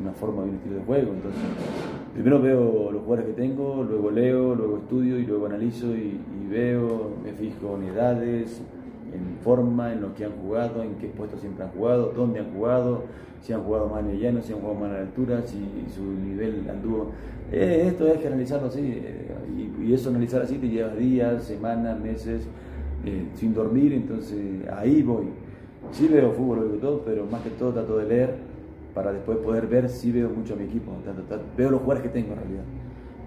una 0.00 0.12
forma 0.12 0.42
de 0.42 0.50
un 0.50 0.54
estilo 0.56 0.76
de 0.76 0.82
juego. 0.82 1.12
Entonces, 1.12 1.40
primero 2.12 2.40
veo 2.40 2.92
los 2.92 3.02
jugadores 3.02 3.34
que 3.34 3.40
tengo, 3.40 3.84
luego 3.84 4.10
leo, 4.10 4.54
luego 4.54 4.78
estudio 4.78 5.18
y 5.18 5.26
luego 5.26 5.46
analizo 5.46 5.94
y, 5.94 6.20
y 6.20 6.48
veo, 6.50 7.12
me 7.24 7.32
fijo 7.32 7.76
en 7.76 7.88
edades, 7.88 8.62
en 9.12 9.38
forma, 9.42 9.92
en 9.92 10.02
lo 10.02 10.14
que 10.14 10.24
han 10.24 10.32
jugado, 10.32 10.82
en 10.82 10.94
qué 10.96 11.08
puestos 11.08 11.40
siempre 11.40 11.64
han 11.64 11.70
jugado, 11.70 12.12
dónde 12.14 12.40
han 12.40 12.52
jugado, 12.52 13.04
si 13.42 13.52
han 13.52 13.62
jugado 13.62 13.88
más 13.88 14.00
en 14.04 14.10
el 14.10 14.20
llano, 14.20 14.42
si 14.42 14.52
han 14.52 14.60
jugado 14.60 14.80
más 14.80 14.88
en 14.90 14.94
la 14.94 15.00
altura, 15.00 15.42
si 15.46 15.58
su 15.94 16.02
nivel 16.02 16.68
anduvo. 16.68 17.12
Eh, 17.52 17.84
esto 17.86 18.08
es 18.08 18.18
que 18.18 18.26
analizarlo 18.26 18.68
así, 18.68 18.80
eh, 18.80 19.30
y, 19.80 19.92
eso 19.92 20.10
analizar 20.10 20.42
así 20.42 20.56
te 20.58 20.68
lleva 20.68 20.94
días, 20.94 21.44
semanas, 21.44 21.98
meses, 22.00 22.42
eh, 23.04 23.28
sin 23.34 23.54
dormir, 23.54 23.92
entonces 23.92 24.38
ahí 24.72 25.02
voy. 25.02 25.26
Sí 25.92 26.08
veo 26.08 26.32
fútbol, 26.32 26.68
veo 26.68 26.80
todo, 26.80 27.02
pero 27.04 27.26
más 27.26 27.42
que 27.42 27.50
todo 27.50 27.72
trato 27.72 27.98
de 27.98 28.08
leer 28.08 28.34
para 28.96 29.12
después 29.12 29.36
poder 29.38 29.66
ver 29.66 29.90
si 29.90 30.10
veo 30.10 30.30
mucho 30.30 30.54
a 30.54 30.56
mi 30.56 30.64
equipo. 30.64 30.90
Veo 31.54 31.70
los 31.70 31.80
jugadores 31.80 32.10
que 32.10 32.18
tengo 32.18 32.32
en 32.32 32.38
realidad. 32.38 32.64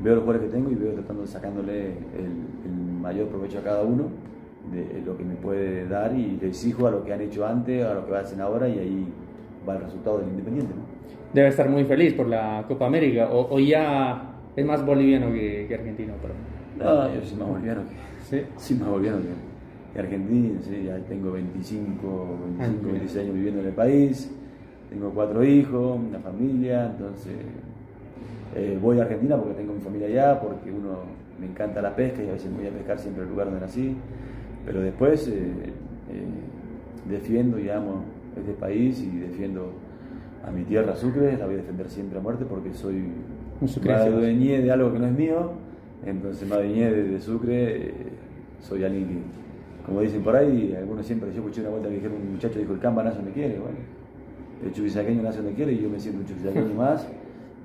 Veo 0.01 0.15
los 0.15 0.23
jugadores 0.23 0.49
que 0.49 0.57
tengo 0.57 0.71
y 0.71 0.75
veo 0.75 0.93
tratando 0.93 1.21
de 1.21 1.27
sacándole 1.27 1.87
el 2.17 2.93
mayor 2.99 3.27
provecho 3.27 3.59
a 3.59 3.61
cada 3.61 3.83
uno 3.83 4.05
de 4.71 5.03
lo 5.05 5.15
que 5.15 5.23
me 5.23 5.35
puede 5.35 5.87
dar 5.87 6.15
y 6.15 6.37
le 6.41 6.47
exijo 6.47 6.87
a 6.87 6.91
lo 6.91 7.03
que 7.03 7.13
han 7.13 7.21
hecho 7.21 7.45
antes, 7.45 7.85
a 7.85 7.93
lo 7.93 8.07
que 8.07 8.15
hacen 8.15 8.41
ahora 8.41 8.67
y 8.67 8.79
ahí 8.79 9.07
va 9.67 9.75
el 9.75 9.83
resultado 9.83 10.17
del 10.17 10.29
Independiente. 10.29 10.73
Debe 11.33 11.49
estar 11.49 11.69
muy 11.69 11.85
feliz 11.85 12.15
por 12.15 12.27
la 12.27 12.65
Copa 12.67 12.87
América 12.87 13.29
o, 13.31 13.59
ya 13.59 14.39
es 14.55 14.65
más 14.65 14.83
boliviano 14.83 15.31
que, 15.31 15.69
argentino. 15.71 16.13
Pero... 16.19 16.33
No, 16.79 17.13
yo 17.13 17.21
soy 17.23 17.37
más 17.37 17.47
boliviano 17.47 17.81
que, 18.29 18.45
¿Sí? 18.57 18.73
más 18.73 18.89
boliviano 18.89 19.19
que, 19.93 19.99
argentino. 19.99 20.59
¿sí? 20.61 20.83
Ya 20.87 20.97
tengo 20.97 21.31
25, 21.31 22.37
25 22.57 22.91
26 22.91 23.17
años 23.23 23.35
viviendo 23.35 23.61
en 23.61 23.67
el 23.67 23.73
país, 23.73 24.31
tengo 24.89 25.11
cuatro 25.11 25.43
hijos, 25.43 25.99
una 25.99 26.19
familia, 26.19 26.87
entonces 26.87 27.33
eh, 28.55 28.77
voy 28.81 28.99
a 28.99 29.03
Argentina 29.03 29.37
porque 29.37 29.53
tengo 29.53 29.73
mi 29.73 29.81
familia 29.81 30.07
allá, 30.07 30.39
porque 30.41 30.71
uno 30.71 31.03
me 31.39 31.45
encanta 31.45 31.81
la 31.81 31.95
pesca 31.95 32.23
y 32.23 32.29
a 32.29 32.33
veces 32.33 32.51
voy 32.55 32.67
a 32.67 32.71
pescar 32.71 32.97
siempre 32.99 33.23
el 33.23 33.29
lugar 33.29 33.47
donde 33.47 33.61
nací. 33.61 33.95
Pero 34.65 34.81
después 34.81 35.27
eh, 35.27 35.31
eh, 35.31 36.23
defiendo 37.07 37.59
y 37.59 37.69
amo 37.69 38.03
este 38.37 38.53
país 38.53 38.99
y 39.01 39.17
defiendo 39.19 39.71
a 40.45 40.51
mi 40.51 40.63
tierra 40.63 40.95
Sucre, 40.95 41.37
la 41.37 41.45
voy 41.45 41.55
a 41.55 41.57
defender 41.57 41.89
siempre 41.89 42.17
a 42.17 42.21
muerte 42.21 42.45
porque 42.45 42.73
soy 42.73 43.03
madueñé 43.85 44.61
de 44.61 44.71
algo 44.71 44.91
que 44.91 44.99
no 44.99 45.05
es 45.05 45.13
mío, 45.13 45.51
entonces 46.05 46.47
madueñé 46.47 46.91
de, 46.91 47.03
de 47.03 47.19
Sucre, 47.19 47.93
soy 48.61 48.83
alguien 48.83 49.07
que, 49.07 49.85
como 49.85 50.01
dicen 50.01 50.23
por 50.23 50.35
ahí, 50.35 50.73
algunos 50.77 51.05
siempre, 51.05 51.29
yo 51.31 51.39
escuché 51.39 51.61
una 51.61 51.71
vuelta 51.71 51.89
que 51.89 51.95
dijeron, 51.95 52.17
un 52.21 52.31
muchacho 52.33 52.57
dijo, 52.57 52.73
el 52.73 52.79
Camba 52.79 53.03
nace 53.03 53.17
donde 53.17 53.31
quiere, 53.31 53.59
bueno, 53.59 53.77
el 54.63 54.73
chubisaqueño 54.73 55.21
nace 55.21 55.37
donde 55.37 55.53
quiere 55.53 55.73
y 55.73 55.81
yo 55.81 55.89
me 55.89 55.99
siento 55.99 56.21
un 56.21 56.27
chubisaqueño 56.27 56.73
más 56.75 57.07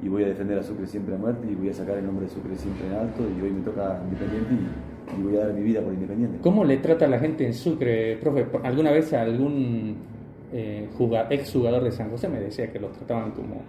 y 0.03 0.09
voy 0.09 0.25
a 0.25 0.29
defender 0.29 0.59
a 0.59 0.63
Sucre 0.63 0.87
siempre 0.87 1.15
a 1.15 1.19
muerte 1.19 1.47
y 1.51 1.55
voy 1.55 1.71
a 1.71 1.75
sacar 1.75 1.99
el 1.99 2.07
nombre 2.07 2.27
de 2.27 2.33
Sucre 2.33 2.57
siempre 2.57 2.87
en 2.87 2.95
alto 2.95 3.23
y 3.23 3.43
hoy 3.43 3.51
me 3.51 3.63
toca 3.63 4.01
Independiente 4.05 4.55
y 4.55 4.95
y 5.19 5.23
voy 5.23 5.37
a 5.37 5.47
dar 5.47 5.55
mi 5.55 5.63
vida 5.63 5.81
por 5.81 5.93
Independiente. 5.93 6.39
¿Cómo 6.41 6.65
le 6.65 6.79
trata 6.79 7.05
a 7.05 7.09
la 7.09 7.19
gente 7.19 7.47
en 7.47 7.55
Sucre, 7.55 8.17
profe? 8.17 8.47
¿Alguna 8.63 8.91
vez 8.91 9.13
algún 9.13 9.97
eh, 10.53 10.89
jugador, 10.97 11.33
ex 11.33 11.53
jugador 11.53 11.85
de 11.85 11.93
San 11.93 12.11
José 12.11 12.29
me 12.29 12.41
decía 12.41 12.71
que 12.73 12.79
lo 12.79 12.89
trataban 12.89 13.33
como, 13.33 13.63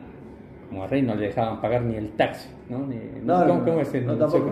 como 0.70 0.84
a 0.84 0.88
rey, 0.88 1.02
no 1.02 1.16
le 1.16 1.28
dejaban 1.28 1.62
pagar 1.62 1.84
ni 1.84 1.96
el 1.96 2.12
taxi? 2.12 2.50
¿no? 2.70 2.80
no, 3.24 3.64
¿Cómo, 3.64 3.82
es 3.82 3.94
en 3.94 4.06
no, 4.06 4.16
tampoco, 4.16 4.52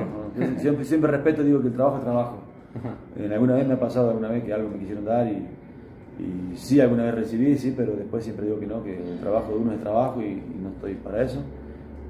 Siempre, 0.58 0.84
siempre, 0.84 1.12
respeto, 1.12 1.44
digo 1.44 1.62
que 1.62 1.68
el 1.68 1.74
trabajo 1.74 1.98
es 1.98 2.04
trabajo. 2.04 2.38
En 3.16 3.32
alguna 3.32 3.56
vez 3.56 3.68
me 3.68 3.76
ha 3.76 3.80
pasado 3.80 4.10
alguna 4.10 4.30
vez 4.30 4.44
que 4.44 4.52
algo 4.52 4.70
me 4.70 4.80
quisieron 4.80 5.06
dar 5.06 5.28
y, 5.28 5.46
y 6.20 6.56
sí, 6.56 6.80
alguna 6.80 7.06
vez 7.06 7.16
recibí, 7.16 7.58
sí, 7.58 7.74
pero 7.76 7.96
después 7.96 8.24
siempre 8.24 8.46
digo 8.46 8.60
que 8.60 8.68
no, 8.68 8.84
que 8.84 8.98
el 8.98 9.20
trabajo 9.20 9.52
de 9.52 9.58
uno 9.58 9.74
es 9.74 9.80
trabajo 9.80 10.22
y 10.22 10.42
no 10.62 10.70
estoy 10.70 10.94
para 10.96 11.24
eso. 11.24 11.40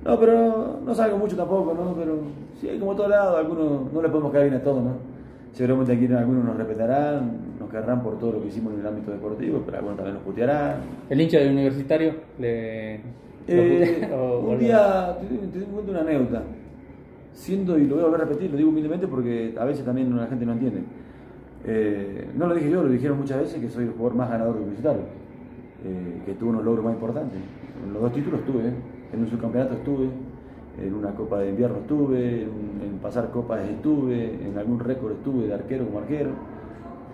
No, 0.04 0.20
pero 0.20 0.82
no 0.86 0.94
salgo 0.94 1.18
mucho 1.18 1.38
tampoco, 1.38 1.74
¿no? 1.74 1.96
Pero 1.96 2.20
sí, 2.60 2.68
como 2.80 2.96
todo 2.96 3.08
lado, 3.08 3.38
algunos 3.38 3.92
no 3.94 4.02
le 4.02 4.10
podemos 4.10 4.32
caer 4.32 4.50
bien 4.50 4.62
a 4.62 4.64
todos, 4.64 4.84
¿no? 4.84 5.14
Seguramente 5.54 5.94
aquí 5.94 6.12
algunos 6.12 6.44
nos 6.44 6.58
respetarán, 6.58 7.38
nos 7.60 7.70
querrán 7.70 8.02
por 8.04 8.18
todo 8.18 8.34
lo 8.34 8.42
que 8.42 8.48
hicimos 8.48 8.74
en 8.74 8.82
el 8.82 8.88
ámbito 8.88 9.12
deportivo, 9.12 9.62
pero 9.66 9.78
algunos 9.78 9.98
también 9.98 10.16
nos 10.16 10.24
putearán. 10.24 10.78
¿El 11.10 11.22
hincha 11.22 11.40
del 11.40 11.52
universitario 11.52 12.16
le.? 12.40 13.02
Eh, 13.48 14.10
un 14.48 14.58
día, 14.58 15.18
te, 15.20 15.60
te 15.60 15.66
cuento 15.66 15.92
una 15.92 16.02
anécdota. 16.02 16.44
Siendo, 17.34 17.78
y 17.78 17.86
lo 17.86 17.96
voy 17.96 18.04
a 18.04 18.08
volver 18.08 18.22
a 18.22 18.26
repetir, 18.26 18.52
lo 18.52 18.58
digo 18.58 18.70
humildemente 18.70 19.08
porque 19.08 19.56
a 19.58 19.66
veces 19.66 19.86
también 19.86 20.16
la 20.16 20.28
gente 20.28 20.46
no 20.46 20.54
entiende. 20.54 20.82
Eh, 21.66 22.28
no 22.36 22.48
lo 22.48 22.56
dije 22.56 22.70
yo, 22.70 22.84
lo 22.84 22.90
dijeron 22.90 23.18
muchas 23.18 23.40
veces 23.40 23.62
que 23.62 23.70
soy 23.70 23.86
el 23.86 23.92
jugador 23.92 24.16
más 24.16 24.30
ganador 24.30 24.56
del 24.56 24.64
universitario, 24.64 25.04
eh, 25.86 26.22
que 26.26 26.34
tuvo 26.34 26.50
unos 26.50 26.64
logros 26.64 26.84
más 26.84 26.94
importantes. 26.94 27.40
En 27.86 27.94
los 27.94 28.02
dos 28.02 28.14
títulos 28.14 28.44
tuve, 28.46 28.74
en 29.14 29.20
un 29.20 29.28
subcampeonato 29.28 29.76
estuve, 29.76 30.10
en 30.82 30.94
una 30.94 31.12
copa 31.12 31.40
de 31.40 31.50
invierno 31.50 31.78
estuve, 31.78 32.44
en, 32.44 33.00
pasar 33.02 33.30
copas 33.32 33.68
estuve, 33.68 34.46
en 34.46 34.58
algún 34.58 34.80
récord 34.80 35.14
estuve 35.14 35.48
de 35.48 35.54
arquero 35.54 35.86
como 35.86 36.00
arquero, 36.00 36.32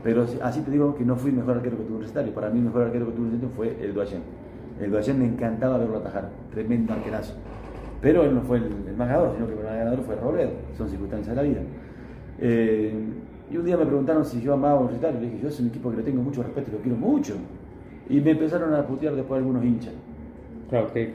pero 0.04 0.26
así 0.42 0.62
te 0.62 0.72
digo 0.72 0.96
que 0.96 1.04
no 1.04 1.16
fui 1.16 1.32
el 1.32 1.38
mejor 1.38 1.58
arquero 1.58 1.78
que 1.78 1.84
tuve 1.84 1.96
universitario, 1.96 2.34
para 2.34 2.50
mí 2.50 2.60
el 2.60 2.66
mejor 2.66 2.84
arquero 2.84 3.06
que 3.08 3.12
tuve 3.12 3.28
universitario 3.28 3.56
fue 3.56 3.86
el 3.86 3.94
Duayen. 3.94 4.22
El 4.80 4.92
Duayen 4.92 5.20
me 5.20 5.26
encantaba 5.26 5.78
verlo 5.78 5.98
atajar, 5.98 6.30
tremendo 6.52 6.94
arquerazo. 6.94 7.36
Pero 8.02 8.24
él 8.24 8.34
no 8.34 8.42
fue 8.42 8.58
el, 8.58 8.96
más 8.98 9.10
ganador, 9.10 9.34
sino 9.34 9.46
que 9.46 9.54
el 9.54 9.60
más 9.60 9.76
ganador 9.76 10.00
fue 10.04 10.16
Robledo, 10.16 10.52
son 10.78 10.90
circunstancias 10.90 11.36
de 11.36 11.42
la 11.42 11.48
vida. 11.48 11.62
Eh, 12.40 12.94
y 13.50 13.58
un 13.58 13.66
día 13.66 13.78
me 13.78 13.86
preguntaron 13.86 14.26
si 14.26 14.42
yo 14.42 14.54
amaba 14.54 14.74
a 14.74 14.80
Universitario, 14.80 15.20
le 15.20 15.28
dije, 15.28 15.44
yo 15.44 15.52
soy 15.52 15.66
un 15.66 15.70
equipo 15.70 15.90
que 15.92 15.98
le 15.98 16.04
tengo 16.04 16.22
mucho 16.22 16.44
respeto 16.44 16.70
y 16.70 16.74
lo 16.74 16.80
quiero 16.80 16.98
mucho. 16.98 17.36
Y 18.10 18.22
me 18.22 18.32
empezaron 18.32 18.74
a 18.74 18.86
putear 18.86 19.16
después 19.16 19.40
algunos 19.40 19.64
hinchas. 19.64 19.94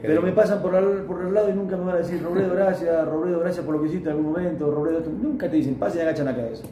Pero 0.01 0.21
me 0.21 0.31
pasan 0.33 0.61
por, 0.61 0.71
por 1.05 1.21
el 1.21 1.33
lado 1.33 1.49
y 1.49 1.53
nunca 1.53 1.77
me 1.77 1.85
van 1.85 1.95
a 1.95 1.97
decir, 1.99 2.21
Robledo, 2.21 2.53
gracias, 2.53 3.07
Robledo, 3.07 3.39
gracias 3.39 3.65
por 3.65 3.75
lo 3.75 3.81
que 3.81 3.87
hiciste 3.87 4.09
en 4.09 4.17
algún 4.17 4.31
momento, 4.33 4.69
Robledo, 4.69 5.01
nunca 5.21 5.49
te 5.49 5.55
dicen, 5.55 5.75
pasen 5.75 5.99
y 5.99 6.01
agachan 6.01 6.25
la 6.25 6.35
cabeza. 6.35 6.65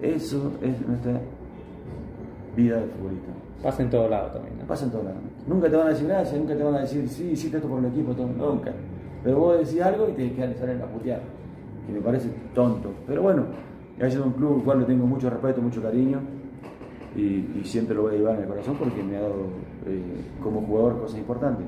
Eso 0.00 0.52
es 0.62 0.86
nuestra 0.86 1.20
vida 2.56 2.80
de 2.80 2.86
futbolista. 2.86 3.28
Pasa 3.62 3.82
en 3.82 3.90
todo 3.90 4.08
lado 4.08 4.30
también, 4.32 4.58
¿no? 4.58 4.66
Pasa 4.66 4.84
en 4.84 4.90
todo 4.90 5.04
lado. 5.04 5.16
Nunca 5.46 5.70
te 5.70 5.76
van 5.76 5.86
a 5.86 5.90
decir 5.90 6.08
gracias, 6.08 6.38
nunca 6.38 6.56
te 6.56 6.62
van 6.62 6.74
a 6.74 6.80
decir, 6.80 7.08
sí, 7.08 7.30
hiciste 7.30 7.56
esto 7.56 7.68
por 7.68 7.78
el 7.78 7.86
equipo, 7.86 8.12
todo, 8.12 8.26
nunca. 8.26 8.72
Pero 9.22 9.38
vos 9.38 9.58
decís 9.58 9.80
algo 9.80 10.08
y 10.08 10.12
te 10.12 10.32
quedan 10.32 10.54
en 10.60 10.78
la 10.78 10.86
putear, 10.86 11.20
que 11.86 11.92
me 11.92 12.00
parece 12.00 12.28
tonto. 12.54 12.90
Pero 13.06 13.22
bueno, 13.22 13.46
ha 14.00 14.22
un 14.22 14.32
club 14.32 14.58
al 14.58 14.64
cual 14.64 14.80
le 14.80 14.84
tengo 14.86 15.06
mucho 15.06 15.30
respeto, 15.30 15.60
mucho 15.60 15.82
cariño. 15.82 16.20
Y, 17.16 17.62
siempre 17.64 17.94
lo 17.96 18.02
voy 18.02 18.14
a 18.14 18.18
llevar 18.18 18.36
en 18.36 18.42
el 18.42 18.48
corazón 18.48 18.76
porque 18.78 19.02
me 19.02 19.16
ha 19.16 19.20
dado 19.22 19.46
eh, 19.86 20.02
como 20.42 20.60
jugador 20.62 21.00
cosas 21.00 21.18
importantes. 21.18 21.66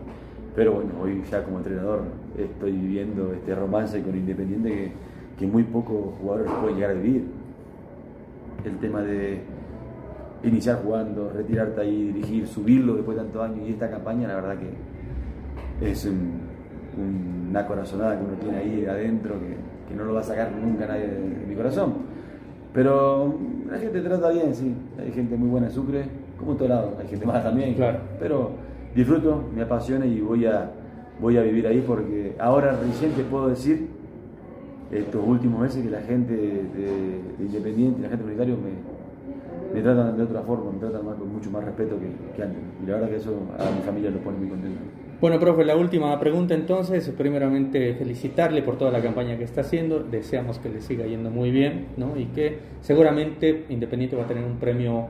Pero 0.54 0.74
bueno, 0.74 0.90
hoy 1.00 1.22
ya 1.30 1.42
como 1.44 1.58
entrenador 1.58 2.02
estoy 2.36 2.72
viviendo 2.72 3.32
este 3.32 3.54
romance 3.54 4.02
con 4.02 4.16
Independiente 4.16 4.92
que, 5.38 5.46
muy 5.46 5.64
pocos 5.64 6.14
jugadores 6.20 6.52
pueden 6.60 6.76
llegar 6.76 6.90
a 6.90 6.94
vivir. 6.94 7.24
El 8.64 8.78
tema 8.78 9.00
de 9.00 9.40
iniciar 10.42 10.82
jugando, 10.82 11.30
retirarte 11.34 11.80
ahí, 11.80 12.12
dirigir, 12.12 12.46
subirlo 12.46 12.94
después 12.94 13.16
de 13.16 13.24
tantos 13.24 13.42
años 13.42 13.68
y 13.68 13.72
esta 13.72 13.90
campaña, 13.90 14.28
la 14.28 14.34
verdad 14.36 14.56
que 14.58 15.90
es 15.90 16.06
una 16.96 17.66
corazonada 17.66 18.18
que 18.18 18.24
uno 18.24 18.34
tiene 18.34 18.58
ahí 18.58 18.86
adentro 18.86 19.36
que, 19.40 19.94
no 19.94 20.04
lo 20.04 20.14
va 20.14 20.20
a 20.20 20.24
sacar 20.24 20.52
nunca 20.52 20.86
nadie 20.86 21.08
de, 21.08 21.46
mi 21.48 21.54
corazón. 21.56 21.94
Pero 22.72 23.34
la 23.70 23.78
gente 23.78 24.00
trata 24.00 24.30
bien, 24.30 24.54
sí. 24.54 24.74
Hay 24.98 25.10
gente 25.12 25.36
muy 25.36 25.48
buena 25.48 25.66
en 25.66 25.72
Sucre, 25.72 26.04
como 26.38 26.52
en 26.52 26.58
todo 26.58 26.68
lado. 26.68 26.96
Hay 27.00 27.08
gente 27.08 27.26
más 27.26 27.42
también. 27.42 27.74
Claro. 27.74 27.98
Pero 28.18 28.50
disfruto, 28.94 29.42
me 29.54 29.62
apasiona 29.62 30.06
y 30.06 30.20
voy 30.20 30.46
a, 30.46 30.70
voy 31.20 31.36
a 31.36 31.42
vivir 31.42 31.66
ahí 31.66 31.82
porque 31.86 32.36
ahora 32.38 32.78
recién 32.80 33.12
te 33.12 33.24
puedo 33.24 33.48
decir, 33.48 33.88
estos 34.90 35.24
últimos 35.24 35.60
meses, 35.60 35.84
que 35.84 35.90
la 35.90 36.00
gente 36.00 36.34
de, 36.34 37.20
Independiente 37.40 38.00
y 38.00 38.02
la 38.02 38.08
gente 38.08 38.22
comunitaria 38.22 38.54
me, 38.54 39.74
me 39.74 39.82
tratan 39.82 40.16
de 40.16 40.22
otra 40.22 40.42
forma, 40.42 40.72
me 40.72 40.78
tratan 40.78 41.02
con 41.02 41.32
mucho 41.32 41.50
más 41.50 41.64
respeto 41.64 41.96
que, 42.36 42.42
antes. 42.42 42.58
Y 42.82 42.86
la 42.86 42.94
verdad 42.94 43.08
que 43.08 43.16
eso 43.16 43.30
a 43.58 43.70
mi 43.74 43.80
familia 43.82 44.10
lo 44.10 44.18
pone 44.18 44.38
muy 44.38 44.48
contento. 44.48 44.80
Bueno, 45.20 45.38
profe, 45.38 45.66
la 45.66 45.76
última 45.76 46.18
pregunta 46.18 46.54
entonces, 46.54 47.06
primeramente 47.10 47.92
felicitarle 47.92 48.62
por 48.62 48.78
toda 48.78 48.90
la 48.90 49.02
campaña 49.02 49.36
que 49.36 49.44
está 49.44 49.60
haciendo, 49.60 50.00
deseamos 50.00 50.58
que 50.58 50.70
le 50.70 50.80
siga 50.80 51.04
yendo 51.04 51.30
muy 51.30 51.50
bien, 51.50 51.88
¿no? 51.98 52.16
Y 52.16 52.24
que 52.28 52.56
seguramente 52.80 53.66
Independiente 53.68 54.16
va 54.16 54.22
a 54.22 54.26
tener 54.26 54.42
un 54.42 54.56
premio 54.56 55.08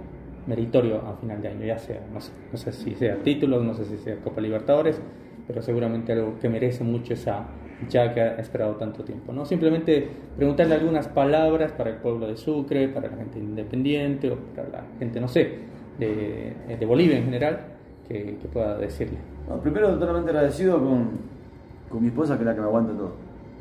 meritorio 0.48 0.96
a 1.06 1.14
final 1.14 1.40
de 1.40 1.48
año, 1.48 1.64
ya 1.64 1.78
sea, 1.78 2.00
no 2.12 2.20
sé, 2.20 2.32
no 2.50 2.58
sé 2.58 2.72
si 2.72 2.96
sea 2.96 3.22
títulos, 3.22 3.64
no 3.64 3.72
sé 3.72 3.84
si 3.84 3.98
sea 3.98 4.16
Copa 4.16 4.40
Libertadores, 4.40 5.00
pero 5.46 5.62
seguramente 5.62 6.12
algo 6.12 6.40
que 6.40 6.48
merece 6.48 6.82
mucho 6.82 7.14
esa 7.14 7.46
ya 7.88 8.12
que 8.12 8.20
ha 8.20 8.34
esperado 8.40 8.74
tanto 8.74 9.04
tiempo. 9.04 9.32
¿no? 9.32 9.44
Simplemente 9.46 10.08
preguntarle 10.36 10.74
algunas 10.74 11.06
palabras 11.06 11.70
para 11.70 11.90
el 11.90 11.96
pueblo 11.98 12.26
de 12.26 12.36
Sucre, 12.36 12.88
para 12.88 13.08
la 13.08 13.16
gente 13.16 13.38
independiente 13.38 14.28
o 14.28 14.36
para 14.56 14.68
la 14.70 14.84
gente, 14.98 15.20
no 15.20 15.28
sé, 15.28 15.52
de, 16.00 16.52
de 16.80 16.86
Bolivia 16.86 17.16
en 17.16 17.26
general 17.26 17.79
que, 18.10 18.38
que 18.42 18.48
pueda 18.48 18.76
decirle. 18.76 19.18
Primero, 19.62 19.96
totalmente 19.96 20.30
agradecido 20.30 20.78
con, 20.78 21.10
con 21.88 22.02
mi 22.02 22.08
esposa, 22.08 22.34
que 22.34 22.42
es 22.42 22.46
la 22.46 22.54
que 22.54 22.60
me 22.60 22.66
aguanta 22.66 22.92
todo. 22.92 23.12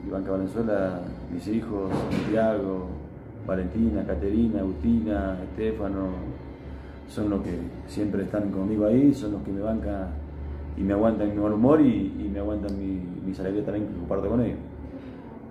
Ivanka 0.07 0.31
Valenzuela, 0.31 1.01
mis 1.31 1.47
hijos, 1.47 1.91
Santiago, 2.11 2.87
Valentina, 3.45 4.03
Caterina, 4.05 4.61
Agustina, 4.61 5.37
Estefano, 5.43 6.07
son 7.07 7.29
los 7.29 7.41
que 7.41 7.51
siempre 7.87 8.23
están 8.23 8.49
conmigo 8.49 8.85
ahí, 8.85 9.13
son 9.13 9.33
los 9.33 9.43
que 9.43 9.51
me 9.51 9.61
bancan 9.61 10.07
y 10.77 10.81
me 10.81 10.93
aguantan 10.93 11.29
mi 11.29 11.37
buen 11.37 11.53
humor 11.53 11.81
y, 11.81 12.13
y 12.19 12.29
me 12.31 12.39
aguantan 12.39 12.77
mi, 12.77 13.01
mis 13.25 13.39
alegrías 13.39 13.65
también 13.65 13.87
que 13.87 13.93
comparto 13.99 14.29
con 14.29 14.41
ellos. 14.41 14.57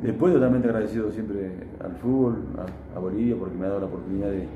Después 0.03 0.33
totalmente 0.33 0.69
agradecido 0.69 1.11
siempre 1.11 1.53
al 1.85 1.93
fútbol, 1.97 2.37
a, 2.57 2.97
a 2.97 3.01
Bolivia, 3.01 3.37
porque 3.39 3.57
me 3.57 3.67
ha 3.67 3.69
dado 3.69 3.81
la 3.81 3.87
oportunidad 3.87 4.29
de, 4.31 4.47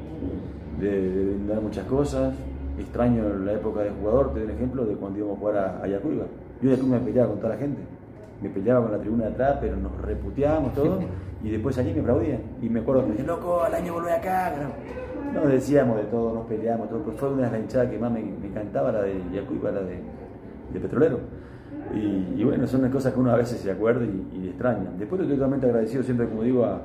de, 0.81 1.11
de 1.11 1.24
brindar 1.26 1.61
muchas 1.61 1.85
cosas. 1.87 2.35
Extraño 2.78 3.24
la 3.44 3.52
época 3.52 3.80
de 3.80 3.90
jugador, 3.90 4.32
te 4.32 4.40
doy 4.40 4.48
un 4.48 4.54
ejemplo 4.54 4.85
de 4.85 4.94
cuando 4.94 5.18
íbamos 5.18 5.37
a 5.37 5.40
jugar 5.40 5.56
a 5.56 5.82
Ayacuiba. 5.82 6.24
Yo 6.61 6.70
Ayacuiba 6.70 6.98
me 6.98 7.04
peleaba 7.04 7.28
con 7.28 7.38
toda 7.38 7.54
la 7.54 7.58
gente. 7.58 7.82
Me 8.40 8.48
peleaba 8.48 8.82
con 8.82 8.92
la 8.92 8.98
tribuna 8.98 9.24
de 9.26 9.30
atrás, 9.32 9.58
pero 9.61 9.76
nos 9.76 10.00
reputeábamos 10.00 10.74
todo. 10.74 11.00
Y 11.44 11.50
después 11.50 11.76
allí 11.78 11.92
me 11.92 12.00
aplaudían. 12.00 12.40
Y 12.61 12.68
me 12.68 12.80
acuerdo 12.80 13.02
que 13.02 13.08
me 13.08 13.12
decían, 13.14 13.28
loco, 13.28 13.62
al 13.62 13.74
año 13.74 13.92
volvé 13.92 14.12
acá. 14.12 14.52
Nos 15.35 15.48
decíamos 15.48 15.96
de 15.96 16.04
todo, 16.04 16.35
nos 16.35 16.46
peleábamos, 16.46 16.88
todo. 16.88 17.02
Pero 17.04 17.16
fue 17.16 17.32
una 17.32 17.46
de 17.46 17.52
las 17.52 17.61
hinchadas 17.61 17.90
que 17.90 17.98
más 17.98 18.11
me, 18.11 18.22
me 18.22 18.46
encantaba, 18.48 18.90
la 18.90 19.02
de 19.02 19.22
Ayacuiba, 19.30 19.70
la 19.70 19.82
de, 19.82 20.00
de 20.72 20.80
Petrolero. 20.80 21.18
Y, 21.94 22.40
y, 22.40 22.44
bueno, 22.44 22.66
son 22.66 22.82
las 22.82 22.90
cosas 22.90 23.12
que 23.12 23.20
uno 23.20 23.32
a 23.32 23.37
veces 23.37 23.61
se 23.61 23.70
acuerda 23.70 24.04
y, 24.04 24.38
y 24.40 24.48
extraña. 24.48 24.90
Después 24.98 25.20
estoy 25.20 25.37
totalmente 25.37 25.66
agradecido 25.66 26.02
siempre, 26.02 26.26
como 26.26 26.42
digo, 26.42 26.64
a, 26.64 26.80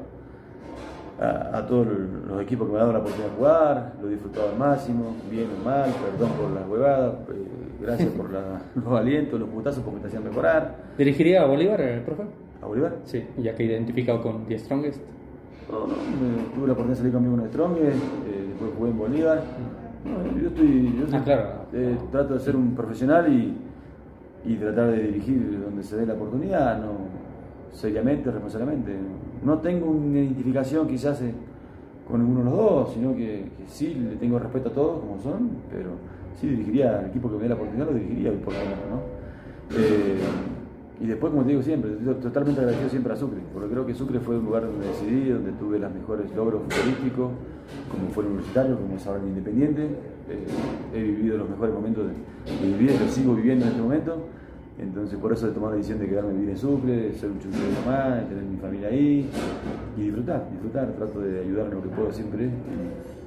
a, 1.20 1.58
a, 1.58 1.66
todos 1.66 1.88
los 2.28 2.42
equipos 2.42 2.68
que 2.68 2.74
me 2.74 2.80
han 2.80 2.86
dado 2.86 2.94
la 2.94 3.00
oportunidad 3.00 3.30
de 3.32 3.38
jugar, 3.38 3.94
lo 4.02 4.08
he 4.08 4.12
disfrutado 4.12 4.50
al 4.50 4.58
máximo, 4.58 5.16
bien 5.32 5.48
o 5.60 5.66
mal, 5.66 5.90
perdón 5.92 6.32
por 6.38 6.52
las 6.52 6.70
huevadas, 6.70 7.14
eh, 7.30 7.48
gracias 7.82 8.10
por 8.10 8.32
la, 8.32 8.62
los 8.76 9.00
alientos, 9.00 9.40
los 9.40 9.50
putazos 9.50 9.84
porque 9.84 10.02
te 10.02 10.08
hacían 10.08 10.24
mejorar. 10.24 10.76
¿Dirigiría 10.98 11.42
a 11.42 11.46
Bolívar, 11.46 11.80
profe? 12.06 12.24
¿A 12.62 12.66
Bolívar? 12.66 12.98
Sí, 13.06 13.24
ya 13.38 13.56
que 13.56 13.64
identificado 13.64 14.22
con 14.22 14.46
The 14.46 14.60
Strongest. 14.60 15.02
No, 15.72 15.80
no, 15.82 15.88
me, 15.88 16.56
tuve 16.56 16.68
la 16.68 16.74
oportunidad 16.74 16.90
de 16.90 16.96
salir 16.96 17.14
conmigo 17.14 17.36
en 17.36 17.50
Strongest, 17.50 17.98
eh, 17.98 18.46
después 18.50 18.72
jugué 18.78 18.92
en 18.92 18.98
Bolívar. 18.98 19.44
No, 20.06 20.40
yo 20.42 20.48
estoy, 20.48 20.96
yo 21.00 21.18
ah, 21.18 21.22
claro. 21.24 21.50
eh, 21.74 21.98
trato 22.12 22.36
de 22.36 22.40
ser 22.40 22.56
un 22.56 22.76
profesional 22.76 23.32
y, 23.34 23.58
y 24.46 24.56
tratar 24.56 24.92
de 24.92 25.04
dirigir 25.04 25.62
donde 25.62 25.84
se 25.84 25.98
dé 25.98 26.06
la 26.06 26.14
oportunidad, 26.14 26.80
no 26.80 27.18
seriamente, 27.72 28.32
responsablemente. 28.32 28.92
No 28.92 29.27
tengo 29.56 29.90
una 29.90 30.20
identificación 30.20 30.88
quizás 30.88 31.22
eh, 31.22 31.34
con 32.08 32.22
ninguno 32.22 32.40
de 32.40 32.46
los 32.46 32.58
dos, 32.58 32.94
sino 32.94 33.16
que, 33.16 33.46
sí 33.68 33.94
le 33.96 34.16
tengo 34.16 34.40
respeto 34.40 34.70
a 34.70 34.74
todos 34.74 35.00
como 35.02 35.20
son, 35.20 35.50
pero 35.70 35.92
sí 36.40 36.48
dirigiría 36.48 37.00
al 37.00 37.06
equipo 37.08 37.30
que 37.30 37.36
me 37.36 37.44
dé 37.44 37.50
la 37.50 37.56
oportunidad, 37.56 37.88
lo 37.88 37.94
dirigiría 37.94 38.32
por 38.32 38.54
lo 38.54 38.60
¿no? 38.60 39.78
Eh, 39.78 40.18
y 41.00 41.06
después, 41.06 41.32
como 41.32 41.44
te 41.44 41.50
digo 41.50 41.62
siempre, 41.62 41.92
estoy 41.92 42.16
totalmente 42.16 42.60
agradecido 42.60 42.90
siempre 42.90 43.14
a 43.14 43.16
Sucre, 43.16 43.40
porque 43.54 43.70
creo 43.70 43.86
que 43.86 43.94
Sucre 43.94 44.20
fue 44.20 44.38
un 44.38 44.46
lugar 44.46 44.66
donde 44.66 44.88
decidí, 44.88 45.30
donde 45.30 45.52
tuve 45.52 45.78
los 45.78 45.94
mejores 45.94 46.34
logros 46.36 46.64
futbolísticos, 46.64 47.32
como 47.92 48.10
fue 48.14 48.24
el 48.24 48.30
universitario, 48.32 48.80
como 48.80 48.96
es 48.96 49.06
ahora 49.06 49.22
el 49.22 49.28
Independiente. 49.28 49.84
Eh, 50.30 50.48
he 50.96 51.02
vivido 51.04 51.38
los 51.38 51.50
mejores 51.50 51.74
momentos 51.74 52.06
de, 52.08 52.68
mi 52.68 52.74
vida 52.74 52.94
y 52.94 53.00
lo 53.00 53.08
sigo 53.12 53.36
viviendo 53.36 53.66
en 53.66 53.72
este 53.72 53.82
momento. 53.82 54.18
Entonces 54.80 55.18
por 55.18 55.34
eso 55.34 55.48
he 55.48 55.52
tomado 55.52 55.72
la 55.72 55.78
decisión 55.78 56.00
de 56.00 56.08
quedarme 56.08 56.30
a 56.32 56.34
vivir 56.34 56.50
en 56.52 56.58
Sucre, 56.58 57.14
ser 57.14 57.32
un 57.32 57.40
chucho 57.40 57.58
de 57.58 57.86
mamá, 57.86 58.22
tener 58.30 58.44
mi 58.44 58.58
familia 58.58 58.90
ahí 58.90 59.28
y 59.98 60.02
disfrutar, 60.02 60.48
disfrutar, 60.52 60.88
trato 60.94 61.20
de 61.20 61.40
ayudar 61.40 61.68
lo 61.74 61.82
que 61.82 61.90
puedo 61.90 62.12
siempre 62.14 62.50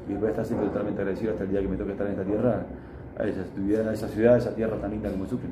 y 0.09 0.15
voy 0.15 0.27
a 0.27 0.31
estar 0.31 0.45
siempre 0.45 0.69
totalmente 0.69 1.01
agradecido 1.01 1.33
hasta 1.33 1.45
el 1.45 1.51
día 1.51 1.61
que 1.61 1.69
me 1.69 1.77
toque 1.77 1.93
estar 1.93 2.07
en 2.07 2.13
esta 2.13 2.25
tierra, 2.25 2.67
a 3.19 3.25
esa, 3.25 3.41
a 3.91 3.93
esa 3.93 4.09
ciudad, 4.09 4.35
a 4.35 4.39
esa 4.39 4.55
tierra 4.55 4.77
tan 4.77 4.91
linda 4.91 5.11
como 5.11 5.27
Sucre. 5.27 5.49